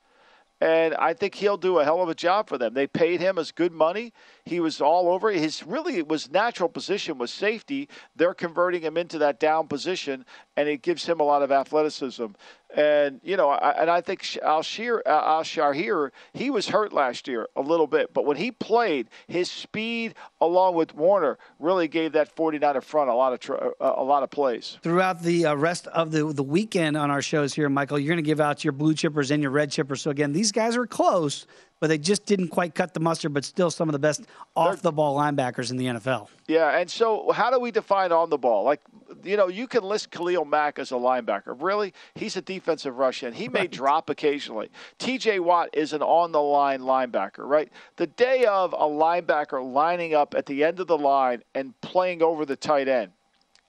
And 0.63 0.95
I 0.95 1.13
think 1.13 1.35
he'll 1.35 1.57
do 1.57 1.79
a 1.79 1.83
hell 1.83 2.01
of 2.01 2.07
a 2.07 2.15
job 2.15 2.47
for 2.47 2.57
them. 2.57 2.73
They 2.73 2.87
paid 2.87 3.19
him 3.19 3.37
as 3.37 3.51
good 3.51 3.73
money. 3.73 4.13
He 4.45 4.61
was 4.61 4.79
all 4.79 5.09
over. 5.09 5.29
His 5.29 5.61
really 5.61 6.01
was 6.01 6.31
natural 6.31 6.69
position 6.69 7.17
was 7.17 7.31
safety. 7.31 7.89
They're 8.15 8.33
converting 8.33 8.81
him 8.81 8.95
into 8.95 9.17
that 9.17 9.41
down 9.41 9.67
position, 9.67 10.25
and 10.55 10.69
it 10.69 10.81
gives 10.81 11.05
him 11.05 11.19
a 11.19 11.23
lot 11.23 11.41
of 11.41 11.51
athleticism. 11.51 12.27
And 12.75 13.21
you 13.23 13.37
know, 13.37 13.49
I, 13.49 13.71
and 13.81 13.89
I 13.89 14.01
think 14.01 14.37
Al 14.41 14.63
Shaair, 14.63 16.09
he 16.33 16.49
was 16.49 16.67
hurt 16.67 16.91
last 16.91 17.27
year 17.27 17.47
a 17.55 17.61
little 17.61 17.85
bit, 17.85 18.13
but 18.13 18.25
when 18.25 18.37
he 18.37 18.51
played, 18.51 19.09
his 19.27 19.51
speed 19.51 20.15
along 20.41 20.75
with 20.75 20.95
Warner 20.95 21.37
really 21.59 21.87
gave 21.87 22.13
that 22.13 22.35
49er 22.35 22.81
front 22.83 23.09
a 23.09 23.13
lot 23.13 23.33
of 23.33 23.39
tr- 23.39 23.53
uh, 23.55 23.69
a 23.79 24.03
lot 24.03 24.23
of 24.23 24.31
plays. 24.31 24.79
Throughout 24.81 25.21
the 25.21 25.45
uh, 25.45 25.55
rest 25.55 25.87
of 25.87 26.11
the 26.11 26.25
the 26.33 26.43
weekend 26.43 26.97
on 26.97 27.11
our 27.11 27.21
shows 27.21 27.53
here, 27.53 27.69
Michael, 27.69 27.99
you're 27.99 28.09
going 28.09 28.23
to 28.23 28.27
give 28.27 28.41
out 28.41 28.63
your 28.63 28.73
blue 28.73 28.95
chippers 28.95 29.29
and 29.29 29.41
your 29.43 29.51
red 29.51 29.69
chippers. 29.69 29.99
So 29.99 30.09
again, 30.09 30.33
these 30.33 30.51
guys 30.51 30.75
are 30.75 30.87
close, 30.87 31.45
but 31.79 31.87
they 31.87 31.97
just 31.97 32.25
didn't 32.25 32.47
quite 32.47 32.73
cut 32.73 32.93
the 32.93 32.99
mustard. 32.99 33.33
But 33.33 33.45
still, 33.45 33.69
some 33.69 33.87
of 33.87 33.93
the 33.93 33.99
best 33.99 34.23
off 34.55 34.81
the 34.81 34.91
ball 34.91 35.17
linebackers 35.17 35.69
in 35.69 35.77
the 35.77 35.85
NFL. 35.85 36.27
Yeah, 36.47 36.77
and 36.77 36.89
so 36.89 37.31
how 37.31 37.51
do 37.51 37.59
we 37.59 37.71
define 37.71 38.11
on 38.11 38.29
the 38.29 38.37
ball? 38.37 38.63
Like, 38.63 38.81
you 39.23 39.37
know, 39.37 39.47
you 39.47 39.67
can 39.67 39.83
list 39.83 40.11
Khalil 40.11 40.45
Mack 40.45 40.79
as 40.79 40.91
a 40.91 40.95
linebacker. 40.95 41.55
Really, 41.61 41.93
he's 42.15 42.35
a 42.37 42.41
defensive 42.41 42.97
rush 42.97 43.23
end. 43.23 43.35
He 43.35 43.47
may 43.49 43.67
drop 43.67 44.09
occasionally. 44.09 44.69
T.J. 44.97 45.39
Watt 45.39 45.69
is 45.73 45.93
an 45.93 46.01
on 46.01 46.31
the 46.31 46.41
line 46.41 46.81
linebacker, 46.81 47.39
right? 47.39 47.71
The 47.97 48.07
day 48.07 48.45
of 48.45 48.73
a 48.73 48.77
linebacker 48.77 49.63
lining 49.73 50.13
up 50.13 50.33
at 50.35 50.45
the 50.45 50.63
end 50.63 50.79
of 50.79 50.87
the 50.87 50.97
line 50.97 51.43
and 51.53 51.79
playing 51.81 52.21
over 52.21 52.45
the 52.45 52.55
tight 52.55 52.87
end. 52.87 53.11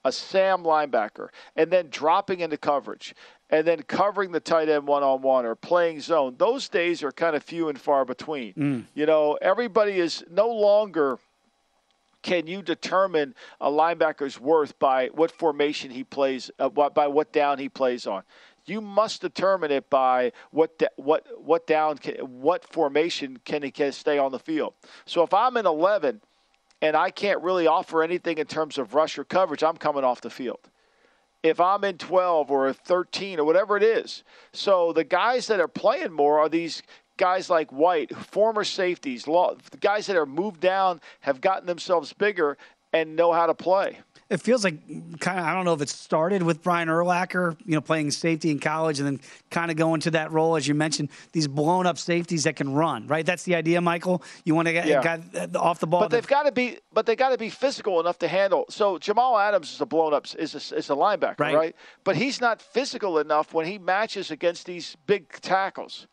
a 0.05 0.13
Sam 0.13 0.63
linebacker, 0.63 1.29
and 1.57 1.71
then 1.71 1.89
dropping 1.91 2.41
into 2.41 2.57
coverage, 2.59 3.15
and 3.51 3.67
then 3.67 3.83
covering 3.83 4.33
the 4.33 4.41
tight 4.41 4.69
end 4.69 4.87
one 4.87 5.03
on 5.03 5.23
one 5.23 5.47
or 5.47 5.55
playing 5.55 6.01
zone, 6.01 6.35
those 6.39 6.69
days 6.69 7.03
are 7.03 7.13
kind 7.13 7.35
of 7.35 7.43
few 7.43 7.69
and 7.69 7.81
far 7.81 8.05
between. 8.05 8.53
Mm. 8.55 8.85
You 8.95 9.07
know, 9.07 9.39
everybody 9.41 9.99
is 9.99 10.23
no 10.31 10.49
longer 10.49 11.19
can 12.25 12.47
you 12.47 12.63
determine 12.63 13.35
a 13.61 13.71
linebacker's 13.71 14.41
worth 14.41 14.77
by 14.79 15.09
what 15.09 15.31
formation 15.31 15.91
he 15.91 16.03
plays, 16.03 16.51
uh, 16.59 16.71
by 16.71 17.07
what 17.07 17.33
down 17.33 17.59
he 17.59 17.69
plays 17.69 18.07
on. 18.07 18.23
You 18.65 18.81
must 18.81 19.21
determine 19.21 19.71
it 19.71 19.91
by 19.91 20.33
what 20.51 20.83
what 20.97 21.27
what 21.39 21.67
down 21.67 21.99
can, 21.99 22.15
what 22.41 22.67
formation 22.67 23.39
can 23.45 23.63
he 23.63 23.71
can 23.71 23.93
stay 23.93 24.17
on 24.17 24.33
the 24.33 24.39
field. 24.39 24.73
So 25.05 25.23
if 25.23 25.35
I'm 25.35 25.59
in 25.59 25.67
11 25.67 26.23
and 26.81 26.97
I 26.97 27.11
can't 27.11 27.43
really 27.43 27.67
offer 27.67 28.03
anything 28.03 28.39
in 28.39 28.47
terms 28.47 28.79
of 28.79 28.95
rush 28.95 29.19
or 29.19 29.25
coverage, 29.25 29.63
I'm 29.63 29.77
coming 29.77 30.03
off 30.03 30.23
the 30.23 30.31
field. 30.31 30.61
If 31.43 31.61
I'm 31.61 31.85
in 31.85 31.99
12 31.99 32.51
or 32.51 32.73
13 32.73 33.39
or 33.39 33.45
whatever 33.45 33.77
it 33.77 33.83
is, 33.83 34.25
so 34.55 34.95
the 34.95 35.05
guys 35.05 35.47
that 35.49 35.61
are 35.61 35.69
playing 35.69 36.13
more 36.13 36.39
are 36.39 36.49
these 36.49 36.83
guys 37.17 37.49
like 37.51 37.71
White, 37.73 38.15
former 38.17 38.65
safeties, 38.65 39.27
law, 39.27 39.55
the 39.71 39.77
guys 39.79 40.07
that 40.07 40.17
are 40.17 40.27
moved 40.27 40.61
down, 40.61 41.01
have 41.21 41.41
gotten 41.41 41.67
themselves 41.67 42.13
bigger 42.13 42.57
and 42.93 43.17
know 43.17 43.33
how 43.33 43.47
to 43.47 43.55
play. 43.55 43.99
It 44.31 44.39
feels 44.41 44.65
like 44.65 44.81
kind 45.21 45.39
of 45.39 45.45
I 45.45 45.53
don't 45.53 45.65
know 45.65 45.75
if 45.75 45.83
it 45.83 45.89
started 45.91 46.43
with 46.43 46.63
Brian 46.63 46.89
Urlacher, 46.89 47.57
you 47.67 47.75
know, 47.75 47.81
playing 47.81 48.11
safety 48.13 48.51
in 48.51 48.59
college 48.59 48.99
and 48.99 49.07
then 49.07 49.21
kind 49.51 49.71
of 49.71 49.77
going 49.77 50.01
to 50.03 50.13
that 50.13 50.33
role 50.33 50.57
as 50.57 50.67
you 50.67 50.75
mentioned, 50.75 51.11
these 51.33 51.47
blown 51.47 51.87
up 51.87 51.99
safeties 51.99 52.45
that 52.45 52.57
can 52.57 52.73
run, 52.73 53.07
right? 53.07 53.27
That's 53.27 53.43
the 53.43 53.55
idea, 53.55 53.81
Michael. 53.81 54.23
You 54.45 54.55
want 54.55 54.67
to 54.69 54.73
get 54.73 54.87
Yeah. 54.87 55.03
guy 55.03 55.21
uh, 55.39 55.59
off 55.59 55.79
the 55.81 55.87
ball. 55.87 56.01
But 56.01 56.11
they've 56.11 56.27
got 56.27 56.45
to 56.45 56.53
be, 56.53 56.79
but 56.93 57.05
they 57.05 57.17
got 57.17 57.31
to 57.31 57.39
be 57.39 57.51
physical 57.51 58.01
enough 58.01 58.19
to 58.21 58.29
handle. 58.29 58.65
So 58.71 58.97
Jamal 58.99 59.37
Adams 59.39 59.73
is 59.73 59.81
a 59.81 59.87
blown 59.87 60.15
up, 60.15 60.27
is 60.39 60.55
a, 60.55 60.77
is 60.77 60.89
a 60.89 60.95
linebacker, 60.95 61.39
Right. 61.41 61.55
right. 61.55 61.77
But 62.05 62.17
he's 62.17 62.41
not 62.41 62.63
physical 62.63 63.19
enough 63.19 63.53
when 63.53 63.67
he 63.67 63.79
matches 63.79 64.31
against 64.31 64.65
these 64.67 64.97
big 65.07 65.29
tackles, 65.43 66.07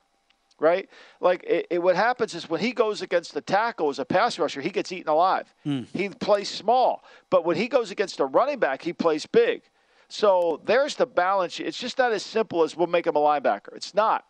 right? 0.62 0.89
Like 1.19 1.43
it, 1.43 1.67
it, 1.69 1.80
what 1.80 1.95
happens 1.95 2.36
is 2.36 2.50
when 2.50 2.62
he 2.62 2.71
goes 2.71 3.02
against 3.02 3.34
the 3.34 3.41
tackle 3.41 3.89
as 3.89 4.00
a 4.00 4.06
pass 4.06 4.39
rusher, 4.39 4.62
he 4.62 4.69
gets 4.69 4.91
eaten 4.91 5.10
alive. 5.10 5.54
Hmm. 5.63 5.82
He 5.93 6.10
plays 6.10 6.47
small, 6.47 7.04
but 7.30 7.43
when 7.43 7.58
he 7.58 7.67
goes 7.67 7.91
against 7.91 8.19
a 8.19 8.26
running 8.26 8.60
back, 8.60 8.82
he 8.82 8.93
plays 8.93 9.26
big. 9.26 9.63
So 10.08 10.62
there's 10.65 10.95
the 10.95 11.06
balance. 11.06 11.60
It's 11.60 11.78
just 11.78 11.97
not 11.97 12.12
as 12.12 12.24
simple 12.24 12.63
as 12.63 12.76
we'll 12.76 12.88
make 12.88 13.08
him 13.08 13.15
a 13.15 13.19
linebacker. 13.19 13.76
It's 13.76 13.95
not. 13.95 14.26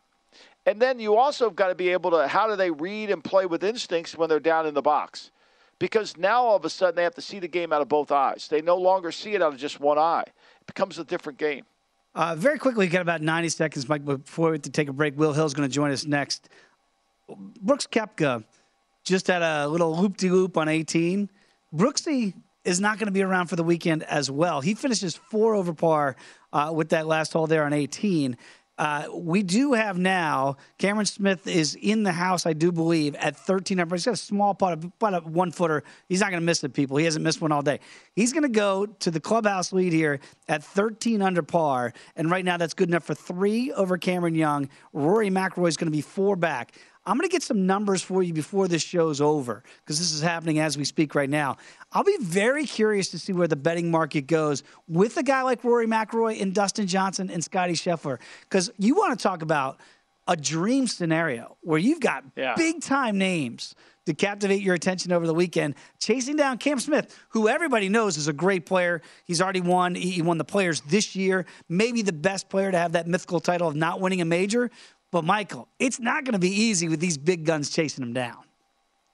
And 0.66 0.80
then 0.80 1.00
you 1.00 1.18
also 1.18 1.46
have 1.46 1.56
got 1.56 1.68
to 1.68 1.76
be 1.76 1.90
able 1.90 2.12
to 2.12 2.28
how 2.28 2.48
do 2.48 2.56
they 2.56 2.72
read 2.72 3.10
and 3.10 3.24
play 3.24 3.46
with 3.46 3.64
instincts 3.64 4.16
when 4.16 4.30
they're 4.30 4.40
down 4.40 4.68
in 4.68 4.74
the 4.74 4.82
box? 4.82 5.32
Because 5.80 6.16
now 6.16 6.44
all 6.44 6.56
of 6.56 6.64
a 6.64 6.70
sudden 6.70 6.96
they 6.96 7.04
have 7.04 7.16
to 7.16 7.22
see 7.22 7.40
the 7.40 7.48
game 7.48 7.74
out 7.74 7.82
of 7.82 7.90
both 7.90 8.12
eyes. 8.12 8.48
They 8.48 8.62
no 8.62 8.78
longer 8.78 9.12
see 9.12 9.34
it 9.34 9.42
out 9.42 9.54
of 9.54 9.60
just 9.60 9.80
one 9.80 9.98
eye. 9.98 10.26
It 10.28 10.68
becomes 10.68 11.00
a 11.00 11.04
different 11.04 11.40
game. 11.40 11.66
Uh, 12.14 12.36
very 12.36 12.60
quickly, 12.60 12.86
we 12.86 12.92
got 12.92 13.02
about 13.02 13.22
90 13.22 13.50
seconds, 13.50 13.88
Mike, 13.88 14.04
before 14.04 14.50
we 14.50 14.56
have 14.56 14.64
to 14.64 14.70
take 14.70 14.90
a 14.90 14.94
break. 14.94 15.18
Will 15.18 15.32
Hill's 15.32 15.54
going 15.54 15.68
to 15.68 15.74
join 15.74 15.92
us 15.92 16.06
next. 16.06 16.50
Brooks 17.62 17.88
Koepka 17.88 18.44
just 19.06 19.28
had 19.28 19.42
a 19.42 19.68
little 19.68 19.96
loop 19.98 20.18
de 20.18 20.30
loop 20.30 20.58
on 20.58 20.68
18. 20.68 21.30
Brooksy 21.74 22.34
is 22.66 22.82
not 22.82 23.00
going 23.00 23.08
to 23.08 23.14
be 23.14 23.22
around 23.22 23.48
for 23.48 23.56
the 23.56 23.64
weekend 23.64 24.04
as 24.04 24.30
well. 24.30 24.60
He 24.60 24.74
finishes 24.74 25.16
four 25.16 25.56
over 25.56 25.74
par 25.74 26.18
uh, 26.52 26.72
with 26.76 26.90
that 26.90 27.08
last 27.08 27.32
hole 27.32 27.48
there 27.48 27.64
on 27.64 27.72
18. 27.72 28.38
Uh, 28.78 29.06
we 29.14 29.44
do 29.44 29.74
have 29.74 29.98
now 29.98 30.58
Cameron 30.78 31.06
Smith 31.06 31.46
is 31.46 31.76
in 31.76 32.04
the 32.04 32.12
house, 32.12 32.46
I 32.46 32.54
do 32.54 32.72
believe, 32.72 33.16
at 33.16 33.36
13 33.36 33.80
under. 33.80 33.96
He's 33.96 34.06
got 34.06 34.14
a 34.14 34.18
small 34.18 34.56
putt, 34.56 34.74
about 34.74 35.14
a 35.14 35.20
one 35.20 35.52
footer. 35.52 35.84
He's 36.08 36.22
not 36.22 36.32
going 36.32 36.42
to 36.42 36.46
miss 36.46 36.64
it, 36.64 36.74
people. 36.74 36.98
He 36.98 37.06
hasn't 37.06 37.24
missed 37.24 37.42
one 37.42 37.52
all 37.52 37.62
day. 37.62 37.80
He's 38.16 38.34
going 38.34 38.44
to 38.44 38.50
go 38.50 38.86
to 38.86 39.12
the 39.12 39.20
clubhouse 39.20 39.72
lead 39.72 39.94
here 39.94 40.20
at 40.48 40.64
13 40.64 41.22
under 41.22 41.44
par, 41.44 41.94
and 42.16 42.32
right 42.32 42.44
now 42.44 42.58
that's 42.58 42.74
good 42.74 42.90
enough 42.90 43.04
for 43.04 43.14
three 43.14 43.72
over 43.72 43.98
Cameron 43.98 44.36
Young. 44.36 44.70
Rory 44.94 45.30
McIlroy 45.30 45.68
is 45.68 45.78
going 45.78 45.88
to 45.88 45.96
be 45.96 46.02
four 46.02 46.36
back. 46.36 46.74
I'm 47.06 47.18
going 47.18 47.28
to 47.28 47.32
get 47.32 47.42
some 47.42 47.66
numbers 47.66 48.02
for 48.04 48.22
you 48.22 48.32
before 48.34 48.68
this 48.68 48.84
show's 48.84 49.22
over 49.22 49.64
because 49.84 49.98
this 49.98 50.12
is 50.12 50.22
happening 50.22 50.60
as 50.60 50.78
we 50.78 50.86
speak 50.86 51.16
right 51.16 51.30
now. 51.30 51.58
I'll 51.92 52.04
be 52.04 52.18
very 52.22 52.66
curious 52.66 53.10
to 53.10 53.20
see 53.20 53.34
where 53.34 53.48
the 53.48 53.56
betting 53.56 53.90
market 53.90 54.28
goes 54.28 54.62
with 54.88 55.18
a 55.18 55.24
guy 55.24 55.42
like 55.42 55.64
Rory 55.64 55.88
McIlroy 55.88 56.40
and 56.42 56.54
Dustin 56.54 56.86
Johnson 56.86 57.30
and 57.32 57.44
Scottie 57.44 57.74
Scheffler 57.74 58.20
because 58.42 58.72
you 58.78 58.96
want 58.96 59.18
to 59.18 59.22
talk 59.24 59.42
about 59.42 59.80
a 60.28 60.36
dream 60.38 60.86
scenario 60.86 61.58
where 61.62 61.80
you've 61.80 62.00
got 62.00 62.24
Yeah. 62.36 62.54
big 62.56 62.82
time 62.82 63.18
names 63.18 63.74
to 64.06 64.14
captivate 64.14 64.62
your 64.62 64.74
attention 64.76 65.12
over 65.12 65.26
the 65.28 65.34
weekend, 65.34 65.76
chasing 66.00 66.36
down 66.36 66.58
Cam 66.60 66.80
Smith, 66.80 67.16
who 67.30 67.48
everybody 67.48 67.90
knows 67.90 68.18
is 68.18 68.28
a 68.28 68.34
great 68.34 68.66
player. 68.66 69.02
He's 69.26 69.42
already 69.42 69.62
won. 69.62 69.96
He 69.96 70.12
he 70.12 70.22
won 70.22 70.38
the 70.38 70.44
players 70.46 70.82
this 70.82 71.16
year, 71.16 71.46
maybe 71.68 72.02
the 72.04 72.14
best 72.14 72.50
player 72.50 72.72
to 72.72 72.78
have 72.78 72.92
that 72.92 73.08
mythical 73.08 73.40
title 73.40 73.68
of 73.68 73.76
not 73.76 74.00
winning 74.00 74.22
a 74.22 74.26
major. 74.26 74.70
But 75.12 75.26
Michael, 75.26 75.68
it's 75.78 76.00
not 76.00 76.24
going 76.24 76.34
to 76.34 76.40
be 76.40 76.50
easy 76.50 76.88
with 76.88 77.02
these 77.02 77.18
big 77.18 77.46
guns 77.46 77.70
chasing 77.70 78.02
him 78.02 78.14
down. 78.14 78.38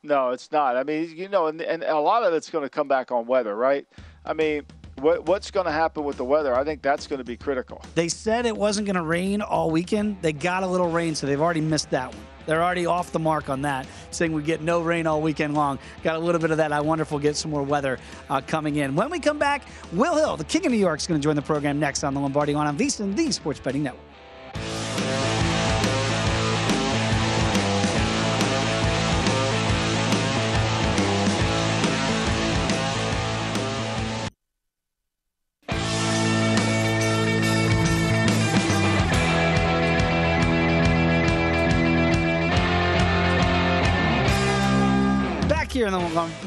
No, 0.04 0.30
it's 0.30 0.52
not. 0.52 0.78
I 0.78 0.84
mean, 0.84 1.12
you 1.18 1.28
know, 1.28 1.48
and, 1.48 1.60
and 1.60 1.82
a 1.82 2.00
lot 2.00 2.24
of 2.24 2.34
it's 2.34 2.52
going 2.52 2.64
to 2.64 2.70
come 2.70 2.88
back 2.88 3.12
on 3.12 3.26
weather, 3.26 3.56
right? 3.56 3.86
I 4.24 4.34
mean, 4.34 4.62
what, 5.00 5.26
what's 5.26 5.50
going 5.50 5.66
to 5.66 5.72
happen 5.72 6.04
with 6.04 6.18
the 6.18 6.24
weather? 6.24 6.56
I 6.56 6.64
think 6.64 6.84
that's 6.84 7.08
going 7.08 7.18
to 7.18 7.26
be 7.26 7.36
critical. 7.36 7.84
They 7.96 8.10
said 8.10 8.46
it 8.46 8.56
wasn't 8.56 8.86
going 8.86 8.96
to 8.96 9.02
rain 9.02 9.42
all 9.42 9.72
weekend. 9.72 10.22
They 10.22 10.34
got 10.34 10.62
a 10.62 10.68
little 10.68 10.90
rain, 10.90 11.16
so 11.16 11.26
they've 11.26 11.42
already 11.42 11.62
missed 11.62 11.90
that 11.90 12.10
one. 12.14 12.24
They're 12.46 12.64
already 12.64 12.86
off 12.86 13.12
the 13.12 13.20
mark 13.20 13.50
on 13.50 13.64
that, 13.64 13.88
saying 14.12 14.32
we 14.32 14.44
get 14.44 14.62
no 14.62 14.82
rain 14.82 15.06
all 15.08 15.22
weekend 15.22 15.56
long. 15.56 15.80
Got 16.04 16.16
a 16.16 16.20
little 16.20 16.40
bit 16.40 16.52
of 16.52 16.58
that. 16.58 16.72
I 16.72 16.80
wonder 16.80 17.02
if 17.02 17.12
we'll 17.12 17.20
get 17.20 17.36
some 17.36 17.52
more 17.52 17.64
weather 17.64 18.00
uh, 18.30 18.40
coming 18.40 18.78
in. 18.78 18.96
When 18.96 19.10
we 19.10 19.20
come 19.20 19.38
back, 19.38 19.64
Will 19.92 20.16
Hill, 20.16 20.38
the 20.38 20.46
King 20.46 20.66
of 20.68 20.72
New 20.72 20.78
York, 20.78 21.00
is 21.00 21.08
going 21.08 21.20
to 21.20 21.24
join 21.24 21.36
the 21.36 21.42
program 21.42 21.80
next 21.80 22.06
on 22.06 22.14
the 22.14 22.22
Lombardi 22.22 22.54
Line 22.54 22.68
on 22.68 22.78
VSiN, 22.78 23.16
the 23.16 23.32
Sports 23.32 23.60
Betting 23.60 23.84
Network. 23.84 24.07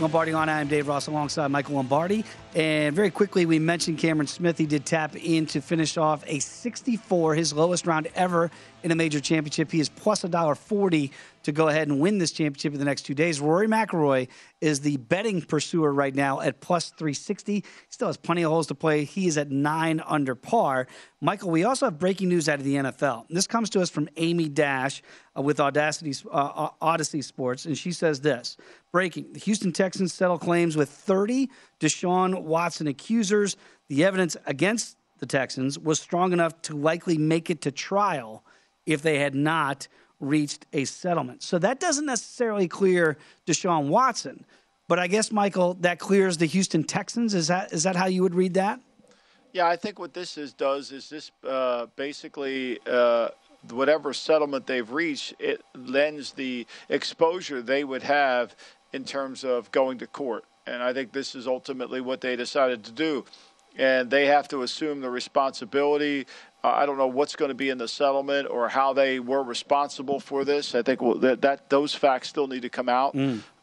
Lombardi 0.00 0.32
on. 0.32 0.48
I'm 0.48 0.66
Dave 0.66 0.88
Ross 0.88 1.06
alongside 1.08 1.48
Michael 1.48 1.74
Lombardi. 1.74 2.24
And 2.54 2.96
very 2.96 3.10
quickly, 3.10 3.44
we 3.44 3.58
mentioned 3.58 3.98
Cameron 3.98 4.26
Smith. 4.26 4.56
He 4.56 4.66
did 4.66 4.86
tap 4.86 5.14
in 5.14 5.46
to 5.46 5.60
finish 5.60 5.96
off 5.98 6.24
a 6.26 6.38
64, 6.38 7.34
his 7.34 7.52
lowest 7.52 7.86
round 7.86 8.08
ever 8.14 8.50
in 8.82 8.90
a 8.90 8.94
major 8.94 9.20
championship. 9.20 9.70
He 9.70 9.80
is 9.80 9.88
plus 9.88 10.22
$1.40 10.22 11.10
to 11.42 11.52
go 11.52 11.68
ahead 11.68 11.88
and 11.88 12.00
win 12.00 12.18
this 12.18 12.32
championship 12.32 12.72
in 12.72 12.78
the 12.78 12.84
next 12.84 13.02
two 13.02 13.14
days. 13.14 13.40
Rory 13.40 13.66
McIlroy 13.66 14.28
is 14.60 14.80
the 14.80 14.96
betting 14.98 15.40
pursuer 15.40 15.92
right 15.92 16.14
now 16.14 16.40
at 16.40 16.60
plus 16.60 16.90
360. 16.90 17.54
He 17.54 17.64
still 17.88 18.08
has 18.08 18.16
plenty 18.16 18.42
of 18.42 18.50
holes 18.50 18.66
to 18.68 18.74
play. 18.74 19.04
He 19.04 19.26
is 19.26 19.38
at 19.38 19.50
nine 19.50 20.02
under 20.06 20.34
par. 20.34 20.86
Michael, 21.20 21.50
we 21.50 21.64
also 21.64 21.86
have 21.86 21.98
breaking 21.98 22.28
news 22.28 22.48
out 22.48 22.58
of 22.58 22.64
the 22.64 22.74
NFL. 22.74 23.26
This 23.30 23.46
comes 23.46 23.70
to 23.70 23.80
us 23.80 23.90
from 23.90 24.08
Amy 24.16 24.48
Dash 24.48 25.02
uh, 25.36 25.42
with 25.42 25.60
Audacity, 25.60 26.14
uh, 26.30 26.68
Odyssey 26.80 27.22
Sports, 27.22 27.64
and 27.64 27.76
she 27.76 27.92
says 27.92 28.20
this 28.20 28.56
Breaking 28.92 29.32
The 29.32 29.40
Houston 29.40 29.72
Texans 29.72 30.12
settle 30.12 30.38
claims 30.38 30.76
with 30.76 30.90
30 30.90 31.48
Deshaun 31.78 32.42
Watson 32.42 32.86
accusers. 32.86 33.56
The 33.88 34.04
evidence 34.04 34.36
against 34.46 34.96
the 35.18 35.26
Texans 35.26 35.78
was 35.78 36.00
strong 36.00 36.32
enough 36.32 36.60
to 36.62 36.76
likely 36.76 37.18
make 37.18 37.50
it 37.50 37.60
to 37.62 37.70
trial 37.70 38.44
if 38.90 39.02
they 39.02 39.18
had 39.18 39.34
not 39.34 39.88
reached 40.18 40.66
a 40.72 40.84
settlement. 40.84 41.42
So 41.42 41.58
that 41.58 41.80
doesn't 41.80 42.06
necessarily 42.06 42.68
clear 42.68 43.16
Deshaun 43.46 43.88
Watson, 43.88 44.44
but 44.88 44.98
I 44.98 45.06
guess 45.06 45.32
Michael 45.32 45.74
that 45.80 45.98
clears 45.98 46.36
the 46.36 46.46
Houston 46.46 46.84
Texans. 46.84 47.34
Is 47.34 47.48
that 47.48 47.72
is 47.72 47.84
that 47.84 47.96
how 47.96 48.06
you 48.06 48.22
would 48.22 48.34
read 48.34 48.54
that? 48.54 48.80
Yeah, 49.52 49.66
I 49.66 49.76
think 49.76 49.98
what 49.98 50.14
this 50.14 50.38
is 50.38 50.52
does 50.52 50.92
is 50.92 51.08
this 51.08 51.32
uh, 51.48 51.86
basically 51.96 52.78
uh, 52.86 53.30
whatever 53.70 54.12
settlement 54.12 54.66
they've 54.66 54.90
reached, 54.90 55.34
it 55.38 55.62
lends 55.74 56.32
the 56.32 56.66
exposure 56.88 57.60
they 57.60 57.82
would 57.82 58.02
have 58.02 58.54
in 58.92 59.04
terms 59.04 59.44
of 59.44 59.70
going 59.72 59.98
to 59.98 60.06
court, 60.06 60.44
and 60.66 60.82
I 60.82 60.92
think 60.92 61.12
this 61.12 61.34
is 61.34 61.46
ultimately 61.46 62.00
what 62.00 62.20
they 62.20 62.36
decided 62.36 62.84
to 62.84 62.92
do, 62.92 63.24
and 63.80 64.10
they 64.10 64.26
have 64.26 64.46
to 64.48 64.62
assume 64.62 65.00
the 65.00 65.10
responsibility. 65.10 66.26
Uh, 66.62 66.68
I 66.68 66.84
don't 66.84 66.98
know 66.98 67.06
what's 67.06 67.34
going 67.34 67.48
to 67.48 67.54
be 67.54 67.70
in 67.70 67.78
the 67.78 67.88
settlement 67.88 68.46
or 68.50 68.68
how 68.68 68.92
they 68.92 69.18
were 69.18 69.42
responsible 69.42 70.20
for 70.20 70.44
this. 70.44 70.74
I 70.74 70.82
think 70.82 71.00
well, 71.00 71.14
that, 71.14 71.40
that 71.40 71.70
those 71.70 71.94
facts 71.94 72.28
still 72.28 72.46
need 72.46 72.60
to 72.62 72.68
come 72.68 72.90
out. 72.90 73.16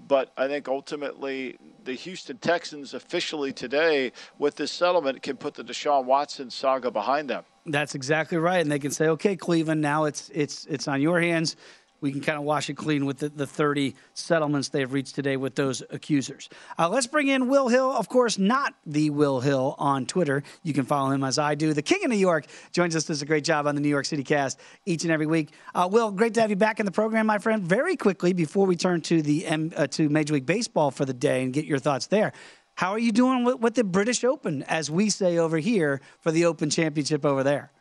But 0.08 0.32
I 0.36 0.48
think 0.48 0.68
ultimately 0.68 1.58
the 1.84 1.94
Houston 1.94 2.38
Texans 2.40 2.96
officially 2.96 3.54
today 3.54 4.12
with 4.40 4.56
this 4.56 4.72
settlement 4.72 5.22
can 5.22 5.38
put 5.38 5.54
the 5.54 5.64
Deshaun 5.64 6.06
Watson 6.06 6.50
saga 6.50 6.90
behind 6.90 7.30
them. 7.30 7.44
That's 7.68 7.94
exactly 7.94 8.40
right, 8.40 8.62
and 8.62 8.72
they 8.72 8.80
can 8.80 8.92
say, 8.92 9.08
"Okay, 9.10 9.36
Cleveland, 9.36 9.82
now 9.82 10.06
it's 10.06 10.32
it's 10.34 10.66
it's 10.66 10.88
on 10.88 11.00
your 11.02 11.22
hands." 11.22 11.56
We 12.02 12.12
can 12.12 12.22
kind 12.22 12.38
of 12.38 12.44
wash 12.44 12.70
it 12.70 12.76
clean 12.76 13.06
with 13.06 13.20
the, 13.20 13.30
the 13.30 13.48
30 13.48 13.96
settlements 14.14 14.70
they've 14.70 14.92
reached 14.92 15.16
today 15.16 15.38
with 15.38 15.56
those 15.56 15.84
accusers. 15.90 16.50
Uh, 16.78 16.90
let's 16.90 17.08
bring 17.08 17.28
in 17.28 17.48
Will 17.48 17.68
Hill, 17.68 17.92
of 17.92 18.10
course, 18.10 18.38
not 18.38 18.76
the 18.86 19.10
Will 19.10 19.40
Hill 19.40 19.76
on 19.78 20.06
Twitter. 20.06 20.44
You 20.64 20.74
can 20.74 20.86
follow 20.86 21.12
him 21.12 21.24
as 21.24 21.38
I 21.40 21.56
do. 21.56 21.74
The 21.74 21.82
King 21.82 22.04
of 22.04 22.12
New 22.12 22.18
York 22.18 22.46
joins 22.72 22.96
us, 22.96 23.06
does 23.06 23.22
a 23.22 23.26
great 23.26 23.44
job 23.44 23.68
on 23.68 23.76
the 23.76 23.82
New 23.82 23.90
York 23.90 24.06
City 24.06 24.24
cast 24.24 24.60
each 24.86 25.04
and 25.04 25.12
every 25.12 25.28
week. 25.28 25.52
Uh, 25.74 25.88
Will, 25.92 26.12
great 26.12 26.34
to 26.36 26.42
have 26.42 26.50
you 26.50 26.56
back 26.56 26.80
in 26.80 26.86
the 26.86 26.92
program, 26.92 27.26
my 27.26 27.38
friend. 27.38 27.64
Very 27.64 27.96
quickly, 27.96 28.34
before 28.34 28.66
we 28.66 28.76
turn 28.76 29.02
to 29.02 29.22
the 29.22 29.46
M, 29.46 29.72
uh, 29.76 29.88
to 29.88 30.10
Major 30.10 30.34
League 30.34 30.46
Baseball 30.46 30.92
for 30.92 31.06
the 31.06 31.14
day 31.14 31.44
and 31.44 31.54
get 31.54 31.66
your 31.66 31.80
thoughts 31.80 32.08
there. 32.08 32.34
How 32.76 32.92
are 32.92 33.00
you 33.00 33.12
doing 33.12 33.44
with, 33.44 33.60
with 33.60 33.74
the 33.74 33.84
British 33.84 34.24
Open, 34.24 34.62
as 34.64 34.92
we 34.92 35.10
say 35.10 35.40
over 35.40 35.58
here, 35.58 36.00
for 36.20 36.32
the 36.32 36.46
Open 36.46 36.70
Championship 36.70 37.26
over 37.26 37.44
there? 37.44 37.72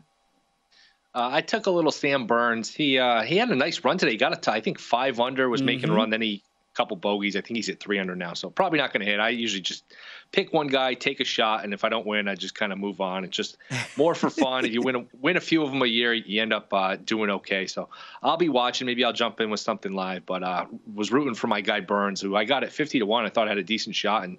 Uh, 1.16 1.30
I 1.32 1.40
took 1.40 1.64
a 1.64 1.70
little 1.70 1.90
Sam 1.90 2.26
Burns. 2.26 2.74
He 2.74 2.98
uh, 2.98 3.22
he 3.22 3.38
had 3.38 3.48
a 3.48 3.54
nice 3.54 3.82
run 3.82 3.96
today. 3.96 4.12
He 4.12 4.18
got 4.18 4.42
to 4.42 4.52
I 4.52 4.60
think 4.60 4.78
five 4.78 5.18
under. 5.18 5.48
Was 5.48 5.60
mm-hmm. 5.60 5.66
making 5.66 5.90
a 5.90 5.94
run. 5.94 6.10
Then 6.10 6.20
he 6.20 6.42
couple 6.76 6.96
bogeys. 6.96 7.36
I 7.36 7.40
think 7.40 7.56
he's 7.56 7.70
at 7.70 7.80
300 7.80 8.18
now, 8.18 8.34
so 8.34 8.50
probably 8.50 8.78
not 8.78 8.92
going 8.92 9.04
to 9.04 9.10
hit. 9.10 9.18
I 9.18 9.30
usually 9.30 9.62
just 9.62 9.84
pick 10.30 10.52
one 10.52 10.66
guy, 10.66 10.94
take 10.94 11.20
a 11.20 11.24
shot, 11.24 11.64
and 11.64 11.72
if 11.72 11.84
I 11.84 11.88
don't 11.88 12.06
win, 12.06 12.28
I 12.28 12.34
just 12.34 12.54
kind 12.54 12.70
of 12.70 12.78
move 12.78 13.00
on. 13.00 13.24
It's 13.24 13.34
just 13.36 13.56
more 13.96 14.14
for 14.14 14.28
fun. 14.28 14.66
if 14.66 14.72
you 14.72 14.82
win 14.82 14.96
a, 14.96 15.04
win 15.20 15.36
a 15.36 15.40
few 15.40 15.62
of 15.62 15.70
them 15.70 15.80
a 15.82 15.86
year, 15.86 16.12
you 16.12 16.42
end 16.42 16.52
up 16.52 16.72
uh, 16.72 16.96
doing 16.96 17.30
okay. 17.30 17.66
So 17.66 17.88
I'll 18.22 18.36
be 18.36 18.50
watching. 18.50 18.86
Maybe 18.86 19.04
I'll 19.04 19.14
jump 19.14 19.40
in 19.40 19.48
with 19.48 19.60
something 19.60 19.92
live. 19.92 20.26
But 20.26 20.42
uh, 20.42 20.66
was 20.94 21.10
rooting 21.10 21.34
for 21.34 21.46
my 21.46 21.62
guy 21.62 21.80
Burns, 21.80 22.20
who 22.20 22.36
I 22.36 22.44
got 22.44 22.62
at 22.62 22.72
50 22.72 22.98
to 22.98 23.06
one. 23.06 23.24
I 23.24 23.30
thought 23.30 23.46
I 23.46 23.52
had 23.52 23.58
a 23.58 23.64
decent 23.64 23.96
shot, 23.96 24.24
and 24.24 24.38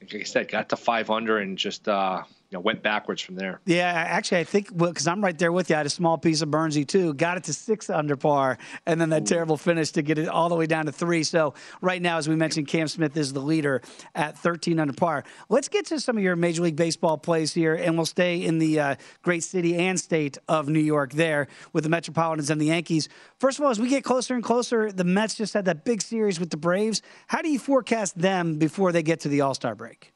like 0.00 0.14
I 0.14 0.24
said, 0.24 0.48
got 0.48 0.70
to 0.70 0.76
500 0.76 1.40
and 1.40 1.58
just 1.58 1.86
uh, 1.88 2.22
know, 2.56 2.60
went 2.60 2.82
backwards 2.82 3.22
from 3.22 3.36
there. 3.36 3.60
Yeah, 3.64 3.92
actually, 3.92 4.40
I 4.40 4.44
think 4.44 4.76
because 4.76 5.06
well, 5.06 5.12
I'm 5.12 5.22
right 5.22 5.38
there 5.38 5.52
with 5.52 5.70
you. 5.70 5.76
I 5.76 5.78
had 5.78 5.86
a 5.86 5.90
small 5.90 6.18
piece 6.18 6.42
of 6.42 6.48
Burnsy 6.48 6.86
too. 6.86 7.14
Got 7.14 7.36
it 7.36 7.44
to 7.44 7.52
six 7.52 7.88
under 7.88 8.16
par, 8.16 8.58
and 8.86 9.00
then 9.00 9.10
that 9.10 9.22
Ooh. 9.22 9.26
terrible 9.26 9.56
finish 9.56 9.92
to 9.92 10.02
get 10.02 10.18
it 10.18 10.28
all 10.28 10.48
the 10.48 10.56
way 10.56 10.66
down 10.66 10.86
to 10.86 10.92
three. 10.92 11.22
So 11.22 11.54
right 11.80 12.00
now, 12.00 12.18
as 12.18 12.28
we 12.28 12.36
mentioned, 12.36 12.68
Cam 12.68 12.88
Smith 12.88 13.16
is 13.16 13.32
the 13.32 13.40
leader 13.40 13.82
at 14.14 14.36
13 14.38 14.80
under 14.80 14.92
par. 14.92 15.24
Let's 15.48 15.68
get 15.68 15.86
to 15.86 16.00
some 16.00 16.16
of 16.16 16.22
your 16.22 16.36
Major 16.36 16.62
League 16.62 16.76
Baseball 16.76 17.18
plays 17.18 17.52
here, 17.52 17.74
and 17.74 17.96
we'll 17.96 18.06
stay 18.06 18.42
in 18.42 18.58
the 18.58 18.80
uh, 18.80 18.94
great 19.22 19.44
city 19.44 19.76
and 19.76 19.98
state 19.98 20.38
of 20.48 20.68
New 20.68 20.80
York 20.80 21.12
there 21.12 21.48
with 21.72 21.84
the 21.84 21.90
Metropolitans 21.90 22.50
and 22.50 22.60
the 22.60 22.66
Yankees. 22.66 23.08
First 23.38 23.58
of 23.58 23.64
all, 23.64 23.70
as 23.70 23.80
we 23.80 23.88
get 23.88 24.04
closer 24.04 24.34
and 24.34 24.42
closer, 24.42 24.90
the 24.90 25.04
Mets 25.04 25.34
just 25.34 25.54
had 25.54 25.66
that 25.66 25.84
big 25.84 26.02
series 26.02 26.40
with 26.40 26.50
the 26.50 26.56
Braves. 26.56 27.02
How 27.26 27.42
do 27.42 27.50
you 27.50 27.58
forecast 27.58 28.18
them 28.18 28.58
before 28.58 28.92
they 28.92 29.02
get 29.02 29.20
to 29.20 29.28
the 29.28 29.42
All 29.42 29.54
Star 29.54 29.74
break? 29.74 30.12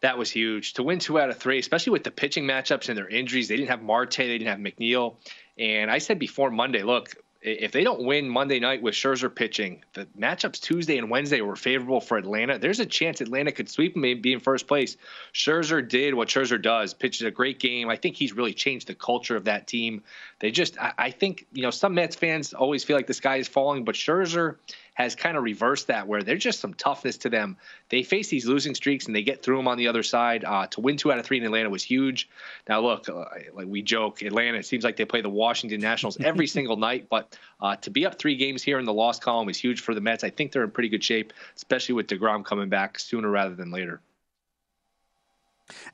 That 0.00 0.18
was 0.18 0.30
huge 0.30 0.74
to 0.74 0.82
win 0.82 0.98
two 0.98 1.18
out 1.18 1.30
of 1.30 1.38
three, 1.38 1.58
especially 1.58 1.92
with 1.92 2.04
the 2.04 2.10
pitching 2.10 2.44
matchups 2.44 2.88
and 2.88 2.96
their 2.96 3.08
injuries. 3.08 3.48
They 3.48 3.56
didn't 3.56 3.70
have 3.70 3.82
Marte, 3.82 4.16
they 4.16 4.38
didn't 4.38 4.48
have 4.48 4.58
McNeil. 4.58 5.16
And 5.58 5.90
I 5.90 5.98
said 5.98 6.18
before 6.18 6.50
Monday, 6.50 6.82
look, 6.82 7.14
if 7.40 7.70
they 7.70 7.84
don't 7.84 8.02
win 8.02 8.28
Monday 8.28 8.58
night 8.58 8.82
with 8.82 8.94
Scherzer 8.94 9.32
pitching, 9.32 9.84
the 9.92 10.06
matchups 10.18 10.60
Tuesday 10.60 10.98
and 10.98 11.08
Wednesday 11.08 11.40
were 11.40 11.54
favorable 11.54 12.00
for 12.00 12.18
Atlanta. 12.18 12.58
There's 12.58 12.80
a 12.80 12.86
chance 12.86 13.20
Atlanta 13.20 13.52
could 13.52 13.68
sweep 13.68 13.94
them 13.94 14.04
and 14.04 14.20
be 14.20 14.32
in 14.32 14.40
first 14.40 14.66
place. 14.66 14.96
Scherzer 15.32 15.86
did 15.86 16.14
what 16.14 16.28
Scherzer 16.28 16.60
does, 16.60 16.94
pitches 16.94 17.22
a 17.22 17.30
great 17.30 17.60
game. 17.60 17.88
I 17.88 17.96
think 17.96 18.16
he's 18.16 18.32
really 18.32 18.54
changed 18.54 18.88
the 18.88 18.94
culture 18.94 19.36
of 19.36 19.44
that 19.44 19.68
team. 19.68 20.02
They 20.40 20.52
just, 20.52 20.76
I 20.78 21.10
think, 21.10 21.46
you 21.52 21.62
know, 21.62 21.70
some 21.70 21.94
Mets 21.94 22.14
fans 22.14 22.54
always 22.54 22.84
feel 22.84 22.96
like 22.96 23.08
the 23.08 23.14
sky 23.14 23.36
is 23.36 23.48
falling, 23.48 23.84
but 23.84 23.96
Scherzer 23.96 24.56
has 24.94 25.16
kind 25.16 25.36
of 25.36 25.42
reversed 25.42 25.88
that, 25.88 26.06
where 26.06 26.22
there's 26.22 26.42
just 26.42 26.60
some 26.60 26.74
toughness 26.74 27.16
to 27.18 27.28
them. 27.28 27.56
They 27.88 28.04
face 28.04 28.28
these 28.28 28.46
losing 28.46 28.76
streaks 28.76 29.06
and 29.06 29.16
they 29.16 29.22
get 29.22 29.42
through 29.42 29.56
them 29.56 29.66
on 29.66 29.78
the 29.78 29.88
other 29.88 30.04
side. 30.04 30.44
Uh, 30.44 30.68
to 30.68 30.80
win 30.80 30.96
two 30.96 31.10
out 31.10 31.18
of 31.18 31.24
three 31.24 31.38
in 31.38 31.44
Atlanta 31.44 31.70
was 31.70 31.82
huge. 31.82 32.28
Now, 32.68 32.80
look, 32.80 33.08
uh, 33.08 33.24
like 33.52 33.66
we 33.66 33.82
joke, 33.82 34.22
Atlanta, 34.22 34.58
it 34.58 34.66
seems 34.66 34.84
like 34.84 34.96
they 34.96 35.04
play 35.04 35.22
the 35.22 35.28
Washington 35.28 35.80
Nationals 35.80 36.18
every 36.24 36.46
single 36.46 36.76
night, 36.76 37.08
but 37.10 37.36
uh, 37.60 37.74
to 37.76 37.90
be 37.90 38.06
up 38.06 38.16
three 38.16 38.36
games 38.36 38.62
here 38.62 38.78
in 38.78 38.84
the 38.84 38.94
loss 38.94 39.18
column 39.18 39.48
is 39.48 39.58
huge 39.58 39.80
for 39.80 39.92
the 39.92 40.00
Mets. 40.00 40.22
I 40.22 40.30
think 40.30 40.52
they're 40.52 40.64
in 40.64 40.70
pretty 40.70 40.88
good 40.88 41.02
shape, 41.02 41.32
especially 41.56 41.96
with 41.96 42.06
DeGrom 42.06 42.44
coming 42.44 42.68
back 42.68 43.00
sooner 43.00 43.28
rather 43.28 43.56
than 43.56 43.72
later. 43.72 44.00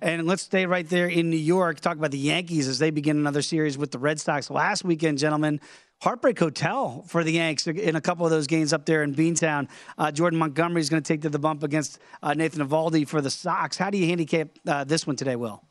And 0.00 0.26
let's 0.26 0.42
stay 0.42 0.66
right 0.66 0.88
there 0.88 1.08
in 1.08 1.30
New 1.30 1.36
York. 1.36 1.80
Talk 1.80 1.96
about 1.96 2.10
the 2.10 2.18
Yankees 2.18 2.68
as 2.68 2.78
they 2.78 2.90
begin 2.90 3.16
another 3.16 3.42
series 3.42 3.76
with 3.76 3.90
the 3.90 3.98
Red 3.98 4.20
Sox. 4.20 4.50
Last 4.50 4.84
weekend, 4.84 5.18
gentlemen, 5.18 5.60
Heartbreak 6.00 6.38
Hotel 6.38 7.04
for 7.08 7.24
the 7.24 7.32
Yanks 7.32 7.66
in 7.66 7.96
a 7.96 8.00
couple 8.00 8.24
of 8.26 8.30
those 8.30 8.46
games 8.46 8.72
up 8.72 8.84
there 8.84 9.02
in 9.02 9.14
Beantown. 9.14 9.68
Uh, 9.96 10.12
Jordan 10.12 10.38
Montgomery 10.38 10.80
is 10.80 10.90
going 10.90 11.02
to 11.02 11.06
take 11.06 11.22
to 11.22 11.30
the 11.30 11.38
bump 11.38 11.62
against 11.62 11.98
uh, 12.22 12.34
Nathan 12.34 12.66
Eovaldi 12.66 13.08
for 13.08 13.20
the 13.20 13.30
Sox. 13.30 13.76
How 13.76 13.90
do 13.90 13.98
you 13.98 14.06
handicap 14.06 14.48
uh, 14.66 14.84
this 14.84 15.06
one 15.06 15.16
today, 15.16 15.36
Will? 15.36 15.62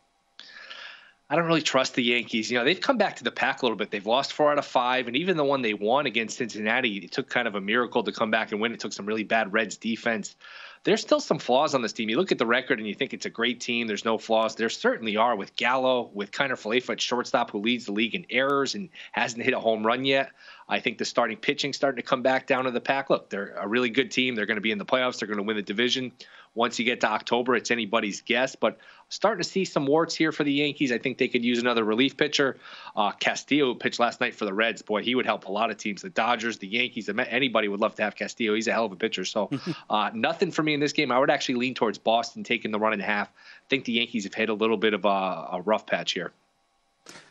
I 1.29 1.35
don't 1.35 1.45
really 1.45 1.61
trust 1.61 1.95
the 1.95 2.03
Yankees. 2.03 2.51
You 2.51 2.59
know, 2.59 2.63
they've 2.63 2.79
come 2.79 2.97
back 2.97 3.15
to 3.15 3.23
the 3.23 3.31
pack 3.31 3.61
a 3.61 3.65
little 3.65 3.77
bit. 3.77 3.89
They've 3.89 4.05
lost 4.05 4.33
four 4.33 4.51
out 4.51 4.59
of 4.59 4.65
five, 4.65 5.07
and 5.07 5.15
even 5.15 5.37
the 5.37 5.43
one 5.43 5.61
they 5.61 5.73
won 5.73 6.05
against 6.05 6.37
Cincinnati, 6.37 6.97
it 6.97 7.11
took 7.11 7.29
kind 7.29 7.47
of 7.47 7.55
a 7.55 7.61
miracle 7.61 8.03
to 8.03 8.11
come 8.11 8.29
back 8.29 8.51
and 8.51 8.61
win. 8.61 8.73
It 8.73 8.79
took 8.79 8.93
some 8.93 9.05
really 9.05 9.23
bad 9.23 9.51
Reds 9.53 9.77
defense 9.77 10.35
there's 10.83 11.01
still 11.01 11.19
some 11.19 11.39
flaws 11.39 11.73
on 11.73 11.81
this 11.81 11.93
team. 11.93 12.09
You 12.09 12.17
look 12.17 12.31
at 12.31 12.37
the 12.37 12.45
record 12.45 12.79
and 12.79 12.87
you 12.87 12.93
think 12.93 13.13
it's 13.13 13.25
a 13.25 13.29
great 13.29 13.61
team. 13.61 13.87
There's 13.87 14.05
no 14.05 14.17
flaws. 14.17 14.55
There 14.55 14.69
certainly 14.69 15.15
are 15.15 15.35
with 15.35 15.55
Gallo, 15.55 16.09
with 16.13 16.31
Kiner 16.31 16.51
Falefa 16.53 16.99
shortstop, 16.99 17.51
who 17.51 17.59
leads 17.59 17.85
the 17.85 17.93
league 17.93 18.15
in 18.15 18.25
errors 18.29 18.75
and 18.75 18.89
hasn't 19.11 19.43
hit 19.43 19.53
a 19.53 19.59
home 19.59 19.85
run 19.85 20.03
yet. 20.03 20.31
I 20.67 20.79
think 20.79 20.97
the 20.97 21.05
starting 21.05 21.37
pitching 21.37 21.73
starting 21.73 21.97
to 21.97 22.07
come 22.07 22.21
back 22.21 22.47
down 22.47 22.65
to 22.65 22.71
the 22.71 22.81
pack. 22.81 23.09
Look, 23.09 23.29
they're 23.29 23.55
a 23.59 23.67
really 23.67 23.89
good 23.89 24.11
team. 24.11 24.35
They're 24.35 24.45
going 24.45 24.57
to 24.57 24.61
be 24.61 24.71
in 24.71 24.77
the 24.77 24.85
playoffs. 24.85 25.19
They're 25.19 25.27
going 25.27 25.37
to 25.37 25.43
win 25.43 25.55
the 25.55 25.61
division. 25.61 26.11
Once 26.55 26.77
you 26.77 26.85
get 26.85 27.01
to 27.01 27.07
October, 27.07 27.55
it's 27.55 27.71
anybody's 27.71 28.21
guess. 28.21 28.55
But 28.55 28.77
starting 29.09 29.41
to 29.41 29.49
see 29.49 29.65
some 29.65 29.87
warts 29.87 30.15
here 30.15 30.31
for 30.31 30.43
the 30.43 30.53
Yankees. 30.53 30.91
I 30.91 30.99
think 30.99 31.17
they 31.17 31.27
could 31.27 31.43
use 31.43 31.59
another 31.59 31.83
relief 31.83 32.15
pitcher. 32.15 32.57
Uh, 32.95 33.11
Castillo 33.11 33.73
pitched 33.73 33.99
last 33.99 34.21
night 34.21 34.35
for 34.35 34.45
the 34.45 34.53
Reds. 34.53 34.81
Boy, 34.81 35.01
he 35.01 35.15
would 35.15 35.25
help 35.25 35.45
a 35.45 35.51
lot 35.51 35.71
of 35.71 35.77
teams. 35.77 36.01
The 36.01 36.09
Dodgers, 36.09 36.59
the 36.59 36.67
Yankees, 36.67 37.09
anybody 37.09 37.67
would 37.67 37.79
love 37.79 37.95
to 37.95 38.03
have 38.03 38.15
Castillo. 38.15 38.53
He's 38.53 38.67
a 38.67 38.71
hell 38.71 38.85
of 38.85 38.91
a 38.91 38.95
pitcher. 38.95 39.25
So 39.25 39.49
uh, 39.89 40.11
nothing 40.13 40.51
for 40.51 40.63
me 40.63 40.73
in 40.73 40.79
this 40.79 40.93
game. 40.93 41.11
I 41.11 41.19
would 41.19 41.31
actually 41.31 41.55
lean 41.55 41.73
towards 41.73 41.97
Boston 41.97 42.43
taking 42.43 42.71
the 42.71 42.79
run 42.79 42.93
and 42.93 43.01
a 43.01 43.05
half. 43.05 43.29
I 43.29 43.69
think 43.69 43.85
the 43.85 43.93
Yankees 43.93 44.25
have 44.25 44.33
hit 44.33 44.49
a 44.49 44.53
little 44.53 44.77
bit 44.77 44.93
of 44.93 45.05
a, 45.05 45.07
a 45.07 45.61
rough 45.65 45.87
patch 45.87 46.11
here. 46.13 46.33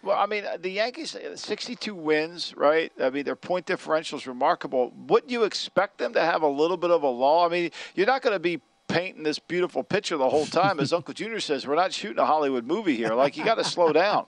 Well, 0.03 0.19
I 0.19 0.27
mean, 0.27 0.45
the 0.61 0.71
Yankees, 0.71 1.17
62 1.35 1.95
wins, 1.95 2.55
right? 2.57 2.93
I 3.01 3.11
mean, 3.11 3.25
their 3.25 3.37
point 3.37 3.67
differential 3.67 4.19
is 4.19 4.27
remarkable. 4.27 4.93
Wouldn't 5.07 5.31
you 5.31 5.45
expect 5.45 5.99
them 5.99 6.13
to 6.15 6.21
have 6.21 6.43
a 6.43 6.49
little 6.49 6.77
bit 6.77 6.91
of 6.91 7.03
a 7.03 7.09
lull? 7.09 7.45
I 7.45 7.49
mean, 7.49 7.71
you're 7.95 8.07
not 8.07 8.23
going 8.23 8.35
to 8.35 8.41
be 8.41 8.61
painting 8.89 9.23
this 9.23 9.39
beautiful 9.39 9.83
picture 9.83 10.17
the 10.17 10.29
whole 10.29 10.47
time. 10.47 10.81
As 10.81 10.93
Uncle 10.93 11.15
Junior 11.15 11.41
says, 11.41 11.67
we're 11.67 11.77
not 11.77 11.93
shooting 11.93 12.19
a 12.19 12.27
Hollywood 12.27 12.67
movie 12.67 12.97
here. 12.97 13.15
Like, 13.15 13.37
you 13.37 13.45
got 13.45 13.57
to 13.57 13.65
slow 13.65 13.93
down. 13.93 14.27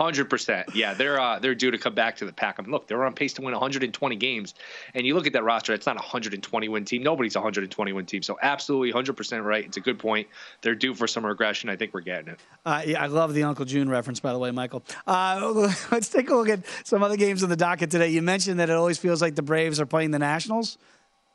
Hundred 0.00 0.30
percent, 0.30 0.74
yeah. 0.74 0.94
They're 0.94 1.20
uh, 1.20 1.38
they're 1.40 1.54
due 1.54 1.70
to 1.70 1.76
come 1.76 1.94
back 1.94 2.16
to 2.16 2.24
the 2.24 2.32
pack. 2.32 2.56
I 2.58 2.62
mean, 2.62 2.70
look, 2.70 2.86
they're 2.86 3.04
on 3.04 3.12
pace 3.12 3.34
to 3.34 3.42
win 3.42 3.52
120 3.52 4.16
games, 4.16 4.54
and 4.94 5.06
you 5.06 5.14
look 5.14 5.26
at 5.26 5.34
that 5.34 5.44
roster. 5.44 5.74
It's 5.74 5.84
not 5.84 5.96
a 5.96 5.98
120 5.98 6.68
win 6.70 6.86
team. 6.86 7.02
Nobody's 7.02 7.36
a 7.36 7.38
120 7.38 7.92
win 7.92 8.06
team. 8.06 8.22
So 8.22 8.38
absolutely, 8.40 8.92
100 8.92 9.14
percent 9.14 9.44
right. 9.44 9.62
It's 9.62 9.76
a 9.76 9.80
good 9.80 9.98
point. 9.98 10.26
They're 10.62 10.74
due 10.74 10.94
for 10.94 11.06
some 11.06 11.26
regression. 11.26 11.68
I 11.68 11.76
think 11.76 11.92
we're 11.92 12.00
getting 12.00 12.32
it. 12.32 12.40
Uh, 12.64 12.82
yeah, 12.86 13.02
I 13.02 13.08
love 13.08 13.34
the 13.34 13.42
Uncle 13.42 13.66
June 13.66 13.90
reference, 13.90 14.20
by 14.20 14.32
the 14.32 14.38
way, 14.38 14.50
Michael. 14.50 14.82
Uh, 15.06 15.70
let's 15.90 16.08
take 16.08 16.30
a 16.30 16.34
look 16.34 16.48
at 16.48 16.60
some 16.82 17.02
other 17.02 17.18
games 17.18 17.42
in 17.42 17.50
the 17.50 17.56
docket 17.56 17.90
today. 17.90 18.08
You 18.08 18.22
mentioned 18.22 18.58
that 18.58 18.70
it 18.70 18.76
always 18.76 18.96
feels 18.96 19.20
like 19.20 19.34
the 19.34 19.42
Braves 19.42 19.78
are 19.80 19.86
playing 19.86 20.12
the 20.12 20.18
Nationals. 20.18 20.78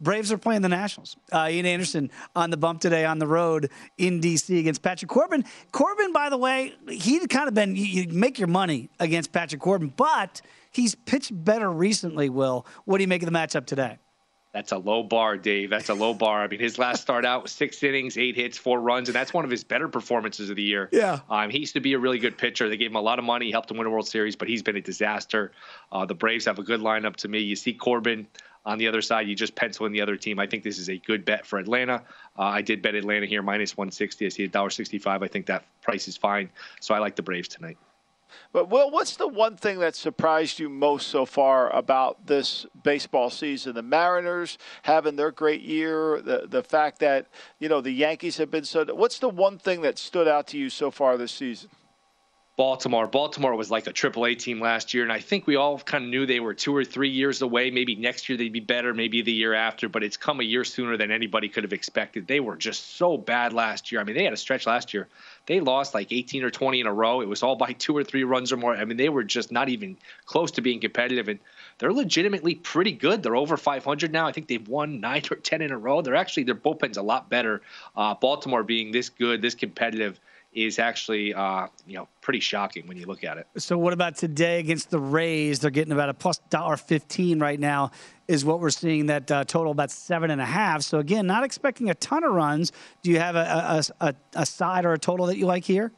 Braves 0.02 0.32
are 0.32 0.38
playing 0.38 0.62
the 0.62 0.70
Nationals. 0.70 1.16
Uh, 1.32 1.48
Ian 1.50 1.66
Anderson 1.66 2.12
on 2.36 2.50
the 2.50 2.58
bump 2.58 2.82
today 2.82 3.06
on 3.06 3.18
the 3.18 3.28
road 3.28 3.70
in 3.98 4.20
D.C. 4.20 4.60
against 4.60 4.82
Patrick 4.82 5.10
Corbin. 5.10 5.46
Corbin, 5.72 6.12
by 6.12 6.30
the 6.30 6.38
way, 6.38 6.74
he'd 6.90 7.30
kind 7.30 7.48
of 7.48 7.54
been, 7.54 7.76
you, 7.76 7.86
you 7.86 8.08
make 8.10 8.38
your 8.38 8.50
money 8.50 8.90
against 9.00 9.32
Patrick 9.32 9.62
Corbin, 9.62 9.94
but 9.96 10.42
he's 10.72 10.96
pitched 10.96 11.32
better 11.46 11.72
recently, 11.72 12.30
Will. 12.30 12.66
What 12.84 12.98
do 12.98 13.04
you 13.04 13.08
make 13.08 13.24
of 13.24 13.32
the 13.32 13.38
matchup 13.38 13.66
today? 13.66 13.98
That's 14.56 14.72
a 14.72 14.78
low 14.78 15.04
bar, 15.04 15.36
Dave. 15.36 15.70
That's 15.70 15.90
a 15.90 15.94
low 15.94 16.14
bar. 16.26 16.42
I 16.42 16.48
mean, 16.48 16.62
his 16.62 16.80
last 16.80 17.02
start 17.02 17.26
out 17.26 17.44
was 17.44 17.52
six 17.52 17.84
innings, 17.84 18.18
eight 18.18 18.36
hits, 18.36 18.58
four 18.58 18.80
runs, 18.80 19.10
and 19.10 19.16
that's 19.16 19.34
one 19.34 19.44
of 19.44 19.52
his 19.52 19.66
better 19.66 19.90
performances 19.90 20.50
of 20.50 20.56
the 20.56 20.64
year. 20.64 20.88
Yeah. 20.94 21.20
Um, 21.30 21.50
he 21.50 21.60
used 21.60 21.74
to 21.74 21.82
be 21.82 21.94
a 21.94 22.00
really 22.00 22.20
good 22.20 22.38
pitcher. 22.38 22.70
They 22.70 22.78
gave 22.78 22.90
him 22.90 22.96
a 22.96 23.02
lot 23.02 23.20
of 23.20 23.26
money, 23.26 23.52
helped 23.52 23.70
him 23.70 23.78
win 23.78 23.88
a 23.88 23.90
World 23.90 24.08
Series, 24.08 24.38
but 24.38 24.48
he's 24.48 24.64
been 24.64 24.78
a 24.78 24.82
disaster. 24.82 25.52
Uh, 25.92 26.06
the 26.06 26.16
Braves 26.16 26.46
have 26.46 26.58
a 26.58 26.64
good 26.64 26.80
lineup 26.80 27.18
to 27.18 27.28
me. 27.28 27.40
You 27.40 27.58
see 27.58 27.74
Corbin 27.74 28.28
on 28.66 28.78
the 28.78 28.88
other 28.88 29.02
side, 29.02 29.28
you 29.28 29.36
just 29.36 29.56
pencil 29.56 29.86
in 29.86 29.92
the 29.92 30.02
other 30.02 30.18
team. 30.18 30.40
I 30.40 30.48
think 30.48 30.64
this 30.64 30.80
is 30.80 30.90
a 30.90 30.98
good 30.98 31.24
bet 31.24 31.46
for 31.46 31.60
Atlanta. 31.60 32.04
Uh, 32.38 32.44
I 32.44 32.62
did 32.62 32.82
bet 32.82 32.96
Atlanta 32.96 33.26
here 33.26 33.42
minus 33.42 33.78
160. 33.78 34.26
I 34.26 34.30
see 34.30 34.48
$1.65. 34.48 35.24
I 35.24 35.28
think 35.28 35.46
that 35.46 35.66
price 35.82 36.08
is 36.08 36.18
fine. 36.18 36.50
So 36.80 36.94
I 36.94 37.00
like 37.00 37.16
the 37.16 37.22
Braves 37.22 37.48
tonight. 37.48 37.78
But 38.52 38.70
Will, 38.70 38.90
what's 38.90 39.18
the 39.18 39.28
one 39.28 39.56
thing 39.56 39.80
that 39.80 39.96
surprised 39.96 40.60
you 40.60 40.70
most 40.70 41.08
so 41.08 41.26
far 41.26 41.74
about 41.76 42.26
this 42.26 42.66
baseball 42.84 43.30
season? 43.30 43.76
The 43.76 43.82
Mariners 43.82 44.58
having 44.84 45.16
their 45.16 45.32
great 45.32 45.62
year, 45.62 46.22
the 46.22 46.46
the 46.48 46.64
fact 46.64 47.00
that 47.00 47.28
you 47.60 47.70
know 47.70 47.82
the 47.82 47.92
Yankees 47.92 48.38
have 48.38 48.52
been 48.52 48.66
so. 48.66 48.86
What's 48.94 49.20
the 49.20 49.30
one 49.30 49.58
thing 49.58 49.82
that 49.82 49.98
stood 49.98 50.28
out 50.28 50.48
to 50.48 50.58
you 50.58 50.70
so 50.70 50.92
far 50.92 51.18
this 51.18 51.32
season? 51.32 51.70
Baltimore. 52.58 53.06
Baltimore 53.06 53.54
was 53.54 53.70
like 53.70 53.86
a 53.88 53.92
Triple 53.92 54.26
A 54.26 54.34
team 54.34 54.62
last 54.62 54.94
year, 54.94 55.04
and 55.04 55.12
I 55.12 55.20
think 55.20 55.46
we 55.46 55.58
all 55.58 55.78
kind 55.78 56.06
of 56.06 56.10
knew 56.10 56.26
they 56.26 56.40
were 56.40 56.54
two 56.54 56.74
or 56.74 56.86
three 56.86 57.10
years 57.10 57.42
away. 57.42 57.70
Maybe 57.70 57.96
next 57.96 58.30
year 58.30 58.38
they'd 58.38 58.54
be 58.54 58.62
better, 58.62 58.94
maybe 58.94 59.22
the 59.22 59.34
year 59.34 59.54
after, 59.54 59.90
but 59.90 60.04
it's 60.04 60.16
come 60.16 60.40
a 60.40 60.44
year 60.44 60.64
sooner 60.64 60.96
than 60.96 61.12
anybody 61.12 61.50
could 61.50 61.66
have 61.66 61.74
expected. 61.74 62.28
They 62.28 62.40
were 62.40 62.56
just 62.56 62.96
so 62.96 63.18
bad 63.18 63.52
last 63.52 63.92
year. 63.92 64.00
I 64.00 64.06
mean, 64.06 64.16
they 64.16 64.24
had 64.24 64.32
a 64.32 64.38
stretch 64.38 64.66
last 64.66 64.94
year. 64.94 65.10
They 65.48 65.60
lost 65.60 65.94
like 65.94 66.14
18 66.14 66.46
or 66.46 66.50
20 66.50 66.80
in 66.80 66.88
a 66.88 66.94
row. 66.94 67.20
It 67.20 67.28
was 67.28 67.44
all 67.44 67.58
by 67.58 67.74
two 67.74 67.96
or 67.96 68.06
three 68.06 68.24
runs 68.24 68.54
or 68.54 68.58
more. 68.58 68.74
I 68.74 68.86
mean, 68.86 68.96
they 68.96 69.10
were 69.10 69.26
just 69.26 69.52
not 69.52 69.68
even 69.68 69.98
close 70.26 70.52
to 70.52 70.62
being 70.62 70.80
competitive, 70.80 71.28
and 71.28 71.40
they're 71.80 71.92
legitimately 71.92 72.56
pretty 72.56 72.94
good. 72.94 73.22
They're 73.22 73.36
over 73.36 73.58
500 73.58 74.14
now. 74.14 74.28
I 74.28 74.32
think 74.32 74.48
they've 74.48 74.66
won 74.66 75.02
nine 75.02 75.24
or 75.30 75.36
10 75.36 75.62
in 75.62 75.72
a 75.72 75.78
row. 75.78 76.02
They're 76.02 76.16
actually 76.16 76.44
their 76.44 76.56
bullpen's 76.56 76.96
a 76.96 77.02
lot 77.02 77.30
better. 77.30 77.62
Uh, 77.98 78.14
Baltimore 78.14 78.64
being 78.64 78.92
this 78.92 79.10
good, 79.10 79.42
this 79.42 79.56
competitive 79.56 80.22
is 80.56 80.80
actually 80.80 81.34
uh, 81.34 81.68
you 81.86 81.96
know 81.96 82.08
pretty 82.22 82.40
shocking 82.40 82.88
when 82.88 82.98
you 82.98 83.06
look 83.06 83.24
at 83.24 83.38
it. 83.38 83.48
So 83.58 83.78
what 83.78 83.94
about 83.94 84.16
today 84.16 84.60
against 84.60 84.90
the 84.90 85.00
Rays? 85.00 85.60
They're 85.60 85.70
getting 85.70 85.92
about 85.92 86.10
a 86.10 86.14
plus 86.14 86.40
dollar 86.50 86.78
fifteen 86.78 87.40
right 87.40 87.60
now. 87.60 87.92
Is 88.28 88.44
what 88.44 88.60
we're 88.60 88.72
seeing 88.72 89.06
that 89.08 89.30
uh, 89.30 89.44
total 89.44 89.72
about 89.72 89.92
seven 89.92 90.32
and 90.32 90.42
a 90.42 90.46
half. 90.46 90.82
So 90.82 90.98
again, 90.98 91.28
not 91.28 91.44
expecting 91.44 91.92
a 91.92 91.94
ton 91.94 92.24
of 92.24 92.34
runs. 92.34 92.72
Do 93.04 93.12
you 93.12 93.20
have 93.20 93.36
a, 93.36 93.84
a, 94.00 94.08
a, 94.08 94.16
a 94.34 94.46
side 94.48 94.86
or 94.86 94.94
a 94.94 94.98
total 94.98 95.28
that 95.28 95.38
you 95.38 95.46
like 95.46 95.64
here? 95.64 95.92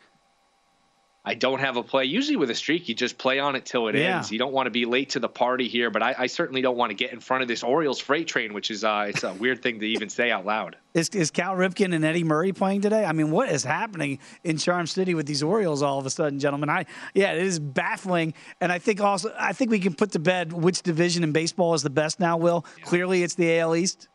I 1.27 1.33
don't 1.33 1.59
have 1.59 1.75
a 1.75 1.83
play. 1.83 2.05
Usually 2.05 2.37
with 2.37 2.49
a 2.51 2.55
streak, 2.55 2.87
you 2.87 2.95
just 2.95 3.17
play 3.17 3.37
on 3.37 3.57
it 3.57 3.65
till 3.65 3.89
it 3.89 3.95
yeah. 3.95 4.15
ends. 4.15 4.31
You 4.31 4.39
don't 4.39 4.53
want 4.53 4.67
to 4.67 4.71
be 4.71 4.85
late 4.85 5.09
to 5.09 5.19
the 5.19 5.27
party 5.27 5.67
here, 5.67 5.89
but 5.89 6.01
I, 6.01 6.15
I, 6.19 6.27
certainly 6.27 6.61
don't 6.61 6.77
want 6.77 6.91
to 6.91 6.93
get 6.93 7.11
in 7.11 7.19
front 7.19 7.41
of 7.41 7.49
this 7.49 7.63
Orioles 7.63 7.99
freight 7.99 8.29
train, 8.29 8.53
which 8.53 8.71
is 8.71 8.85
uh, 8.85 9.07
it's 9.09 9.25
a 9.25 9.33
weird 9.33 9.61
thing 9.61 9.77
to 9.81 9.85
even 9.85 10.07
say 10.07 10.31
out 10.31 10.45
loud. 10.45 10.77
Is, 10.93 11.09
is 11.09 11.29
Cal 11.29 11.53
Ripken 11.53 11.93
and 11.93 12.05
Eddie 12.05 12.23
Murray 12.23 12.53
playing 12.53 12.79
today? 12.79 13.03
I 13.03 13.11
mean, 13.11 13.29
what 13.29 13.49
is 13.49 13.65
happening 13.65 14.19
in 14.45 14.57
Charm 14.57 14.87
City 14.87 15.15
with 15.15 15.25
these 15.25 15.43
Orioles 15.43 15.81
all 15.81 15.99
of 15.99 16.05
a 16.05 16.09
sudden, 16.09 16.39
gentlemen? 16.39 16.69
I 16.69 16.85
yeah, 17.13 17.33
it 17.33 17.43
is 17.43 17.59
baffling, 17.59 18.33
and 18.61 18.71
I 18.71 18.79
think 18.79 19.01
also 19.01 19.35
I 19.37 19.51
think 19.51 19.69
we 19.69 19.79
can 19.79 19.95
put 19.95 20.13
to 20.13 20.19
bed 20.19 20.53
which 20.53 20.81
division 20.81 21.25
in 21.25 21.33
baseball 21.33 21.73
is 21.73 21.83
the 21.83 21.89
best 21.89 22.21
now. 22.21 22.37
Will 22.37 22.65
yeah. 22.77 22.85
clearly 22.85 23.23
it's 23.23 23.35
the 23.35 23.59
AL 23.59 23.75
East 23.75 24.07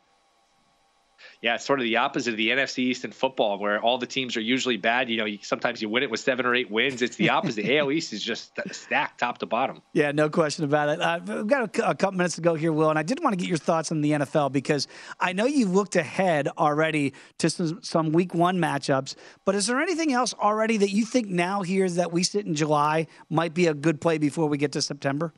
yeah, 1.42 1.56
it's 1.56 1.64
sort 1.64 1.80
of 1.80 1.84
the 1.84 1.96
opposite 1.96 2.30
of 2.30 2.36
the 2.36 2.50
NFC 2.50 2.78
East 2.78 3.04
in 3.04 3.10
football, 3.10 3.58
where 3.58 3.80
all 3.80 3.98
the 3.98 4.06
teams 4.06 4.36
are 4.36 4.40
usually 4.40 4.76
bad. 4.76 5.10
You 5.10 5.16
know, 5.16 5.24
you, 5.24 5.40
sometimes 5.42 5.82
you 5.82 5.88
win 5.88 6.04
it 6.04 6.10
with 6.10 6.20
seven 6.20 6.46
or 6.46 6.54
eight 6.54 6.70
wins. 6.70 7.02
It's 7.02 7.16
the 7.16 7.30
opposite. 7.30 7.68
AL 7.76 7.90
East 7.90 8.12
is 8.12 8.22
just 8.22 8.52
stacked 8.70 9.18
top 9.18 9.38
to 9.38 9.46
bottom. 9.46 9.82
Yeah, 9.92 10.12
no 10.12 10.30
question 10.30 10.64
about 10.64 10.88
it. 10.90 11.00
Uh, 11.00 11.18
we've 11.26 11.48
got 11.48 11.76
a, 11.76 11.90
a, 11.90 11.94
couple 11.96 12.16
minutes 12.16 12.36
to 12.36 12.42
go 12.42 12.54
here, 12.54 12.72
Will, 12.72 12.90
and 12.90 12.98
I 12.98 13.02
did 13.02 13.20
want 13.24 13.32
to 13.32 13.36
get 13.36 13.48
your 13.48 13.58
thoughts 13.58 13.90
on 13.90 14.02
the 14.02 14.12
NFL 14.12 14.52
because 14.52 14.86
I 15.18 15.32
know 15.32 15.46
you've 15.46 15.74
looked 15.74 15.96
ahead 15.96 16.46
already 16.56 17.12
to 17.38 17.50
some, 17.50 17.82
some 17.82 18.12
Week 18.12 18.34
One 18.34 18.58
matchups. 18.58 19.16
But 19.44 19.56
is 19.56 19.66
there 19.66 19.80
anything 19.80 20.12
else 20.12 20.34
already 20.34 20.76
that 20.76 20.90
you 20.90 21.04
think 21.04 21.26
now 21.26 21.62
here 21.62 21.90
that 21.90 22.12
we 22.12 22.22
sit 22.22 22.46
in 22.46 22.54
July 22.54 23.08
might 23.28 23.52
be 23.52 23.66
a 23.66 23.74
good 23.74 24.00
play 24.00 24.16
before 24.16 24.46
we 24.46 24.58
get 24.58 24.70
to 24.72 24.82
September? 24.82 25.34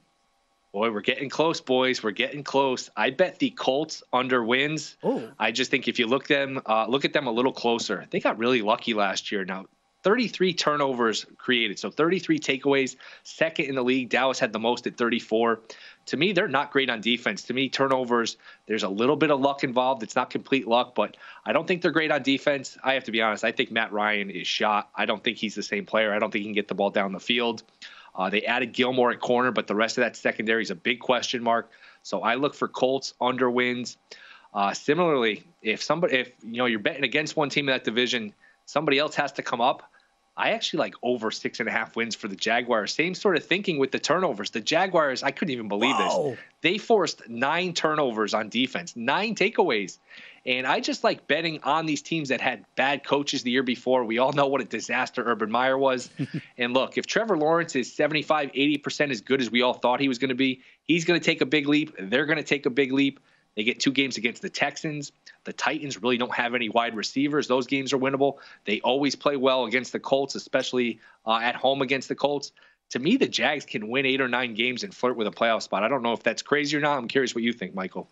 Boy, 0.75 0.91
we're 0.91 1.03
getting 1.03 1.31
close, 1.31 1.61
boys. 1.61 2.03
We're 2.03 2.11
getting 2.11 2.43
close. 2.43 2.91
I 2.97 3.11
bet 3.11 3.39
the 3.39 3.51
Colts 3.51 4.03
under 4.13 4.43
wins. 4.43 4.97
Oh. 5.05 5.31
I 5.39 5.53
just 5.53 5.71
think 5.71 5.87
if 5.87 6.01
you 6.01 6.09
look 6.09 6.27
them, 6.27 6.61
uh, 6.67 6.87
look 6.89 7.05
at 7.05 7.13
them 7.13 7.29
a 7.29 7.31
little 7.31 7.53
closer. 7.53 8.07
They 8.11 8.19
got 8.19 8.39
really 8.39 8.61
lucky 8.61 8.93
last 8.93 9.31
year. 9.31 9.45
Now, 9.45 9.67
33 10.03 10.53
turnovers 10.53 11.27
created, 11.39 11.79
so 11.79 11.93
33 11.93 12.41
takeaways. 12.41 12.97
Second 13.23 13.67
in 13.67 13.77
the 13.77 13.85
league. 13.85 14.09
Dallas 14.09 14.41
had 14.41 14.53
the 14.53 14.59
most 14.59 14.89
at 14.89 14.97
34. 14.97 15.61
To 16.07 16.17
me, 16.17 16.33
they're 16.33 16.49
not 16.49 16.73
great 16.73 16.91
on 16.91 17.01
defense. 17.01 17.45
To 17.45 17.55
me, 17.55 17.69
turnovers. 17.69 18.37
There's 18.67 18.83
a 18.83 18.89
little 18.89 19.15
bit 19.15 19.31
of 19.31 19.41
luck 19.41 19.63
involved. 19.63 20.03
It's 20.03 20.17
not 20.17 20.29
complete 20.29 20.67
luck, 20.67 20.97
but 20.97 21.17
I 21.47 21.53
don't 21.53 21.69
think 21.69 21.83
they're 21.83 21.93
great 21.93 22.11
on 22.11 22.25
defense. 22.25 22.77
I 22.83 22.95
have 22.95 23.05
to 23.05 23.13
be 23.13 23.23
honest. 23.23 23.45
I 23.45 23.53
think 23.53 23.71
Matt 23.71 23.93
Ryan 23.93 24.29
is 24.29 24.49
shot. 24.49 24.91
I 24.93 25.07
don't 25.07 25.23
think 25.23 25.39
he's 25.39 25.55
the 25.55 25.63
same 25.63 25.87
player. 25.87 26.13
I 26.13 26.19
don't 26.19 26.33
think 26.33 26.43
he 26.43 26.49
can 26.49 26.55
get 26.55 26.67
the 26.67 26.75
ball 26.75 26.91
down 26.91 27.13
the 27.13 27.21
field. 27.21 27.63
Uh, 28.15 28.31
they 28.31 28.43
added 28.43 28.73
Gilmore 28.73 29.11
at 29.11 29.21
corner, 29.21 29.51
but 29.51 29.67
the 29.67 29.75
rest 29.75 29.99
of 29.99 30.03
that 30.03 30.17
secondary 30.17 30.63
is 30.63 30.71
a 30.71 30.75
big 30.75 31.01
question 31.01 31.43
mark. 31.43 31.71
So 32.03 32.21
I 32.23 32.37
look 32.37 32.55
for 32.55 32.69
Colts 32.69 33.15
under 33.21 33.51
wins. 33.51 33.97
Uh, 34.53 34.73
similarly, 34.73 35.43
if 35.63 35.83
somebody, 35.83 36.19
if 36.19 36.33
you 36.43 36.59
know 36.59 36.67
you're 36.67 36.79
betting 36.79 37.05
against 37.05 37.37
one 37.37 37.49
team 37.49 37.69
in 37.69 37.75
that 37.75 37.83
division, 37.83 38.33
somebody 38.67 38.99
else 38.99 39.15
has 39.17 39.33
to 39.33 39.43
come 39.43 39.61
up. 39.61 39.83
I 40.37 40.51
actually 40.51 40.81
like 40.81 40.95
over 41.03 41.31
six 41.31 41.61
and 41.61 41.69
a 41.69 41.73
half 41.73 41.95
wins 41.95 42.17
for 42.17 42.27
the 42.27 42.35
Jaguars. 42.35 42.93
Same 42.93 43.15
sort 43.15 43.37
of 43.37 43.45
thinking 43.45 43.79
with 43.79 43.93
the 43.93 44.01
turnovers. 44.01 44.51
The 44.51 44.61
Jaguars, 44.61 45.23
I 45.23 45.31
couldn't 45.31 45.53
even 45.53 45.69
believe 45.69 45.95
Whoa. 45.97 46.31
this. 46.31 46.39
They 46.61 46.79
forced 46.79 47.29
nine 47.29 47.73
turnovers 47.73 48.35
on 48.35 48.49
defense, 48.49 48.97
nine 48.97 49.37
takeaways. 49.37 49.99
And 50.47 50.67
I 50.67 50.81
just 50.81 51.05
like 51.05 51.27
betting 51.27 51.61
on 51.63 51.87
these 51.87 52.03
teams 52.03 52.29
that 52.29 52.41
had 52.41 52.65
bad 52.77 53.05
coaches 53.05 53.45
the 53.45 53.51
year 53.51 53.63
before. 53.63 54.05
We 54.05 54.19
all 54.19 54.33
know 54.33 54.47
what 54.47 54.61
a 54.61 54.65
disaster 54.65 55.23
Urban 55.25 55.51
Meyer 55.51 55.79
was. 55.79 56.11
and 56.59 56.75
look, 56.75 56.99
if 56.99 57.07
Trevor 57.07 57.39
Lawrence 57.39 57.77
is 57.77 57.93
75, 57.95 58.53
80% 58.53 59.11
as 59.11 59.21
good 59.21 59.41
as 59.41 59.51
we 59.51 59.63
all 59.63 59.75
thought 59.75 60.01
he 60.01 60.09
was 60.09 60.19
going 60.19 60.31
to 60.31 60.35
be, 60.35 60.61
he's 60.83 61.05
going 61.05 61.19
to 61.19 61.25
take 61.25 61.41
a 61.41 61.47
big 61.47 61.69
leap. 61.69 61.95
They're 61.99 62.27
going 62.27 62.39
to 62.39 62.45
take 62.45 62.67
a 62.67 62.71
big 62.71 62.93
leap. 62.93 63.21
They 63.57 63.63
get 63.63 63.81
two 63.81 63.93
games 63.93 64.17
against 64.17 64.43
the 64.43 64.51
Texans. 64.51 65.13
The 65.45 65.53
Titans 65.53 66.03
really 66.03 66.17
don't 66.17 66.35
have 66.35 66.55
any 66.55 66.69
wide 66.69 66.97
receivers. 66.97 67.47
Those 67.47 67.67
games 67.67 67.93
are 67.93 67.99
winnable. 67.99 68.39
They 68.65 68.81
always 68.81 69.15
play 69.15 69.37
well 69.37 69.65
against 69.67 69.93
the 69.93 70.01
Colts, 70.01 70.35
especially 70.35 71.01
uh, 71.27 71.41
at 71.43 71.55
home 71.55 71.83
against 71.83 72.09
the 72.09 72.15
Colts. 72.15 72.53
To 72.91 72.99
me, 72.99 73.17
the 73.17 73.29
Jags 73.29 73.65
can 73.65 73.89
win 73.89 74.07
eight 74.07 74.21
or 74.21 74.29
nine 74.29 74.55
games 74.55 74.85
and 74.85 74.95
flirt 74.95 75.17
with 75.17 75.27
a 75.27 75.31
playoff 75.31 75.63
spot. 75.63 75.83
I 75.83 75.89
don't 75.89 76.03
know 76.03 76.13
if 76.13 76.23
that's 76.23 76.43
crazy 76.43 76.77
or 76.77 76.81
not. 76.81 76.99
I'm 76.99 77.09
curious 77.09 77.35
what 77.35 77.45
you 77.45 77.53
think, 77.53 77.75
Michael. 77.75 78.09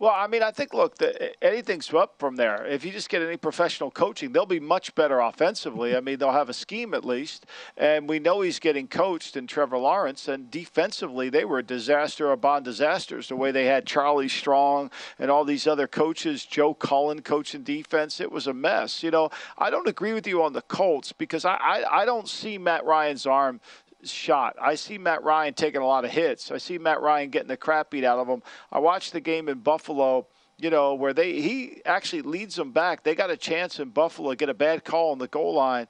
Well, 0.00 0.14
I 0.16 0.28
mean, 0.28 0.42
I 0.42 0.50
think 0.50 0.72
look, 0.72 0.96
the, 0.96 1.44
anything's 1.44 1.92
up 1.92 2.14
from 2.18 2.36
there. 2.36 2.64
If 2.64 2.86
you 2.86 2.90
just 2.90 3.10
get 3.10 3.20
any 3.20 3.36
professional 3.36 3.90
coaching, 3.90 4.32
they'll 4.32 4.46
be 4.46 4.58
much 4.58 4.94
better 4.94 5.20
offensively. 5.20 5.94
I 5.94 6.00
mean, 6.00 6.18
they'll 6.18 6.32
have 6.32 6.48
a 6.48 6.54
scheme 6.54 6.94
at 6.94 7.04
least, 7.04 7.44
and 7.76 8.08
we 8.08 8.18
know 8.18 8.40
he's 8.40 8.58
getting 8.58 8.88
coached 8.88 9.36
in 9.36 9.46
Trevor 9.46 9.76
Lawrence. 9.76 10.26
And 10.26 10.50
defensively, 10.50 11.28
they 11.28 11.44
were 11.44 11.58
a 11.58 11.62
disaster 11.62 12.32
upon 12.32 12.62
disasters. 12.62 13.28
The 13.28 13.36
way 13.36 13.50
they 13.50 13.66
had 13.66 13.84
Charlie 13.84 14.30
Strong 14.30 14.90
and 15.18 15.30
all 15.30 15.44
these 15.44 15.66
other 15.66 15.86
coaches, 15.86 16.46
Joe 16.46 16.72
Cullen 16.72 17.20
coaching 17.20 17.62
defense, 17.62 18.20
it 18.20 18.32
was 18.32 18.46
a 18.46 18.54
mess. 18.54 19.02
You 19.02 19.10
know, 19.10 19.28
I 19.58 19.68
don't 19.68 19.86
agree 19.86 20.14
with 20.14 20.26
you 20.26 20.42
on 20.42 20.54
the 20.54 20.62
Colts 20.62 21.12
because 21.12 21.44
I, 21.44 21.56
I, 21.56 22.00
I 22.00 22.04
don't 22.06 22.26
see 22.26 22.56
Matt 22.56 22.86
Ryan's 22.86 23.26
arm 23.26 23.60
shot. 24.04 24.56
I 24.60 24.74
see 24.74 24.98
Matt 24.98 25.22
Ryan 25.22 25.54
taking 25.54 25.80
a 25.80 25.86
lot 25.86 26.04
of 26.04 26.10
hits. 26.10 26.50
I 26.50 26.58
see 26.58 26.78
Matt 26.78 27.00
Ryan 27.00 27.30
getting 27.30 27.48
the 27.48 27.56
crap 27.56 27.90
beat 27.90 28.04
out 28.04 28.18
of 28.18 28.28
him. 28.28 28.42
I 28.70 28.78
watched 28.78 29.12
the 29.12 29.20
game 29.20 29.48
in 29.48 29.58
Buffalo, 29.58 30.26
you 30.58 30.70
know, 30.70 30.94
where 30.94 31.12
they 31.12 31.40
he 31.40 31.82
actually 31.84 32.22
leads 32.22 32.56
them 32.56 32.72
back. 32.72 33.02
They 33.02 33.14
got 33.14 33.30
a 33.30 33.36
chance 33.36 33.80
in 33.80 33.90
Buffalo, 33.90 34.34
get 34.34 34.48
a 34.48 34.54
bad 34.54 34.84
call 34.84 35.12
on 35.12 35.18
the 35.18 35.28
goal 35.28 35.54
line. 35.54 35.88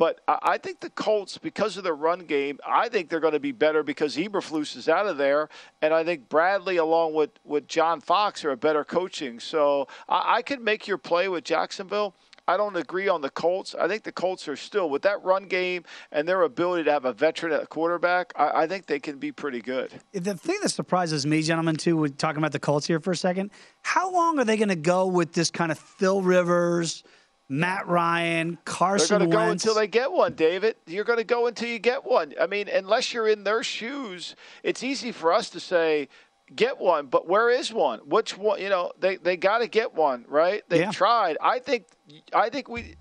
But 0.00 0.22
I 0.26 0.56
think 0.56 0.80
the 0.80 0.88
Colts, 0.88 1.36
because 1.36 1.76
of 1.76 1.84
their 1.84 1.94
run 1.94 2.20
game, 2.20 2.58
I 2.66 2.88
think 2.88 3.10
they're 3.10 3.20
going 3.20 3.34
to 3.34 3.38
be 3.38 3.52
better 3.52 3.82
because 3.82 4.16
Eberflus 4.16 4.74
is 4.74 4.88
out 4.88 5.06
of 5.06 5.18
there, 5.18 5.50
and 5.82 5.92
I 5.92 6.04
think 6.04 6.30
Bradley, 6.30 6.78
along 6.78 7.12
with, 7.12 7.32
with 7.44 7.68
John 7.68 8.00
Fox, 8.00 8.42
are 8.42 8.52
a 8.52 8.56
better 8.56 8.82
coaching. 8.82 9.38
So 9.38 9.88
I, 10.08 10.36
I 10.36 10.42
could 10.42 10.62
make 10.62 10.88
your 10.88 10.96
play 10.96 11.28
with 11.28 11.44
Jacksonville. 11.44 12.14
I 12.48 12.56
don't 12.56 12.76
agree 12.76 13.08
on 13.08 13.20
the 13.20 13.30
Colts. 13.30 13.74
I 13.74 13.88
think 13.88 14.02
the 14.02 14.12
Colts 14.12 14.48
are 14.48 14.56
still 14.56 14.90
with 14.90 15.02
that 15.02 15.22
run 15.22 15.44
game 15.44 15.84
and 16.12 16.26
their 16.26 16.42
ability 16.42 16.84
to 16.84 16.92
have 16.92 17.04
a 17.04 17.12
veteran 17.12 17.52
at 17.52 17.68
quarterback. 17.68 18.32
I, 18.36 18.62
I 18.62 18.66
think 18.66 18.86
they 18.86 19.00
can 19.00 19.18
be 19.18 19.32
pretty 19.32 19.60
good. 19.60 19.92
The 20.12 20.34
thing 20.34 20.58
that 20.62 20.70
surprises 20.70 21.26
me, 21.26 21.42
gentlemen, 21.42 21.76
too, 21.76 21.96
we're 21.96 22.08
talking 22.08 22.38
about 22.38 22.52
the 22.52 22.58
Colts 22.58 22.86
here 22.86 23.00
for 23.00 23.12
a 23.12 23.16
second. 23.16 23.50
How 23.82 24.12
long 24.12 24.38
are 24.38 24.44
they 24.44 24.56
going 24.56 24.68
to 24.68 24.76
go 24.76 25.06
with 25.06 25.32
this 25.32 25.50
kind 25.50 25.72
of 25.72 25.78
Phil 25.78 26.22
Rivers? 26.22 27.04
Matt 27.52 27.88
Ryan, 27.88 28.58
Carson 28.64 29.18
They're 29.18 29.26
going 29.26 29.30
to 29.30 29.36
go 29.36 29.50
until 29.50 29.74
they 29.74 29.88
get 29.88 30.12
one, 30.12 30.34
David. 30.34 30.76
You're 30.86 31.02
going 31.02 31.18
to 31.18 31.24
go 31.24 31.48
until 31.48 31.68
you 31.68 31.80
get 31.80 32.04
one. 32.04 32.32
I 32.40 32.46
mean, 32.46 32.68
unless 32.68 33.12
you're 33.12 33.26
in 33.26 33.42
their 33.42 33.64
shoes, 33.64 34.36
it's 34.62 34.84
easy 34.84 35.10
for 35.10 35.32
us 35.32 35.50
to 35.50 35.58
say, 35.58 36.08
get 36.54 36.78
one, 36.78 37.06
but 37.06 37.28
where 37.28 37.50
is 37.50 37.72
one? 37.72 38.00
Which 38.00 38.36
one? 38.36 38.60
You 38.60 38.68
know, 38.68 38.92
they 38.98 39.16
they 39.16 39.36
got 39.36 39.58
to 39.58 39.66
get 39.66 39.94
one, 39.94 40.24
right? 40.28 40.62
They 40.68 40.80
yeah. 40.80 40.90
tried. 40.90 41.38
I 41.40 41.58
think 41.58 41.86
I 42.32 42.48
think 42.48 42.68
we 42.68 42.96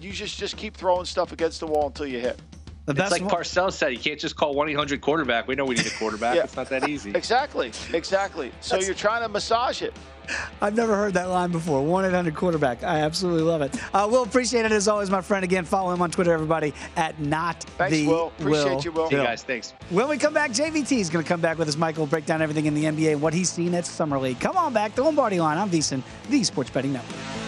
you 0.00 0.12
just 0.12 0.38
just 0.38 0.56
keep 0.56 0.76
throwing 0.76 1.04
stuff 1.04 1.32
against 1.32 1.60
the 1.60 1.66
wall 1.66 1.88
until 1.88 2.06
you 2.06 2.20
hit. 2.20 2.40
it's 2.86 3.10
like 3.10 3.22
one. 3.22 3.30
Parcells 3.30 3.72
said, 3.74 3.92
you 3.92 3.98
can't 3.98 4.18
just 4.18 4.36
call 4.36 4.54
1 4.54 4.70
800 4.70 5.00
quarterback. 5.00 5.46
We 5.46 5.54
know 5.54 5.64
we 5.64 5.74
need 5.74 5.86
a 5.86 5.90
quarterback. 5.90 6.36
yeah. 6.36 6.44
It's 6.44 6.56
not 6.56 6.68
that 6.70 6.88
easy. 6.88 7.10
Exactly. 7.10 7.72
Exactly. 7.92 8.50
So 8.60 8.76
That's, 8.76 8.86
you're 8.86 8.94
trying 8.94 9.22
to 9.22 9.28
massage 9.28 9.82
it. 9.82 9.94
I've 10.60 10.74
never 10.76 10.94
heard 10.94 11.14
that 11.14 11.28
line 11.28 11.52
before. 11.52 11.82
1 11.82 12.04
800 12.06 12.34
quarterback. 12.34 12.82
I 12.82 13.00
absolutely 13.00 13.42
love 13.42 13.62
it. 13.62 13.78
Uh, 13.94 14.06
Will, 14.10 14.22
appreciate 14.22 14.64
it 14.64 14.72
as 14.72 14.88
always, 14.88 15.10
my 15.10 15.20
friend. 15.20 15.44
Again, 15.44 15.64
follow 15.64 15.92
him 15.92 16.02
on 16.02 16.10
Twitter, 16.10 16.32
everybody, 16.32 16.74
at 16.96 17.18
not 17.20 17.62
Thanks, 17.62 17.96
the 17.96 18.06
Will. 18.06 18.28
Appreciate 18.38 18.64
Will. 18.64 18.82
you, 18.82 18.92
Will. 18.92 19.08
See 19.08 19.16
you 19.16 19.22
guys. 19.22 19.42
Thanks. 19.42 19.72
When 19.90 20.08
we 20.08 20.18
come 20.18 20.34
back, 20.34 20.50
JVT 20.50 20.98
is 20.98 21.10
going 21.10 21.24
to 21.24 21.28
come 21.28 21.40
back 21.40 21.58
with 21.58 21.68
us. 21.68 21.76
Michael 21.76 22.02
will 22.02 22.10
break 22.10 22.26
down 22.26 22.42
everything 22.42 22.66
in 22.66 22.74
the 22.74 22.84
NBA 22.84 23.12
and 23.12 23.22
what 23.22 23.32
he's 23.32 23.50
seen 23.50 23.74
at 23.74 23.86
Summer 23.86 24.18
League. 24.18 24.40
Come 24.40 24.56
on 24.56 24.72
back. 24.72 24.94
The 24.94 25.02
Lombardi 25.02 25.40
line. 25.40 25.56
I'm 25.56 25.70
VSIN, 25.70 26.02
the 26.28 26.44
Sports 26.44 26.70
Betting 26.70 26.92
Network. 26.92 27.47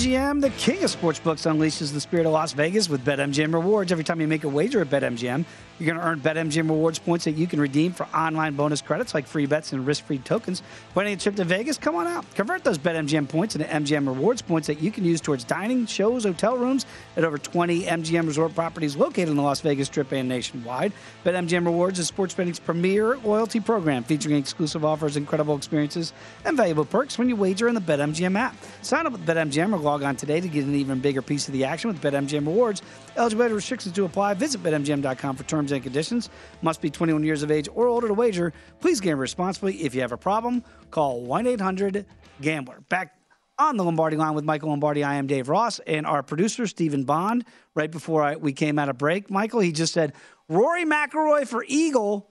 BetMGM, 0.00 0.40
the 0.40 0.48
king 0.50 0.82
of 0.82 0.90
sportsbooks, 0.90 1.44
unleashes 1.44 1.92
the 1.92 2.00
spirit 2.00 2.24
of 2.24 2.32
Las 2.32 2.54
Vegas 2.54 2.88
with 2.88 3.04
BetMGM 3.04 3.52
rewards. 3.52 3.92
Every 3.92 4.02
time 4.02 4.18
you 4.18 4.26
make 4.26 4.44
a 4.44 4.48
wager 4.48 4.80
at 4.80 4.88
BetMGM, 4.88 5.44
you're 5.78 5.86
going 5.86 5.98
to 5.98 6.06
earn 6.06 6.20
BetMGM 6.20 6.68
rewards 6.68 6.98
points 6.98 7.24
that 7.26 7.32
you 7.32 7.46
can 7.46 7.60
redeem 7.60 7.92
for 7.92 8.06
online 8.14 8.54
bonus 8.54 8.82
credits 8.82 9.14
like 9.14 9.26
free 9.26 9.46
bets 9.46 9.72
and 9.72 9.86
risk-free 9.86 10.18
tokens. 10.18 10.62
Planning 10.92 11.14
a 11.14 11.16
trip 11.16 11.36
to 11.36 11.44
Vegas? 11.44 11.78
Come 11.78 11.96
on 11.96 12.06
out. 12.06 12.24
Convert 12.34 12.64
those 12.64 12.78
BetMGM 12.78 13.28
points 13.28 13.56
into 13.56 13.66
MGM 13.66 14.06
rewards 14.06 14.40
points 14.40 14.66
that 14.68 14.80
you 14.80 14.90
can 14.90 15.04
use 15.04 15.20
towards 15.20 15.44
dining, 15.44 15.84
shows, 15.84 16.24
hotel 16.24 16.56
rooms 16.56 16.86
at 17.16 17.24
over 17.24 17.36
20 17.36 17.82
MGM 17.82 18.26
resort 18.26 18.54
properties 18.54 18.96
located 18.96 19.28
in 19.28 19.36
the 19.36 19.42
Las 19.42 19.60
Vegas 19.60 19.88
Strip 19.88 20.12
and 20.12 20.28
nationwide. 20.28 20.92
BetMGM 21.24 21.64
Rewards 21.64 21.98
is 21.98 22.06
sports 22.06 22.34
betting's 22.34 22.58
premier 22.58 23.16
loyalty 23.18 23.60
program 23.60 24.02
featuring 24.02 24.36
exclusive 24.36 24.84
offers, 24.84 25.16
incredible 25.16 25.56
experiences, 25.56 26.14
and 26.46 26.56
valuable 26.56 26.86
perks 26.86 27.18
when 27.18 27.28
you 27.28 27.36
wager 27.36 27.68
in 27.68 27.74
the 27.74 27.80
BetMGM 27.80 28.38
app. 28.38 28.54
Sign 28.82 29.06
up 29.06 29.12
with 29.12 29.26
BetMGM 29.26 29.72
or 29.72 29.78
log 29.90 30.02
on 30.04 30.14
today 30.14 30.40
to 30.40 30.48
get 30.48 30.64
an 30.64 30.74
even 30.74 31.00
bigger 31.00 31.20
piece 31.20 31.48
of 31.48 31.52
the 31.52 31.64
action 31.64 31.88
with 31.88 32.00
BetMGM 32.00 32.46
Rewards. 32.46 32.82
Eligibility 33.16 33.54
restrictions 33.54 33.94
to 33.94 34.04
apply. 34.04 34.34
Visit 34.34 34.62
BetMGM.com 34.62 35.36
for 35.36 35.42
terms 35.44 35.72
and 35.72 35.82
conditions. 35.82 36.30
Must 36.62 36.80
be 36.80 36.90
21 36.90 37.24
years 37.24 37.42
of 37.42 37.50
age 37.50 37.68
or 37.74 37.88
older 37.88 38.06
to 38.06 38.14
wager. 38.14 38.52
Please 38.80 39.00
gamble 39.00 39.20
responsibly. 39.20 39.82
If 39.82 39.94
you 39.94 40.00
have 40.02 40.12
a 40.12 40.16
problem, 40.16 40.62
call 40.90 41.22
1 41.22 41.46
800 41.46 42.06
Gambler. 42.40 42.82
Back 42.88 43.16
on 43.58 43.76
the 43.76 43.84
Lombardi 43.84 44.16
line 44.16 44.34
with 44.34 44.44
Michael 44.44 44.70
Lombardi, 44.70 45.02
I 45.04 45.16
am 45.16 45.26
Dave 45.26 45.48
Ross, 45.48 45.80
and 45.80 46.06
our 46.06 46.22
producer, 46.22 46.66
Stephen 46.66 47.04
Bond. 47.04 47.44
Right 47.74 47.90
before 47.90 48.22
I, 48.22 48.36
we 48.36 48.52
came 48.52 48.78
out 48.78 48.88
of 48.88 48.96
break, 48.96 49.30
Michael, 49.30 49.60
he 49.60 49.72
just 49.72 49.92
said, 49.92 50.14
Rory 50.48 50.84
McIlroy 50.84 51.46
for 51.46 51.64
Eagle. 51.66 52.30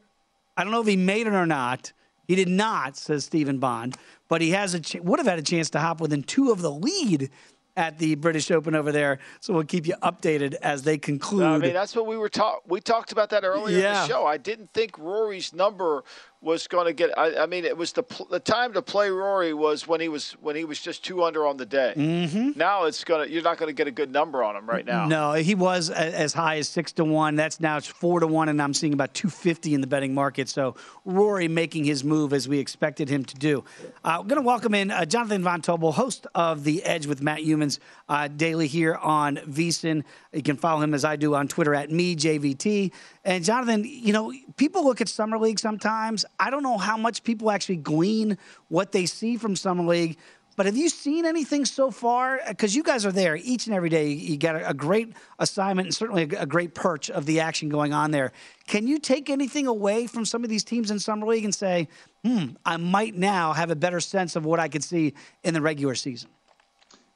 I 0.57 0.64
don't 0.64 0.72
know 0.72 0.82
if 0.82 0.88
he 0.88 0.97
made 0.97 1.28
it 1.28 1.34
or 1.34 1.45
not. 1.45 1.91
He 2.30 2.36
did 2.36 2.48
not, 2.48 2.96
says 2.96 3.26
Stephen 3.26 3.58
Bond, 3.58 3.98
but 4.28 4.40
he 4.40 4.52
has 4.52 4.76
a 4.76 4.80
ch- 4.80 4.98
would 5.02 5.18
have 5.18 5.26
had 5.26 5.40
a 5.40 5.42
chance 5.42 5.72
to 5.72 5.80
hop 5.80 6.00
within 6.00 6.22
two 6.22 6.52
of 6.52 6.62
the 6.62 6.70
lead 6.70 7.32
at 7.76 7.98
the 7.98 8.14
British 8.14 8.52
Open 8.52 8.76
over 8.76 8.92
there. 8.92 9.18
So 9.40 9.52
we'll 9.52 9.64
keep 9.64 9.88
you 9.88 9.96
updated 10.04 10.54
as 10.62 10.84
they 10.84 11.00
conclude. 11.00 11.42
I 11.42 11.58
mean, 11.58 11.74
that's 11.74 11.96
what 11.96 12.06
we 12.06 12.18
were 12.18 12.30
talk. 12.30 12.62
We 12.68 12.82
talked 12.82 13.12
about 13.12 13.32
that 13.32 13.44
earlier 13.44 13.78
in 13.78 13.82
the 13.82 14.08
show. 14.08 14.28
I 14.28 14.38
didn't 14.38 14.72
think 14.76 15.00
Rory's 15.00 15.54
number 15.54 16.04
was 16.42 16.68
going 16.68 16.86
to 16.86 16.94
get. 16.94 17.18
I, 17.18 17.36
I 17.44 17.46
mean, 17.48 17.66
it 17.66 17.76
was 17.76 17.92
the 17.92 18.04
pl- 18.04 18.28
the 18.32 18.40
time 18.40 18.72
to 18.74 18.82
play 18.82 19.10
Rory 19.10 19.54
was 19.54 19.88
when 19.88 20.00
he 20.00 20.08
was 20.08 20.32
when 20.42 20.56
he 20.56 20.64
was 20.64 20.80
just 20.80 21.04
two 21.04 21.24
under 21.24 21.46
on 21.46 21.58
the 21.58 21.66
day. 21.66 21.94
Mhm. 21.98 22.56
Now 22.56 22.86
it's 22.86 23.04
gonna. 23.04 23.26
You're 23.26 23.44
not 23.44 23.58
going 23.58 23.68
to 23.68 23.74
get 23.74 23.88
a 23.88 23.92
good 23.92 24.12
number 24.12 24.42
on 24.42 24.56
him 24.56 24.66
right 24.66 24.86
now. 24.86 25.06
No, 25.06 25.34
he 25.34 25.54
was 25.54 25.90
a- 25.90 25.98
as 26.18 26.32
high 26.34 26.58
as 26.58 26.70
six 26.70 26.94
to 26.94 27.04
one. 27.04 27.36
That's 27.36 27.60
now 27.60 27.76
it's 27.76 27.88
four 27.88 28.22
to 28.22 28.28
one, 28.28 28.48
and 28.48 28.62
I'm 28.62 28.74
seeing 28.74 28.94
about 28.94 29.14
two 29.14 29.30
fifty 29.30 29.74
in 29.74 29.82
the 29.82 29.88
betting 29.88 30.14
market. 30.14 30.48
So 30.48 30.76
Rory 31.04 31.50
making 31.50 31.84
his 31.84 32.06
move 32.06 32.32
as 32.32 32.48
we 32.48 32.60
expected 32.60 33.10
him 33.10 33.26
to 33.26 33.36
do. 33.36 33.66
Uh, 34.06 34.20
we're 34.22 34.28
going 34.30 34.42
to 34.42 34.48
welcome 34.48 34.74
in 34.74 34.92
uh, 34.92 35.04
Jonathan 35.04 35.44
Von 35.44 35.62
Tobel, 35.62 35.92
host 35.92 36.26
of 36.36 36.64
the 36.64 36.84
Edge 36.84 37.06
with 37.06 37.22
Matt 37.22 37.40
Youmans 37.40 37.80
uh, 38.08 38.30
daily 38.30 38.68
here 38.68 38.96
on 38.96 39.36
VSiN. 39.38 40.04
You 40.32 40.42
can 40.44 40.56
follow 40.56 40.82
him 40.82 40.94
as 40.94 41.04
I 41.04 41.18
do 41.18 41.36
on 41.36 41.48
Twitter 41.50 41.76
at 41.76 41.92
me 41.92 42.16
JVT. 42.16 42.92
And 43.26 43.44
Jonathan, 43.44 43.84
you 43.86 44.14
know, 44.14 44.32
people 44.56 44.86
look 44.86 45.02
at 45.02 45.10
summer 45.10 45.38
league 45.38 45.60
sometimes. 45.60 46.26
I 46.40 46.50
don't 46.50 46.64
know 46.64 46.78
how 46.78 46.98
much 46.98 47.24
people 47.24 47.52
actually 47.52 47.78
glean 47.78 48.38
what 48.70 48.92
they 48.92 49.06
see 49.06 49.38
from 49.38 49.56
Summer 49.56 49.84
League. 49.84 50.18
But 50.56 50.66
have 50.66 50.76
you 50.76 50.90
seen 50.90 51.26
anything 51.26 51.64
so 51.64 51.90
far? 51.90 52.42
Because 52.46 52.76
you 52.76 52.84
guys 52.84 53.06
are 53.06 53.14
there 53.14 53.38
each 53.38 53.68
and 53.68 53.74
every 53.74 53.88
day. 53.88 54.10
You 54.10 54.38
got 54.38 54.62
a, 54.70 54.74
great 54.74 55.14
assignment 55.40 55.86
and 55.86 55.96
certainly 55.96 56.24
a, 56.24 56.46
great 56.46 56.76
perch 56.76 57.10
of 57.10 57.26
the 57.26 57.40
action 57.40 57.70
going 57.70 57.94
on 57.94 58.12
there. 58.12 58.34
Can 58.68 58.86
you 58.86 59.00
take 59.00 59.30
anything 59.30 59.68
away 59.68 60.06
from 60.06 60.26
some 60.26 60.44
of 60.44 60.50
these 60.50 60.66
teams 60.66 60.92
in 60.92 61.00
Summer 61.00 61.28
League 61.28 61.46
and 61.46 61.56
say, 61.56 61.88
hmm, 62.26 62.48
I 62.66 62.76
might 62.76 63.16
now 63.16 63.54
have 63.54 63.72
a 63.72 63.76
better 63.76 64.02
sense 64.02 64.36
of 64.36 64.44
what 64.44 64.60
I 64.60 64.68
could 64.68 64.84
see 64.84 65.14
in 65.46 65.54
the 65.54 65.62
regular 65.62 65.96
season? 65.96 66.30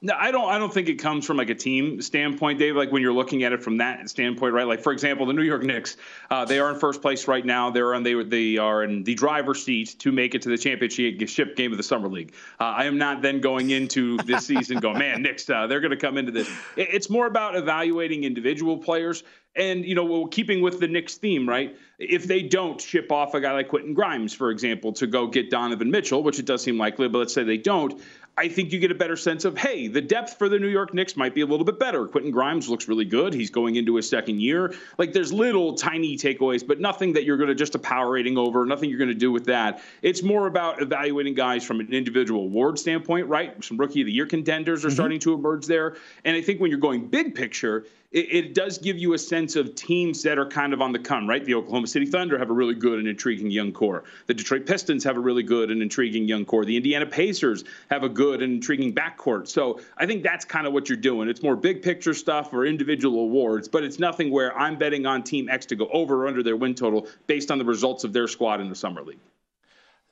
No, 0.04 0.12
I 0.18 0.32
don't. 0.32 0.50
I 0.50 0.58
don't 0.58 0.72
think 0.72 0.90
it 0.90 0.96
comes 0.96 1.24
from 1.24 1.38
like 1.38 1.48
a 1.48 1.54
team 1.54 2.02
standpoint, 2.02 2.58
Dave. 2.58 2.76
Like 2.76 2.92
when 2.92 3.00
you're 3.00 3.14
looking 3.14 3.42
at 3.42 3.54
it 3.54 3.62
from 3.62 3.78
that 3.78 4.10
standpoint, 4.10 4.52
right? 4.52 4.66
Like 4.66 4.82
for 4.82 4.92
example, 4.92 5.24
the 5.24 5.32
New 5.32 5.42
York 5.42 5.62
Knicks, 5.62 5.96
uh, 6.30 6.44
they 6.44 6.58
are 6.58 6.70
in 6.70 6.78
first 6.78 7.00
place 7.00 7.26
right 7.26 7.42
now. 7.42 7.70
They're 7.70 7.94
on 7.94 8.02
they 8.02 8.22
they 8.22 8.58
are 8.58 8.84
in 8.84 9.02
the 9.04 9.14
driver's 9.14 9.64
seat 9.64 9.96
to 10.00 10.12
make 10.12 10.34
it 10.34 10.42
to 10.42 10.50
the 10.50 10.58
championship 10.58 11.56
game 11.56 11.70
of 11.72 11.78
the 11.78 11.82
summer 11.82 12.08
league. 12.08 12.34
Uh, 12.60 12.64
I 12.64 12.84
am 12.84 12.98
not 12.98 13.22
then 13.22 13.40
going 13.40 13.70
into 13.70 14.18
this 14.18 14.46
season 14.46 14.78
going, 14.78 14.98
man, 14.98 15.22
Knicks, 15.22 15.48
uh, 15.48 15.68
they're 15.68 15.80
going 15.80 15.90
to 15.90 15.96
come 15.96 16.18
into 16.18 16.32
this. 16.32 16.50
It's 16.76 17.08
more 17.08 17.26
about 17.26 17.56
evaluating 17.56 18.24
individual 18.24 18.76
players. 18.76 19.24
And, 19.56 19.84
you 19.84 19.94
know, 19.94 20.26
keeping 20.26 20.62
with 20.62 20.80
the 20.80 20.88
Knicks 20.88 21.14
theme, 21.14 21.48
right? 21.48 21.76
If 21.98 22.26
they 22.26 22.42
don't 22.42 22.80
ship 22.80 23.12
off 23.12 23.34
a 23.34 23.40
guy 23.40 23.52
like 23.52 23.68
Quentin 23.68 23.94
Grimes, 23.94 24.34
for 24.34 24.50
example, 24.50 24.92
to 24.94 25.06
go 25.06 25.28
get 25.28 25.50
Donovan 25.50 25.90
Mitchell, 25.90 26.22
which 26.22 26.38
it 26.38 26.46
does 26.46 26.62
seem 26.62 26.76
likely, 26.76 27.08
but 27.08 27.18
let's 27.18 27.34
say 27.34 27.44
they 27.44 27.56
don't, 27.56 28.00
I 28.36 28.48
think 28.48 28.72
you 28.72 28.80
get 28.80 28.90
a 28.90 28.96
better 28.96 29.16
sense 29.16 29.44
of, 29.44 29.56
hey, 29.56 29.86
the 29.86 30.00
depth 30.00 30.38
for 30.38 30.48
the 30.48 30.58
New 30.58 30.68
York 30.68 30.92
Knicks 30.92 31.16
might 31.16 31.34
be 31.34 31.42
a 31.42 31.46
little 31.46 31.64
bit 31.64 31.78
better. 31.78 32.08
Quentin 32.08 32.32
Grimes 32.32 32.68
looks 32.68 32.88
really 32.88 33.04
good. 33.04 33.32
He's 33.32 33.50
going 33.50 33.76
into 33.76 33.94
his 33.94 34.08
second 34.08 34.40
year. 34.40 34.74
Like 34.98 35.12
there's 35.12 35.32
little 35.32 35.74
tiny 35.74 36.16
takeaways, 36.16 36.66
but 36.66 36.80
nothing 36.80 37.12
that 37.12 37.24
you're 37.24 37.36
going 37.36 37.48
to 37.48 37.54
just 37.54 37.76
a 37.76 37.78
power 37.78 38.10
rating 38.10 38.36
over, 38.36 38.66
nothing 38.66 38.90
you're 38.90 38.98
going 38.98 39.08
to 39.08 39.14
do 39.14 39.30
with 39.30 39.44
that. 39.44 39.82
It's 40.02 40.22
more 40.22 40.48
about 40.48 40.82
evaluating 40.82 41.34
guys 41.34 41.64
from 41.64 41.78
an 41.78 41.92
individual 41.92 42.42
award 42.42 42.76
standpoint, 42.80 43.28
right? 43.28 43.62
Some 43.64 43.76
rookie 43.76 44.00
of 44.00 44.06
the 44.06 44.12
year 44.12 44.26
contenders 44.26 44.84
are 44.84 44.88
mm-hmm. 44.88 44.94
starting 44.94 45.20
to 45.20 45.34
emerge 45.34 45.66
there. 45.66 45.96
And 46.24 46.36
I 46.36 46.42
think 46.42 46.60
when 46.60 46.70
you're 46.70 46.80
going 46.80 47.06
big 47.06 47.36
picture, 47.36 47.86
it, 48.10 48.32
it, 48.32 48.54
does 48.54 48.78
give 48.78 48.96
you 48.96 49.12
a 49.14 49.18
sense 49.18 49.56
of 49.56 49.74
teams 49.74 50.22
that 50.22 50.38
are 50.38 50.46
kind 50.46 50.72
of 50.72 50.80
on 50.80 50.92
the 50.92 51.00
come, 51.00 51.28
right? 51.28 51.44
The 51.44 51.54
Oklahoma 51.54 51.83
City 51.86 52.06
Thunder 52.06 52.38
have 52.38 52.50
a 52.50 52.52
really 52.52 52.74
good 52.74 52.98
and 52.98 53.08
intriguing 53.08 53.50
young 53.50 53.72
core. 53.72 54.04
The 54.26 54.34
Detroit 54.34 54.66
Pistons 54.66 55.04
have 55.04 55.16
a 55.16 55.20
really 55.20 55.42
good 55.42 55.70
and 55.70 55.82
intriguing 55.82 56.26
young 56.28 56.44
core. 56.44 56.64
The 56.64 56.76
Indiana 56.76 57.06
Pacers 57.06 57.64
have 57.90 58.02
a 58.02 58.08
good 58.08 58.42
and 58.42 58.54
intriguing 58.54 58.94
backcourt. 58.94 59.48
So 59.48 59.80
I 59.98 60.06
think 60.06 60.22
that's 60.22 60.44
kind 60.44 60.66
of 60.66 60.72
what 60.72 60.88
you're 60.88 60.96
doing. 60.96 61.28
It's 61.28 61.42
more 61.42 61.56
big 61.56 61.82
picture 61.82 62.14
stuff 62.14 62.52
or 62.52 62.66
individual 62.66 63.20
awards, 63.20 63.68
but 63.68 63.84
it's 63.84 63.98
nothing 63.98 64.30
where 64.30 64.56
I'm 64.56 64.78
betting 64.78 65.06
on 65.06 65.22
Team 65.22 65.48
X 65.48 65.66
to 65.66 65.76
go 65.76 65.88
over 65.92 66.24
or 66.24 66.28
under 66.28 66.42
their 66.42 66.56
win 66.56 66.74
total 66.74 67.06
based 67.26 67.50
on 67.50 67.58
the 67.58 67.64
results 67.64 68.04
of 68.04 68.12
their 68.12 68.28
squad 68.28 68.60
in 68.60 68.68
the 68.68 68.74
summer 68.74 69.02
league. 69.02 69.18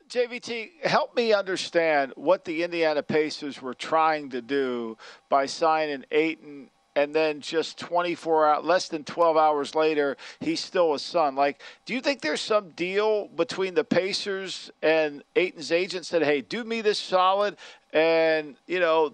JVT, 0.09 0.85
help 0.85 1.17
me 1.17 1.33
understand 1.33 2.13
what 2.17 2.45
the 2.45 2.65
Indiana 2.65 3.03
Pacers 3.03 3.63
were 3.63 3.73
trying 3.73 4.29
to 4.31 4.43
do 4.43 4.99
by 5.31 5.47
signing 5.47 6.05
Ayton 6.11 6.69
and 6.95 7.15
then 7.15 7.41
just 7.41 7.79
24 7.79 8.47
hours, 8.47 8.65
less 8.65 8.89
than 8.89 9.05
12 9.05 9.37
hours 9.37 9.75
later, 9.75 10.17
he's 10.41 10.61
still 10.61 10.95
a 10.95 10.99
Sun 10.99 11.35
Like, 11.35 11.63
do 11.87 11.95
you 11.95 12.01
think 12.01 12.21
there's 12.21 12.41
some 12.41 12.71
deal 12.71 13.29
between 13.29 13.75
the 13.75 13.85
Pacers 13.85 14.71
and 14.83 15.23
Ayton's 15.37 15.73
agent 15.73 16.07
said, 16.07 16.23
hey, 16.23 16.41
do 16.41 16.65
me 16.65 16.81
this 16.81 16.99
solid, 16.99 17.57
and, 17.93 18.57
you 18.67 18.81
know, 18.81 19.13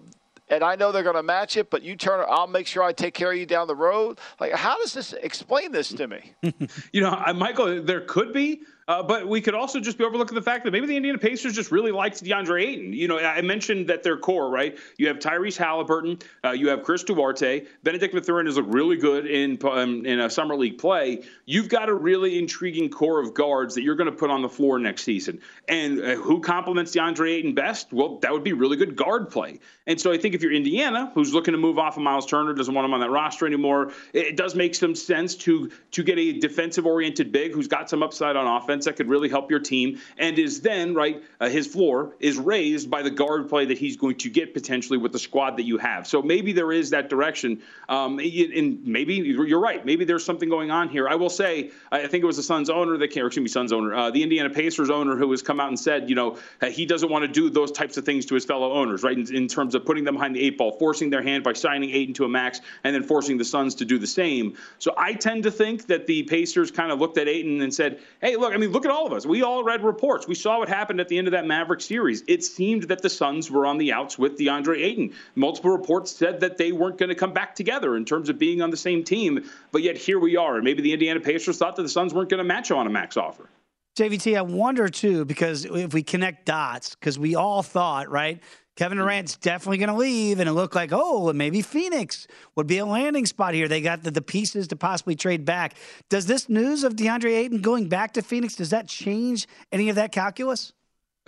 and 0.49 0.63
I 0.63 0.75
know 0.75 0.91
they're 0.91 1.03
going 1.03 1.15
to 1.15 1.23
match 1.23 1.57
it, 1.57 1.69
but 1.69 1.83
you 1.83 1.95
turn, 1.95 2.25
I'll 2.27 2.47
make 2.47 2.65
sure 2.65 2.81
I 2.81 2.91
take 2.91 3.13
care 3.13 3.31
of 3.31 3.37
you 3.37 3.45
down 3.45 3.67
the 3.67 3.75
road. 3.75 4.19
Like, 4.39 4.53
how 4.53 4.77
does 4.77 4.93
this 4.93 5.13
explain 5.13 5.71
this 5.71 5.89
to 5.89 6.07
me? 6.07 6.33
you 6.91 7.01
know, 7.01 7.23
Michael, 7.35 7.83
there 7.83 8.01
could 8.01 8.33
be, 8.33 8.61
uh, 8.89 9.03
but 9.03 9.27
we 9.27 9.39
could 9.39 9.53
also 9.53 9.79
just 9.79 9.99
be 9.99 10.03
overlooking 10.03 10.33
the 10.33 10.41
fact 10.41 10.63
that 10.63 10.71
maybe 10.71 10.87
the 10.87 10.97
Indiana 10.97 11.19
Pacers 11.19 11.53
just 11.53 11.71
really 11.71 11.91
liked 11.91 12.23
DeAndre 12.23 12.63
Ayton. 12.63 12.91
You 12.91 13.07
know, 13.07 13.19
I 13.19 13.39
mentioned 13.41 13.87
that 13.87 14.01
their 14.01 14.17
core, 14.17 14.49
right? 14.49 14.79
You 14.97 15.07
have 15.09 15.19
Tyrese 15.19 15.57
Halliburton, 15.57 16.17
uh, 16.43 16.53
you 16.53 16.69
have 16.69 16.81
Chris 16.81 17.03
Duarte, 17.03 17.67
Bennedict 17.83 18.15
Mathurin 18.15 18.47
has 18.47 18.57
looked 18.57 18.73
really 18.73 18.97
good 18.97 19.27
in 19.27 19.59
um, 19.63 20.07
in 20.07 20.19
a 20.21 20.29
summer 20.29 20.55
league 20.55 20.79
play. 20.79 21.21
You've 21.45 21.69
got 21.69 21.87
a 21.87 21.93
really 21.93 22.39
intriguing 22.39 22.89
core 22.89 23.21
of 23.21 23.35
guards 23.35 23.75
that 23.75 23.83
you're 23.83 23.95
going 23.95 24.09
to 24.09 24.15
put 24.15 24.31
on 24.31 24.41
the 24.41 24.49
floor 24.49 24.79
next 24.79 25.03
season. 25.03 25.39
And 25.67 26.01
uh, 26.01 26.15
who 26.15 26.41
complements 26.41 26.95
DeAndre 26.95 27.33
Ayton 27.33 27.53
best? 27.53 27.93
Well, 27.93 28.17
that 28.21 28.33
would 28.33 28.43
be 28.43 28.53
really 28.53 28.75
good 28.75 28.95
guard 28.95 29.29
play. 29.29 29.59
And 29.85 30.01
so 30.01 30.11
I 30.11 30.17
think 30.17 30.33
if 30.33 30.41
you're 30.41 30.51
Indiana, 30.51 31.11
who's 31.13 31.31
looking 31.31 31.51
to 31.51 31.59
move 31.59 31.77
off 31.77 31.95
of 31.97 32.01
Miles 32.01 32.25
Turner, 32.25 32.53
doesn't 32.53 32.73
want 32.73 32.85
him 32.85 32.95
on 32.95 33.01
that 33.01 33.11
roster 33.11 33.45
anymore, 33.45 33.91
it, 34.13 34.35
does 34.35 34.55
make 34.55 34.73
some 34.73 34.95
sense 34.95 35.35
to 35.35 35.69
to 35.91 36.01
get 36.01 36.17
a 36.17 36.39
defensive 36.39 36.87
oriented 36.87 37.31
big 37.31 37.51
who's 37.51 37.67
got 37.67 37.87
some 37.87 38.01
upside 38.01 38.35
on 38.35 38.47
offense 38.47 38.78
that 38.85 38.95
could 38.95 39.07
really 39.07 39.29
help 39.29 39.49
your 39.49 39.59
team 39.59 39.99
and 40.17 40.37
is 40.39 40.61
then, 40.61 40.93
right, 40.93 41.23
uh, 41.39 41.49
his 41.49 41.67
floor 41.67 42.15
is 42.19 42.37
raised 42.37 42.89
by 42.89 43.01
the 43.01 43.09
guard 43.09 43.49
play 43.49 43.65
that 43.65 43.77
he's 43.77 43.97
going 43.97 44.15
to 44.17 44.29
get 44.29 44.53
potentially 44.53 44.97
with 44.97 45.11
the 45.11 45.19
squad 45.19 45.57
that 45.57 45.63
you 45.63 45.77
have. 45.77 46.07
So 46.07 46.21
maybe 46.21 46.51
there 46.51 46.71
is 46.71 46.89
that 46.91 47.09
direction. 47.09 47.61
Um, 47.87 48.19
and 48.19 48.85
maybe 48.85 49.15
you're 49.15 49.59
right. 49.59 49.85
Maybe 49.85 50.05
there's 50.05 50.25
something 50.25 50.49
going 50.49 50.71
on 50.71 50.89
here. 50.89 51.07
I 51.07 51.15
will 51.15 51.29
say, 51.29 51.71
I 51.91 52.07
think 52.07 52.23
it 52.23 52.27
was 52.27 52.37
the 52.37 52.43
Suns 52.43 52.69
owner 52.69 52.97
that 52.97 53.09
came, 53.09 53.25
excuse 53.25 53.43
me, 53.43 53.49
Suns 53.49 53.71
owner, 53.71 53.93
uh, 53.93 54.11
the 54.11 54.23
Indiana 54.23 54.49
Pacers 54.49 54.89
owner 54.89 55.15
who 55.15 55.29
has 55.31 55.41
come 55.41 55.59
out 55.59 55.69
and 55.69 55.79
said, 55.79 56.09
you 56.09 56.15
know, 56.15 56.37
he 56.71 56.85
doesn't 56.85 57.09
want 57.09 57.23
to 57.23 57.27
do 57.27 57.49
those 57.49 57.71
types 57.71 57.97
of 57.97 58.05
things 58.05 58.25
to 58.27 58.35
his 58.35 58.45
fellow 58.45 58.71
owners, 58.73 59.03
right, 59.03 59.17
in, 59.17 59.35
in 59.35 59.47
terms 59.47 59.75
of 59.75 59.85
putting 59.85 60.03
them 60.03 60.15
behind 60.15 60.35
the 60.35 60.41
eight 60.41 60.57
ball, 60.57 60.71
forcing 60.73 61.09
their 61.09 61.21
hand 61.21 61.43
by 61.43 61.53
signing 61.53 61.89
Ayton 61.91 62.13
to 62.15 62.25
a 62.25 62.29
max, 62.29 62.61
and 62.83 62.93
then 62.93 63.03
forcing 63.03 63.37
the 63.37 63.45
Suns 63.45 63.75
to 63.75 63.85
do 63.85 63.97
the 63.97 64.07
same. 64.07 64.55
So 64.77 64.93
I 64.97 65.13
tend 65.13 65.43
to 65.43 65.51
think 65.51 65.87
that 65.87 66.07
the 66.07 66.23
Pacers 66.23 66.71
kind 66.71 66.91
of 66.91 66.99
looked 66.99 67.17
at 67.17 67.27
Ayton 67.27 67.61
and 67.61 67.73
said, 67.73 67.99
hey, 68.21 68.35
look, 68.35 68.53
I 68.53 68.57
mean, 68.57 68.68
look 68.71 68.85
at 68.85 68.91
all 68.91 69.05
of 69.05 69.13
us. 69.13 69.25
We 69.25 69.43
all 69.43 69.63
read 69.63 69.83
reports. 69.83 70.27
We 70.27 70.35
saw 70.35 70.59
what 70.59 70.69
happened 70.69 70.99
at 70.99 71.07
the 71.07 71.17
end 71.17 71.27
of 71.27 71.31
that 71.31 71.45
Maverick 71.45 71.81
series. 71.81 72.23
It 72.27 72.43
seemed 72.43 72.83
that 72.83 73.01
the 73.01 73.09
Suns 73.09 73.51
were 73.51 73.65
on 73.65 73.77
the 73.77 73.91
outs 73.91 74.17
with 74.17 74.37
DeAndre 74.37 74.81
Ayton. 74.83 75.13
Multiple 75.35 75.71
reports 75.71 76.11
said 76.11 76.39
that 76.39 76.57
they 76.57 76.71
weren't 76.71 76.97
going 76.97 77.09
to 77.09 77.15
come 77.15 77.33
back 77.33 77.55
together 77.55 77.95
in 77.95 78.05
terms 78.05 78.29
of 78.29 78.39
being 78.39 78.61
on 78.61 78.69
the 78.69 78.77
same 78.77 79.03
team. 79.03 79.49
But 79.71 79.83
yet 79.83 79.97
here 79.97 80.19
we 80.19 80.37
are. 80.37 80.55
And 80.55 80.63
maybe 80.63 80.81
the 80.81 80.93
Indiana 80.93 81.19
Pacers 81.19 81.57
thought 81.57 81.75
that 81.75 81.83
the 81.83 81.89
Suns 81.89 82.13
weren't 82.13 82.29
going 82.29 82.39
to 82.39 82.43
match 82.43 82.71
on 82.71 82.87
a 82.87 82.89
max 82.89 83.17
offer. 83.17 83.49
JVT, 83.97 84.37
I 84.37 84.41
wonder 84.41 84.87
too, 84.87 85.25
because 85.25 85.65
if 85.65 85.93
we 85.93 86.03
connect 86.03 86.45
dots, 86.45 86.95
because 86.95 87.19
we 87.19 87.35
all 87.35 87.61
thought, 87.61 88.09
right, 88.09 88.41
Kevin 88.79 88.97
Durant's 88.97 89.35
definitely 89.35 89.77
going 89.77 89.89
to 89.89 89.95
leave, 89.95 90.39
and 90.39 90.47
it 90.47 90.53
looked 90.53 90.73
like, 90.73 90.91
oh, 90.93 91.33
maybe 91.33 91.61
Phoenix 91.61 92.27
would 92.55 92.65
be 92.65 92.77
a 92.77 92.85
landing 92.85 93.25
spot 93.25 93.53
here. 93.53 93.67
They 93.67 93.81
got 93.81 94.03
the, 94.03 94.11
the 94.11 94.21
pieces 94.21 94.69
to 94.69 94.77
possibly 94.77 95.17
trade 95.17 95.43
back. 95.43 95.73
Does 96.07 96.27
this 96.27 96.47
news 96.47 96.85
of 96.85 96.95
DeAndre 96.95 97.39
Ayton 97.39 97.59
going 97.59 97.89
back 97.89 98.13
to 98.13 98.21
Phoenix, 98.21 98.55
does 98.55 98.69
that 98.69 98.87
change 98.87 99.49
any 99.73 99.89
of 99.89 99.97
that 99.97 100.13
calculus? 100.13 100.71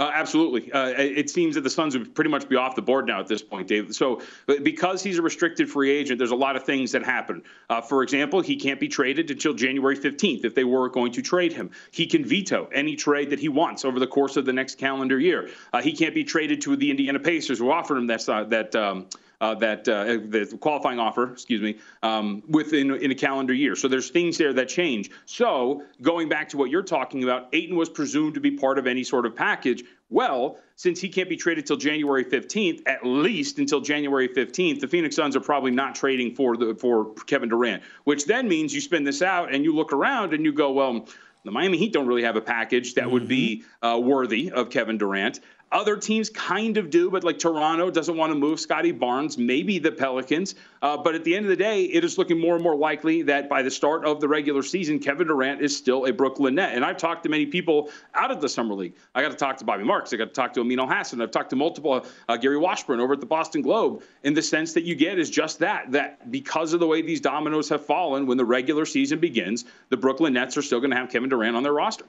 Uh, 0.01 0.09
absolutely. 0.15 0.71
Uh, 0.71 0.87
it 0.97 1.29
seems 1.29 1.53
that 1.53 1.61
the 1.61 1.69
Suns 1.69 1.95
would 1.95 2.15
pretty 2.15 2.31
much 2.31 2.49
be 2.49 2.55
off 2.55 2.75
the 2.75 2.81
board 2.81 3.05
now 3.05 3.19
at 3.19 3.27
this 3.27 3.43
point, 3.43 3.67
Dave. 3.67 3.93
So, 3.93 4.19
because 4.63 5.03
he's 5.03 5.19
a 5.19 5.21
restricted 5.21 5.69
free 5.69 5.91
agent, 5.91 6.17
there's 6.17 6.31
a 6.31 6.35
lot 6.35 6.55
of 6.55 6.63
things 6.63 6.93
that 6.93 7.03
happen. 7.03 7.43
Uh, 7.69 7.81
for 7.81 8.01
example, 8.01 8.41
he 8.41 8.55
can't 8.55 8.79
be 8.79 8.87
traded 8.87 9.29
until 9.29 9.53
January 9.53 9.95
15th 9.95 10.43
if 10.43 10.55
they 10.55 10.63
were 10.63 10.89
going 10.89 11.11
to 11.11 11.21
trade 11.21 11.53
him. 11.53 11.69
He 11.91 12.07
can 12.07 12.25
veto 12.25 12.67
any 12.73 12.95
trade 12.95 13.29
that 13.29 13.39
he 13.39 13.47
wants 13.47 13.85
over 13.85 13.99
the 13.99 14.07
course 14.07 14.37
of 14.37 14.45
the 14.45 14.53
next 14.53 14.79
calendar 14.79 15.19
year. 15.19 15.51
Uh, 15.71 15.83
he 15.83 15.93
can't 15.93 16.15
be 16.15 16.23
traded 16.23 16.61
to 16.61 16.75
the 16.75 16.89
Indiana 16.89 17.19
Pacers, 17.19 17.59
who 17.59 17.69
offered 17.69 17.99
him 17.99 18.07
that 18.07 18.25
that. 18.49 18.75
Um, 18.75 19.05
uh, 19.41 19.55
that 19.55 19.87
uh, 19.89 20.03
the 20.05 20.57
qualifying 20.61 20.99
offer, 20.99 21.31
excuse 21.31 21.61
me, 21.61 21.79
um, 22.03 22.43
within 22.47 22.91
in 22.91 23.11
a 23.11 23.15
calendar 23.15 23.53
year. 23.53 23.75
So 23.75 23.87
there's 23.87 24.11
things 24.11 24.37
there 24.37 24.53
that 24.53 24.69
change. 24.69 25.09
So 25.25 25.83
going 26.01 26.29
back 26.29 26.49
to 26.49 26.57
what 26.57 26.69
you're 26.69 26.83
talking 26.83 27.23
about, 27.23 27.49
Ayton 27.51 27.75
was 27.75 27.89
presumed 27.89 28.35
to 28.35 28.39
be 28.39 28.51
part 28.51 28.77
of 28.77 28.85
any 28.85 29.03
sort 29.03 29.25
of 29.25 29.35
package. 29.35 29.83
Well, 30.09 30.59
since 30.75 31.01
he 31.01 31.09
can't 31.09 31.29
be 31.29 31.37
traded 31.37 31.65
till 31.65 31.77
January 31.77 32.23
15th, 32.23 32.83
at 32.85 33.05
least 33.05 33.57
until 33.57 33.81
January 33.81 34.29
15th, 34.29 34.79
the 34.79 34.87
Phoenix 34.87 35.15
Suns 35.15 35.35
are 35.35 35.41
probably 35.41 35.71
not 35.71 35.95
trading 35.95 36.35
for 36.35 36.55
the 36.55 36.75
for 36.75 37.13
Kevin 37.25 37.49
Durant, 37.49 37.81
which 38.03 38.25
then 38.25 38.47
means 38.47 38.75
you 38.75 38.81
spin 38.81 39.03
this 39.03 39.23
out 39.23 39.53
and 39.53 39.65
you 39.65 39.73
look 39.73 39.91
around 39.91 40.33
and 40.33 40.45
you 40.45 40.53
go, 40.53 40.71
well, 40.71 41.07
the 41.43 41.51
Miami 41.51 41.79
Heat 41.79 41.93
don't 41.93 42.05
really 42.05 42.23
have 42.23 42.35
a 42.35 42.41
package 42.41 42.93
that 42.93 43.09
would 43.09 43.27
be 43.27 43.63
mm-hmm. 43.81 43.85
uh, 43.85 43.97
worthy 43.97 44.51
of 44.51 44.69
Kevin 44.69 44.99
Durant. 44.99 45.39
Other 45.71 45.95
teams 45.95 46.29
kind 46.29 46.77
of 46.77 46.89
do, 46.89 47.09
but 47.09 47.23
like 47.23 47.39
Toronto 47.39 47.89
doesn't 47.89 48.17
want 48.17 48.31
to 48.31 48.37
move 48.37 48.59
Scottie 48.59 48.91
Barnes, 48.91 49.37
maybe 49.37 49.79
the 49.79 49.91
Pelicans. 49.91 50.55
Uh, 50.81 50.97
but 50.97 51.15
at 51.15 51.23
the 51.23 51.33
end 51.33 51.45
of 51.45 51.49
the 51.49 51.55
day, 51.55 51.83
it 51.85 52.03
is 52.03 52.17
looking 52.17 52.37
more 52.37 52.55
and 52.55 52.63
more 52.63 52.75
likely 52.75 53.21
that 53.21 53.47
by 53.47 53.61
the 53.61 53.71
start 53.71 54.03
of 54.03 54.19
the 54.19 54.27
regular 54.27 54.63
season, 54.63 54.99
Kevin 54.99 55.27
Durant 55.27 55.61
is 55.61 55.75
still 55.75 56.07
a 56.07 56.11
Brooklyn 56.11 56.55
Net. 56.55 56.75
And 56.75 56.83
I've 56.83 56.97
talked 56.97 57.23
to 57.23 57.29
many 57.29 57.45
people 57.45 57.89
out 58.15 58.31
of 58.31 58.41
the 58.41 58.49
Summer 58.49 58.73
League. 58.73 58.95
I 59.15 59.21
got 59.21 59.29
to 59.29 59.37
talk 59.37 59.57
to 59.57 59.65
Bobby 59.65 59.85
Marks. 59.85 60.11
I 60.11 60.17
got 60.17 60.25
to 60.25 60.33
talk 60.33 60.51
to 60.53 60.61
Amin 60.61 60.77
Elhassan. 60.77 61.21
I've 61.23 61.31
talked 61.31 61.51
to 61.51 61.55
multiple, 61.55 62.05
uh, 62.27 62.37
Gary 62.37 62.57
Washburn 62.57 62.99
over 62.99 63.13
at 63.13 63.21
the 63.21 63.25
Boston 63.25 63.61
Globe. 63.61 64.03
In 64.23 64.33
the 64.33 64.41
sense 64.41 64.73
that 64.73 64.83
you 64.83 64.95
get 64.95 65.19
is 65.19 65.29
just 65.29 65.59
that, 65.59 65.91
that 65.93 66.29
because 66.31 66.73
of 66.73 66.81
the 66.81 66.87
way 66.87 67.01
these 67.01 67.21
dominoes 67.21 67.69
have 67.69 67.85
fallen 67.85 68.27
when 68.27 68.37
the 68.37 68.45
regular 68.45 68.85
season 68.85 69.19
begins, 69.19 69.63
the 69.87 69.97
Brooklyn 69.97 70.33
Nets 70.33 70.57
are 70.57 70.61
still 70.61 70.81
going 70.81 70.91
to 70.91 70.97
have 70.97 71.09
Kevin 71.09 71.29
Durant 71.29 71.55
on 71.55 71.63
their 71.63 71.73
roster. 71.73 72.05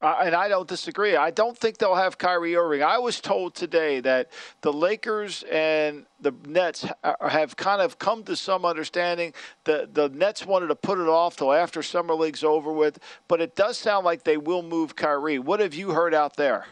Uh, 0.00 0.14
and 0.22 0.34
I 0.34 0.48
don't 0.48 0.68
disagree. 0.68 1.16
I 1.16 1.32
don't 1.32 1.58
think 1.58 1.78
they'll 1.78 1.96
have 1.96 2.18
Kyrie 2.18 2.54
Irving. 2.54 2.84
I 2.84 2.98
was 2.98 3.20
told 3.20 3.56
today 3.56 3.98
that 4.00 4.30
the 4.60 4.72
Lakers 4.72 5.44
and 5.50 6.06
the 6.20 6.32
Nets 6.46 6.86
have 7.20 7.56
kind 7.56 7.82
of 7.82 7.98
come 7.98 8.22
to 8.24 8.36
some 8.36 8.64
understanding. 8.64 9.34
The 9.64 9.88
the 9.92 10.08
Nets 10.10 10.46
wanted 10.46 10.68
to 10.68 10.76
put 10.76 10.98
it 10.98 11.08
off 11.08 11.36
till 11.36 11.52
after 11.52 11.82
summer 11.82 12.14
league's 12.14 12.44
over 12.44 12.72
with, 12.72 13.00
but 13.26 13.40
it 13.40 13.56
does 13.56 13.76
sound 13.76 14.04
like 14.04 14.22
they 14.22 14.36
will 14.36 14.62
move 14.62 14.94
Kyrie. 14.94 15.40
What 15.40 15.58
have 15.58 15.74
you 15.74 15.90
heard 15.90 16.14
out 16.14 16.36
there? 16.36 16.66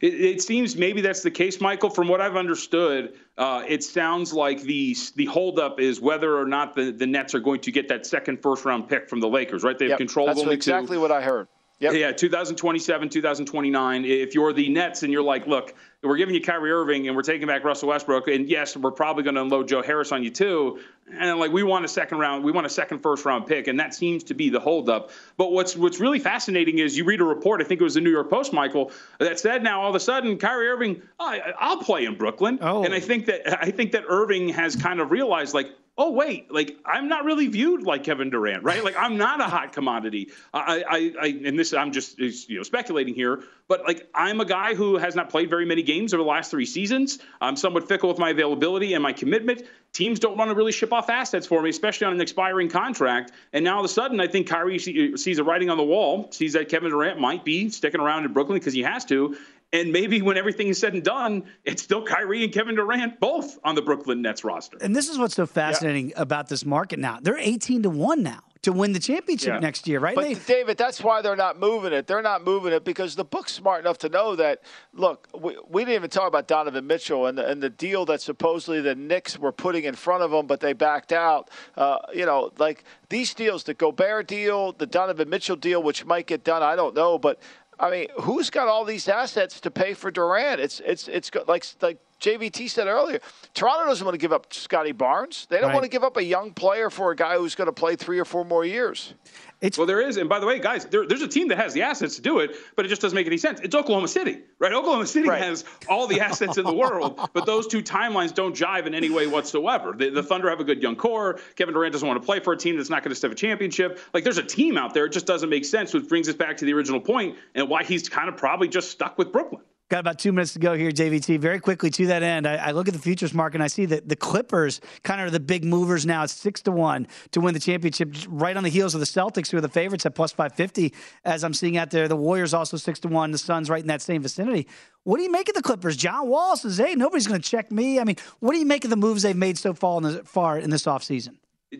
It, 0.00 0.14
it 0.14 0.42
seems 0.42 0.76
maybe 0.76 1.00
that's 1.00 1.24
the 1.24 1.30
case, 1.30 1.60
Michael. 1.60 1.90
From 1.90 2.06
what 2.06 2.20
I've 2.20 2.36
understood, 2.36 3.14
uh, 3.36 3.64
it 3.66 3.82
sounds 3.82 4.32
like 4.32 4.62
the 4.62 4.96
the 5.16 5.26
holdup 5.26 5.80
is 5.80 6.00
whether 6.00 6.38
or 6.38 6.46
not 6.46 6.76
the, 6.76 6.92
the 6.92 7.06
Nets 7.06 7.34
are 7.34 7.40
going 7.40 7.62
to 7.62 7.72
get 7.72 7.88
that 7.88 8.06
second 8.06 8.40
first 8.40 8.64
round 8.64 8.88
pick 8.88 9.08
from 9.08 9.18
the 9.18 9.28
Lakers. 9.28 9.64
Right? 9.64 9.76
They 9.76 9.86
have 9.86 9.90
yep, 9.90 9.98
control 9.98 10.28
of 10.28 10.38
only 10.38 10.54
exactly 10.54 10.98
two. 10.98 11.00
what 11.00 11.10
I 11.10 11.20
heard. 11.20 11.48
Yep. 11.80 11.94
Yeah, 11.94 12.12
2027, 12.12 13.08
2029. 13.08 14.04
If 14.04 14.34
you're 14.34 14.52
the 14.52 14.68
Nets 14.68 15.02
and 15.02 15.10
you're 15.10 15.22
like, 15.22 15.46
look, 15.46 15.74
we're 16.02 16.18
giving 16.18 16.34
you 16.34 16.42
Kyrie 16.42 16.70
Irving 16.70 17.06
and 17.06 17.16
we're 17.16 17.22
taking 17.22 17.46
back 17.46 17.64
Russell 17.64 17.88
Westbrook, 17.88 18.28
and 18.28 18.50
yes, 18.50 18.76
we're 18.76 18.90
probably 18.90 19.22
going 19.22 19.36
to 19.36 19.40
unload 19.40 19.68
Joe 19.68 19.80
Harris 19.80 20.12
on 20.12 20.22
you 20.22 20.30
too. 20.30 20.78
And 21.10 21.40
like, 21.40 21.52
we 21.52 21.62
want 21.62 21.86
a 21.86 21.88
second 21.88 22.18
round, 22.18 22.44
we 22.44 22.52
want 22.52 22.66
a 22.66 22.70
second 22.70 23.00
first 23.00 23.24
round 23.24 23.46
pick, 23.46 23.66
and 23.66 23.80
that 23.80 23.94
seems 23.94 24.24
to 24.24 24.34
be 24.34 24.50
the 24.50 24.60
holdup. 24.60 25.10
But 25.38 25.52
what's 25.52 25.74
what's 25.74 26.00
really 26.00 26.18
fascinating 26.18 26.80
is 26.80 26.98
you 26.98 27.04
read 27.04 27.22
a 27.22 27.24
report, 27.24 27.62
I 27.62 27.64
think 27.64 27.80
it 27.80 27.84
was 27.84 27.94
the 27.94 28.02
New 28.02 28.10
York 28.10 28.28
Post, 28.28 28.52
Michael, 28.52 28.92
that 29.18 29.38
said 29.38 29.62
now 29.62 29.80
all 29.80 29.88
of 29.88 29.94
a 29.94 30.00
sudden 30.00 30.36
Kyrie 30.36 30.68
Irving, 30.68 31.00
oh, 31.18 31.38
I'll 31.58 31.78
play 31.78 32.04
in 32.04 32.14
Brooklyn, 32.14 32.58
oh. 32.60 32.84
and 32.84 32.92
I 32.92 33.00
think 33.00 33.24
that 33.24 33.62
I 33.64 33.70
think 33.70 33.92
that 33.92 34.04
Irving 34.06 34.50
has 34.50 34.76
kind 34.76 35.00
of 35.00 35.10
realized 35.10 35.54
like 35.54 35.70
oh 36.00 36.10
wait, 36.10 36.50
like 36.50 36.78
I'm 36.86 37.08
not 37.08 37.26
really 37.26 37.46
viewed 37.46 37.82
like 37.82 38.04
Kevin 38.04 38.30
Durant, 38.30 38.64
right? 38.64 38.82
Like 38.82 38.96
I'm 38.96 39.18
not 39.18 39.42
a 39.42 39.44
hot 39.44 39.74
commodity. 39.74 40.30
I, 40.54 40.82
I, 40.88 41.12
I 41.20 41.26
and 41.44 41.58
this 41.58 41.74
I'm 41.74 41.92
just 41.92 42.18
you 42.18 42.56
know 42.56 42.62
speculating 42.62 43.14
here, 43.14 43.44
but 43.68 43.84
like 43.84 44.08
I'm 44.14 44.40
a 44.40 44.46
guy 44.46 44.74
who 44.74 44.96
has 44.96 45.14
not 45.14 45.28
played 45.28 45.50
very 45.50 45.66
many 45.66 45.82
games 45.82 46.14
over 46.14 46.22
the 46.22 46.28
last 46.28 46.50
three 46.50 46.64
seasons. 46.64 47.18
I'm 47.42 47.54
somewhat 47.54 47.86
fickle 47.86 48.08
with 48.08 48.18
my 48.18 48.30
availability 48.30 48.94
and 48.94 49.02
my 49.02 49.12
commitment. 49.12 49.64
Teams 49.92 50.18
don't 50.18 50.38
want 50.38 50.48
to 50.50 50.54
really 50.54 50.72
ship 50.72 50.90
off 50.90 51.10
assets 51.10 51.46
for 51.46 51.60
me, 51.60 51.68
especially 51.68 52.06
on 52.06 52.14
an 52.14 52.20
expiring 52.22 52.70
contract. 52.70 53.32
And 53.52 53.62
now 53.62 53.74
all 53.74 53.80
of 53.80 53.84
a 53.84 53.92
sudden, 53.92 54.20
I 54.20 54.26
think 54.26 54.48
Kyrie 54.48 54.78
sees 54.78 55.38
a 55.38 55.44
writing 55.44 55.68
on 55.68 55.76
the 55.76 55.84
wall, 55.84 56.28
sees 56.32 56.54
that 56.54 56.70
Kevin 56.70 56.90
Durant 56.90 57.20
might 57.20 57.44
be 57.44 57.68
sticking 57.68 58.00
around 58.00 58.24
in 58.24 58.32
Brooklyn 58.32 58.58
because 58.58 58.72
he 58.72 58.82
has 58.84 59.04
to, 59.06 59.36
and 59.72 59.92
maybe 59.92 60.20
when 60.22 60.36
everything 60.36 60.68
is 60.68 60.78
said 60.78 60.94
and 60.94 61.04
done, 61.04 61.44
it's 61.64 61.82
still 61.82 62.04
Kyrie 62.04 62.44
and 62.44 62.52
Kevin 62.52 62.74
Durant 62.74 63.20
both 63.20 63.58
on 63.64 63.74
the 63.74 63.82
Brooklyn 63.82 64.22
Nets 64.22 64.44
roster. 64.44 64.78
And 64.80 64.94
this 64.94 65.08
is 65.08 65.18
what's 65.18 65.34
so 65.34 65.46
fascinating 65.46 66.10
yeah. 66.10 66.22
about 66.22 66.48
this 66.48 66.64
market 66.64 66.98
now. 66.98 67.18
They're 67.22 67.38
18 67.38 67.84
to 67.84 67.90
1 67.90 68.22
now 68.22 68.40
to 68.62 68.72
win 68.72 68.92
the 68.92 68.98
championship 68.98 69.54
yeah. 69.54 69.58
next 69.58 69.88
year, 69.88 70.00
right? 70.00 70.14
But 70.14 70.24
they, 70.24 70.34
David, 70.34 70.76
that's 70.76 71.02
why 71.02 71.22
they're 71.22 71.36
not 71.36 71.58
moving 71.58 71.92
it. 71.92 72.06
They're 72.06 72.20
not 72.20 72.44
moving 72.44 72.72
it 72.72 72.84
because 72.84 73.16
the 73.16 73.24
book's 73.24 73.52
smart 73.52 73.80
enough 73.80 73.98
to 73.98 74.10
know 74.10 74.36
that. 74.36 74.62
Look, 74.92 75.28
we, 75.32 75.56
we 75.68 75.82
didn't 75.82 75.94
even 75.94 76.10
talk 76.10 76.28
about 76.28 76.46
Donovan 76.46 76.86
Mitchell 76.86 77.26
and 77.26 77.38
the, 77.38 77.48
and 77.48 77.62
the 77.62 77.70
deal 77.70 78.04
that 78.06 78.20
supposedly 78.20 78.82
the 78.82 78.94
Knicks 78.94 79.38
were 79.38 79.52
putting 79.52 79.84
in 79.84 79.94
front 79.94 80.22
of 80.22 80.30
them, 80.30 80.46
but 80.46 80.60
they 80.60 80.74
backed 80.74 81.12
out. 81.12 81.50
Uh, 81.76 81.98
you 82.12 82.26
know, 82.26 82.52
like 82.58 82.84
these 83.08 83.32
deals, 83.32 83.64
the 83.64 83.74
Gobert 83.74 84.28
deal, 84.28 84.72
the 84.72 84.86
Donovan 84.86 85.30
Mitchell 85.30 85.56
deal, 85.56 85.82
which 85.82 86.04
might 86.04 86.26
get 86.26 86.44
done, 86.44 86.62
I 86.62 86.76
don't 86.76 86.94
know, 86.94 87.18
but 87.18 87.40
I 87.80 87.90
mean, 87.90 88.06
who's 88.20 88.50
got 88.50 88.68
all 88.68 88.84
these 88.84 89.08
assets 89.08 89.58
to 89.62 89.70
pay 89.70 89.94
for 89.94 90.10
Durant? 90.10 90.60
It's 90.60 90.80
it's 90.80 91.08
it's 91.08 91.30
like 91.48 91.64
like 91.80 91.98
JVT 92.20 92.68
said 92.68 92.86
earlier. 92.86 93.20
Toronto 93.54 93.86
doesn't 93.86 94.04
want 94.04 94.14
to 94.14 94.18
give 94.18 94.32
up 94.32 94.52
Scottie 94.52 94.92
Barnes. 94.92 95.46
They 95.50 95.56
don't 95.56 95.68
Right. 95.68 95.74
want 95.74 95.84
to 95.84 95.90
give 95.90 96.04
up 96.04 96.16
a 96.16 96.24
young 96.24 96.52
player 96.52 96.90
for 96.90 97.10
a 97.12 97.16
guy 97.16 97.36
who's 97.36 97.54
going 97.54 97.66
to 97.66 97.72
play 97.72 97.96
three 97.96 98.18
or 98.18 98.24
four 98.24 98.44
more 98.44 98.64
years. 98.64 99.14
It's, 99.60 99.76
well, 99.76 99.86
there 99.86 100.00
is, 100.00 100.16
and 100.16 100.26
by 100.28 100.38
the 100.38 100.46
way, 100.46 100.58
guys, 100.58 100.86
there, 100.86 101.06
there's 101.06 101.20
a 101.20 101.28
team 101.28 101.48
that 101.48 101.58
has 101.58 101.74
the 101.74 101.82
assets 101.82 102.16
to 102.16 102.22
do 102.22 102.38
it, 102.38 102.56
but 102.76 102.86
it 102.86 102.88
just 102.88 103.02
doesn't 103.02 103.14
make 103.14 103.26
any 103.26 103.36
sense. 103.36 103.60
It's 103.60 103.74
Oklahoma 103.74 104.08
City, 104.08 104.38
right? 104.58 104.72
Oklahoma 104.72 105.06
City 105.06 105.28
has 105.28 105.66
all 105.86 106.06
the 106.06 106.18
assets 106.20 106.56
in 106.56 106.64
the 106.64 106.72
world, 106.72 107.20
but 107.34 107.44
those 107.44 107.66
two 107.66 107.82
timelines 107.82 108.34
don't 108.34 108.56
jive 108.56 108.86
in 108.86 108.94
any 108.94 109.10
way 109.10 109.26
whatsoever. 109.26 109.92
The, 109.92 110.08
the 110.08 110.22
Thunder 110.22 110.48
have 110.48 110.60
a 110.60 110.64
good 110.64 110.82
young 110.82 110.96
core. 110.96 111.40
Kevin 111.56 111.74
Durant 111.74 111.92
doesn't 111.92 112.08
want 112.08 112.20
to 112.20 112.24
play 112.24 112.40
for 112.40 112.54
a 112.54 112.56
team 112.56 112.76
that's 112.78 112.88
not 112.88 113.02
going 113.02 113.10
to 113.10 113.14
step 113.14 113.32
a 113.32 113.34
championship. 113.34 113.98
Like, 114.14 114.24
there's 114.24 114.38
a 114.38 114.42
team 114.42 114.78
out 114.78 114.94
there. 114.94 115.04
It 115.04 115.12
just 115.12 115.26
doesn't 115.26 115.50
make 115.50 115.66
sense, 115.66 115.92
which 115.92 116.08
brings 116.08 116.26
us 116.30 116.36
back 116.36 116.56
to 116.58 116.64
the 116.64 116.72
original 116.72 117.00
point 117.00 117.36
and 117.54 117.68
why 117.68 117.84
he's 117.84 118.08
kind 118.08 118.30
of 118.30 118.38
probably 118.38 118.68
just 118.68 118.90
stuck 118.90 119.18
with 119.18 119.30
Brooklyn. 119.30 119.60
Got 119.90 119.98
about 119.98 120.20
two 120.20 120.30
minutes 120.30 120.52
to 120.52 120.60
go 120.60 120.74
here, 120.74 120.92
JVT. 120.92 121.40
Very 121.40 121.58
quickly 121.58 121.90
to 121.90 122.06
that 122.06 122.22
end, 122.22 122.46
I, 122.46 122.54
I 122.54 122.70
look 122.70 122.86
at 122.86 122.94
the 122.94 123.00
futures 123.00 123.34
market 123.34 123.56
and 123.56 123.64
I 123.64 123.66
see 123.66 123.86
that 123.86 124.08
the 124.08 124.14
Clippers 124.14 124.80
kind 125.02 125.20
of 125.20 125.26
are 125.26 125.30
the 125.32 125.40
big 125.40 125.64
movers 125.64 126.06
now. 126.06 126.22
It's 126.22 126.32
six 126.32 126.62
to 126.62 126.70
one 126.70 127.08
to 127.32 127.40
win 127.40 127.54
the 127.54 127.60
championship, 127.60 128.14
right 128.28 128.56
on 128.56 128.62
the 128.62 128.68
heels 128.68 128.94
of 128.94 129.00
the 129.00 129.06
Celtics, 129.06 129.50
who 129.50 129.56
are 129.56 129.60
the 129.60 129.68
favorites 129.68 130.06
at 130.06 130.14
plus 130.14 130.30
five 130.30 130.54
fifty. 130.54 130.94
As 131.24 131.42
I'm 131.42 131.52
seeing 131.52 131.76
out 131.76 131.90
there, 131.90 132.06
the 132.06 132.14
Warriors 132.14 132.54
also 132.54 132.76
six 132.76 133.00
to 133.00 133.08
one. 133.08 133.32
The 133.32 133.38
Suns 133.38 133.68
right 133.68 133.82
in 133.82 133.88
that 133.88 134.00
same 134.00 134.22
vicinity. 134.22 134.68
What 135.02 135.16
do 135.16 135.24
you 135.24 135.30
make 135.32 135.48
of 135.48 135.56
the 135.56 135.62
Clippers? 135.62 135.96
John 135.96 136.28
Wall 136.28 136.56
says, 136.56 136.78
"Hey, 136.78 136.94
nobody's 136.94 137.26
going 137.26 137.40
to 137.40 137.48
check 137.48 137.72
me." 137.72 137.98
I 137.98 138.04
mean, 138.04 138.16
what 138.38 138.52
do 138.52 138.60
you 138.60 138.66
make 138.66 138.84
of 138.84 138.90
the 138.90 138.96
moves 138.96 139.22
they've 139.22 139.34
made 139.34 139.58
so 139.58 139.74
far 139.74 139.96
in, 139.96 140.04
the, 140.04 140.22
far 140.22 140.56
in 140.56 140.70
this 140.70 140.84
offseason? 140.84 141.34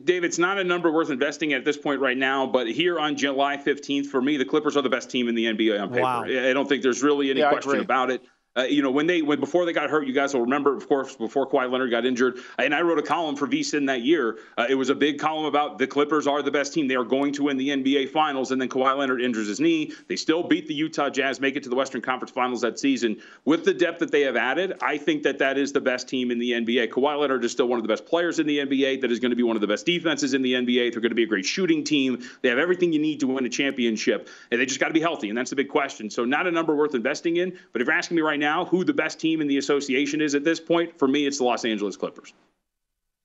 Dave, 0.04 0.22
it's 0.22 0.38
not 0.38 0.58
a 0.58 0.64
number 0.64 0.92
worth 0.92 1.10
investing 1.10 1.52
at 1.52 1.64
this 1.64 1.76
point 1.76 2.00
right 2.00 2.16
now, 2.16 2.46
but 2.46 2.68
here 2.68 3.00
on 3.00 3.16
July 3.16 3.56
15th, 3.56 4.06
for 4.06 4.22
me, 4.22 4.36
the 4.36 4.44
Clippers 4.44 4.76
are 4.76 4.82
the 4.82 4.88
best 4.88 5.10
team 5.10 5.28
in 5.28 5.34
the 5.34 5.46
NBA 5.46 5.80
on 5.80 5.88
paper. 5.88 6.02
Wow. 6.02 6.24
I 6.24 6.52
don't 6.52 6.68
think 6.68 6.82
there's 6.82 7.02
really 7.02 7.30
any 7.30 7.40
Yeah, 7.40 7.50
question 7.50 7.80
about 7.80 8.10
it. 8.10 8.22
Uh, 8.56 8.62
you 8.62 8.82
know, 8.82 8.90
when 8.90 9.06
they 9.06 9.22
when 9.22 9.38
before 9.38 9.64
they 9.64 9.72
got 9.72 9.88
hurt, 9.90 10.08
you 10.08 10.12
guys 10.12 10.34
will 10.34 10.40
remember, 10.40 10.76
of 10.76 10.88
course, 10.88 11.14
before 11.14 11.48
Kawhi 11.48 11.70
Leonard 11.70 11.92
got 11.92 12.04
injured, 12.04 12.38
and 12.58 12.74
I 12.74 12.80
wrote 12.80 12.98
a 12.98 13.02
column 13.02 13.36
for 13.36 13.46
VSIN 13.46 13.86
that 13.86 14.02
year. 14.02 14.38
Uh, 14.58 14.66
it 14.68 14.74
was 14.74 14.90
a 14.90 14.94
big 14.94 15.20
column 15.20 15.44
about 15.44 15.78
the 15.78 15.86
Clippers 15.86 16.26
are 16.26 16.42
the 16.42 16.50
best 16.50 16.74
team. 16.74 16.88
They 16.88 16.96
are 16.96 17.04
going 17.04 17.32
to 17.34 17.44
win 17.44 17.56
the 17.58 17.68
NBA 17.68 18.10
Finals, 18.10 18.50
and 18.50 18.60
then 18.60 18.68
Kawhi 18.68 18.98
Leonard 18.98 19.22
injures 19.22 19.46
his 19.46 19.60
knee. 19.60 19.92
They 20.08 20.16
still 20.16 20.42
beat 20.42 20.66
the 20.66 20.74
Utah 20.74 21.10
Jazz, 21.10 21.40
make 21.40 21.54
it 21.54 21.62
to 21.62 21.68
the 21.68 21.76
Western 21.76 22.00
Conference 22.00 22.32
Finals 22.32 22.62
that 22.62 22.80
season. 22.80 23.22
With 23.44 23.64
the 23.64 23.72
depth 23.72 24.00
that 24.00 24.10
they 24.10 24.22
have 24.22 24.34
added, 24.34 24.74
I 24.82 24.98
think 24.98 25.22
that 25.22 25.38
that 25.38 25.56
is 25.56 25.72
the 25.72 25.80
best 25.80 26.08
team 26.08 26.32
in 26.32 26.40
the 26.40 26.50
NBA. 26.50 26.88
Kawhi 26.88 27.20
Leonard 27.20 27.44
is 27.44 27.52
still 27.52 27.68
one 27.68 27.78
of 27.78 27.84
the 27.84 27.88
best 27.88 28.04
players 28.04 28.40
in 28.40 28.48
the 28.48 28.58
NBA. 28.58 29.00
That 29.02 29.12
is 29.12 29.20
going 29.20 29.30
to 29.30 29.36
be 29.36 29.44
one 29.44 29.56
of 29.56 29.60
the 29.60 29.68
best 29.68 29.86
defenses 29.86 30.34
in 30.34 30.42
the 30.42 30.54
NBA. 30.54 30.90
They're 30.90 31.00
going 31.00 31.10
to 31.10 31.14
be 31.14 31.22
a 31.22 31.28
great 31.28 31.44
shooting 31.44 31.84
team. 31.84 32.24
They 32.42 32.48
have 32.48 32.58
everything 32.58 32.92
you 32.92 32.98
need 32.98 33.20
to 33.20 33.28
win 33.28 33.46
a 33.46 33.48
championship, 33.48 34.28
and 34.50 34.60
they 34.60 34.66
just 34.66 34.80
got 34.80 34.88
to 34.88 34.94
be 34.94 35.00
healthy, 35.00 35.28
and 35.28 35.38
that's 35.38 35.50
the 35.50 35.56
big 35.56 35.68
question. 35.68 36.10
So, 36.10 36.24
not 36.24 36.48
a 36.48 36.50
number 36.50 36.74
worth 36.74 36.96
investing 36.96 37.36
in. 37.36 37.56
But 37.72 37.80
if 37.80 37.86
you're 37.86 37.96
asking 37.96 38.16
me 38.16 38.22
right 38.22 38.39
now 38.40 38.64
who 38.64 38.84
the 38.84 38.92
best 38.92 39.20
team 39.20 39.40
in 39.40 39.46
the 39.46 39.58
association 39.58 40.20
is 40.20 40.34
at 40.34 40.42
this 40.42 40.58
point, 40.58 40.98
for 40.98 41.06
me, 41.06 41.26
it's 41.26 41.38
the 41.38 41.44
Los 41.44 41.64
Angeles 41.64 41.96
Clippers. 41.96 42.32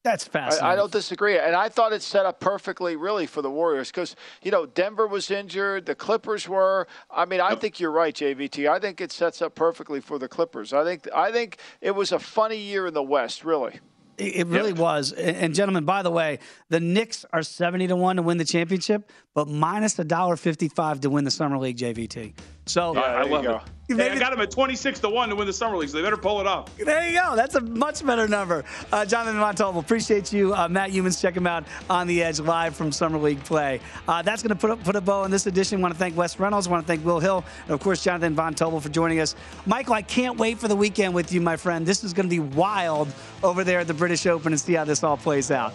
That's 0.06 0.24
fascinating. 0.24 0.68
I, 0.68 0.74
I 0.74 0.76
don't 0.76 0.92
disagree, 0.92 1.40
and 1.40 1.56
I 1.56 1.68
thought 1.68 1.92
it 1.92 2.04
set 2.04 2.28
up 2.28 2.40
perfectly, 2.40 2.96
really, 2.96 3.26
for 3.26 3.42
the 3.42 3.50
Warriors 3.50 3.90
because 3.90 4.16
you 4.44 4.52
know 4.52 4.68
Denver 4.68 5.08
was 5.08 5.32
injured, 5.32 5.88
the 5.88 5.96
Clippers 5.96 6.48
were. 6.48 6.88
I 7.10 7.26
mean, 7.26 7.42
I 7.42 7.56
think 7.56 7.80
you're 7.80 7.92
right, 7.92 8.14
JVT. 8.14 8.70
I 8.70 8.78
think 8.78 9.02
it 9.02 9.12
sets 9.12 9.42
up 9.42 9.56
perfectly 9.56 10.00
for 10.00 10.20
the 10.20 10.28
Clippers. 10.28 10.74
I 10.74 10.84
think 10.84 11.08
I 11.12 11.32
think 11.32 11.58
it 11.82 11.90
was 11.90 12.12
a 12.12 12.20
funny 12.20 12.58
year 12.58 12.86
in 12.86 12.94
the 12.94 13.02
West, 13.02 13.44
really. 13.44 13.80
It 14.20 14.36
it 14.36 14.48
really 14.48 14.74
was. 14.74 15.12
And, 15.12 15.38
and 15.38 15.56
gentlemen, 15.56 15.86
by 15.86 16.04
the 16.04 16.12
way, 16.12 16.38
the 16.70 16.80
Knicks 16.80 17.26
are 17.34 17.42
70 17.42 17.88
to 17.88 17.96
1 17.96 18.18
to 18.18 18.22
win 18.22 18.38
the 18.38 18.46
championship, 18.46 19.12
but 19.34 19.48
minus 19.48 19.96
$1.55 19.96 21.02
to 21.02 21.10
win 21.10 21.24
the 21.24 21.32
Summer 21.32 21.58
League 21.58 21.78
JVT. 21.78 22.36
So 22.66 22.96
I, 22.96 23.22
I 23.22 23.24
love 23.24 23.44
go. 23.44 23.56
it. 23.56 23.62
Hey, 23.88 24.10
I 24.10 24.18
got 24.18 24.32
them 24.32 24.42
at 24.42 24.50
26 24.50 25.00
to 25.02 25.10
1 25.10 25.30
to 25.30 25.36
win 25.36 25.46
the 25.46 25.54
Summer 25.54 25.78
League, 25.78 25.90
so 25.90 25.98
they 25.98 26.04
better 26.04 26.18
pull 26.18 26.42
it 26.42 26.48
off. 26.48 26.76
There 26.76 27.08
you 27.08 27.20
go. 27.20 27.36
That's 27.36 27.54
a 27.54 27.62
much 27.62 28.04
better 28.04 28.28
number. 28.28 28.66
Uh, 28.92 29.06
Jonathan 29.06 29.40
Von 29.40 29.54
Tobel, 29.54 29.80
appreciate 29.80 30.34
you. 30.34 30.56
Uh, 30.56 30.68
Matt 30.68 30.90
Youmans, 30.90 31.22
check 31.22 31.38
him 31.38 31.46
out 31.46 31.66
on 31.88 32.08
the 32.08 32.24
Edge 32.24 32.40
live 32.40 32.76
from 32.76 32.92
Summer 32.92 33.20
League 33.20 33.44
play. 33.44 33.80
Uh, 34.08 34.24
that's 34.24 34.42
going 34.42 34.50
to 34.50 34.56
put 34.56 34.72
a, 34.72 34.78
put 34.78 34.96
a 34.96 35.02
bow 35.02 35.22
on 35.22 35.30
this 35.30 35.46
edition. 35.46 35.82
want 35.82 35.94
to 35.94 36.00
thank 36.00 36.18
Wes 36.18 36.40
Reynolds. 36.40 36.68
want 36.68 36.82
to 36.82 36.88
thank 36.88 37.06
Will 37.06 37.20
Hill. 37.20 37.46
And 37.66 37.72
of 37.76 37.80
course, 37.80 38.04
Jonathan 38.04 38.34
Von 38.34 38.56
Tobel 38.56 38.80
for 38.80 38.90
joining 38.90 39.20
us. 39.20 39.36
Michael, 39.68 39.94
I 39.94 40.02
can't 40.02 40.40
wait 40.40 40.58
for 40.58 40.68
the 40.68 40.76
weekend 40.76 41.14
with 41.14 41.32
you, 41.32 41.40
my 41.40 41.56
friend. 41.56 41.86
This 41.86 42.04
is 42.04 42.12
going 42.12 42.28
to 42.28 42.36
be 42.36 42.40
wild 42.40 43.08
over 43.44 43.64
there 43.64 43.82
at 43.82 43.88
the 43.88 43.94
British 43.94 44.26
Open 44.26 44.52
and 44.52 44.60
see 44.60 44.74
how 44.74 44.86
this 44.86 45.04
all 45.04 45.18
plays 45.18 45.52
out. 45.52 45.74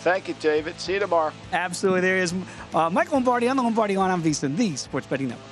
Thank 0.00 0.26
you, 0.26 0.34
David. 0.40 0.80
See 0.80 0.94
you 0.94 0.98
tomorrow. 0.98 1.32
Absolutely. 1.52 2.00
There 2.00 2.16
is 2.16 2.34
uh, 2.74 2.90
Michael 2.90 3.14
Lombardi 3.14 3.46
on 3.46 3.56
the 3.56 3.62
Lombardi 3.62 3.96
Line 3.96 4.10
on 4.10 4.20
VSiN, 4.20 4.56
the 4.56 4.74
Sports 4.74 5.06
Betting 5.06 5.28
Network. 5.28 5.51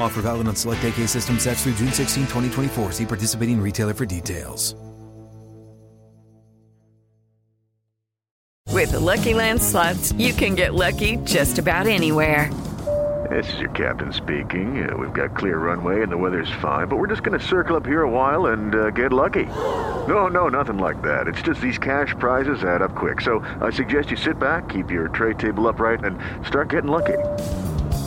Offer 0.00 0.22
valid 0.22 0.46
on 0.46 0.54
select 0.54 0.84
AK 0.84 1.08
system 1.08 1.38
sets 1.38 1.62
through 1.64 1.74
June 1.74 1.92
16, 1.92 2.22
2024. 2.24 2.92
See 2.92 3.06
participating 3.06 3.60
retailer 3.60 3.92
for 3.94 4.06
details. 4.06 4.76
With 8.72 8.92
the 8.92 9.00
Lucky 9.00 9.32
Land 9.32 9.62
slots, 9.62 10.12
you 10.12 10.34
can 10.34 10.54
get 10.54 10.74
lucky 10.74 11.16
just 11.24 11.58
about 11.58 11.86
anywhere. 11.86 12.52
This 13.30 13.52
is 13.54 13.60
your 13.60 13.70
captain 13.70 14.12
speaking. 14.12 14.88
Uh, 14.88 14.96
we've 14.96 15.14
got 15.14 15.34
clear 15.34 15.58
runway 15.58 16.02
and 16.02 16.12
the 16.12 16.16
weather's 16.16 16.50
fine, 16.60 16.86
but 16.86 16.96
we're 16.96 17.06
just 17.06 17.22
going 17.22 17.38
to 17.38 17.44
circle 17.44 17.74
up 17.74 17.86
here 17.86 18.02
a 18.02 18.10
while 18.10 18.46
and 18.46 18.74
uh, 18.74 18.90
get 18.90 19.12
lucky. 19.12 19.46
No, 19.46 20.28
no, 20.28 20.48
nothing 20.48 20.78
like 20.78 21.00
that. 21.02 21.26
It's 21.26 21.42
just 21.42 21.60
these 21.60 21.78
cash 21.78 22.14
prizes 22.18 22.62
add 22.62 22.82
up 22.82 22.94
quick. 22.94 23.22
So 23.22 23.40
I 23.60 23.70
suggest 23.70 24.10
you 24.10 24.16
sit 24.16 24.38
back, 24.38 24.68
keep 24.68 24.90
your 24.90 25.08
tray 25.08 25.34
table 25.34 25.66
upright, 25.66 26.04
and 26.04 26.18
start 26.46 26.68
getting 26.68 26.90
lucky. 26.90 27.16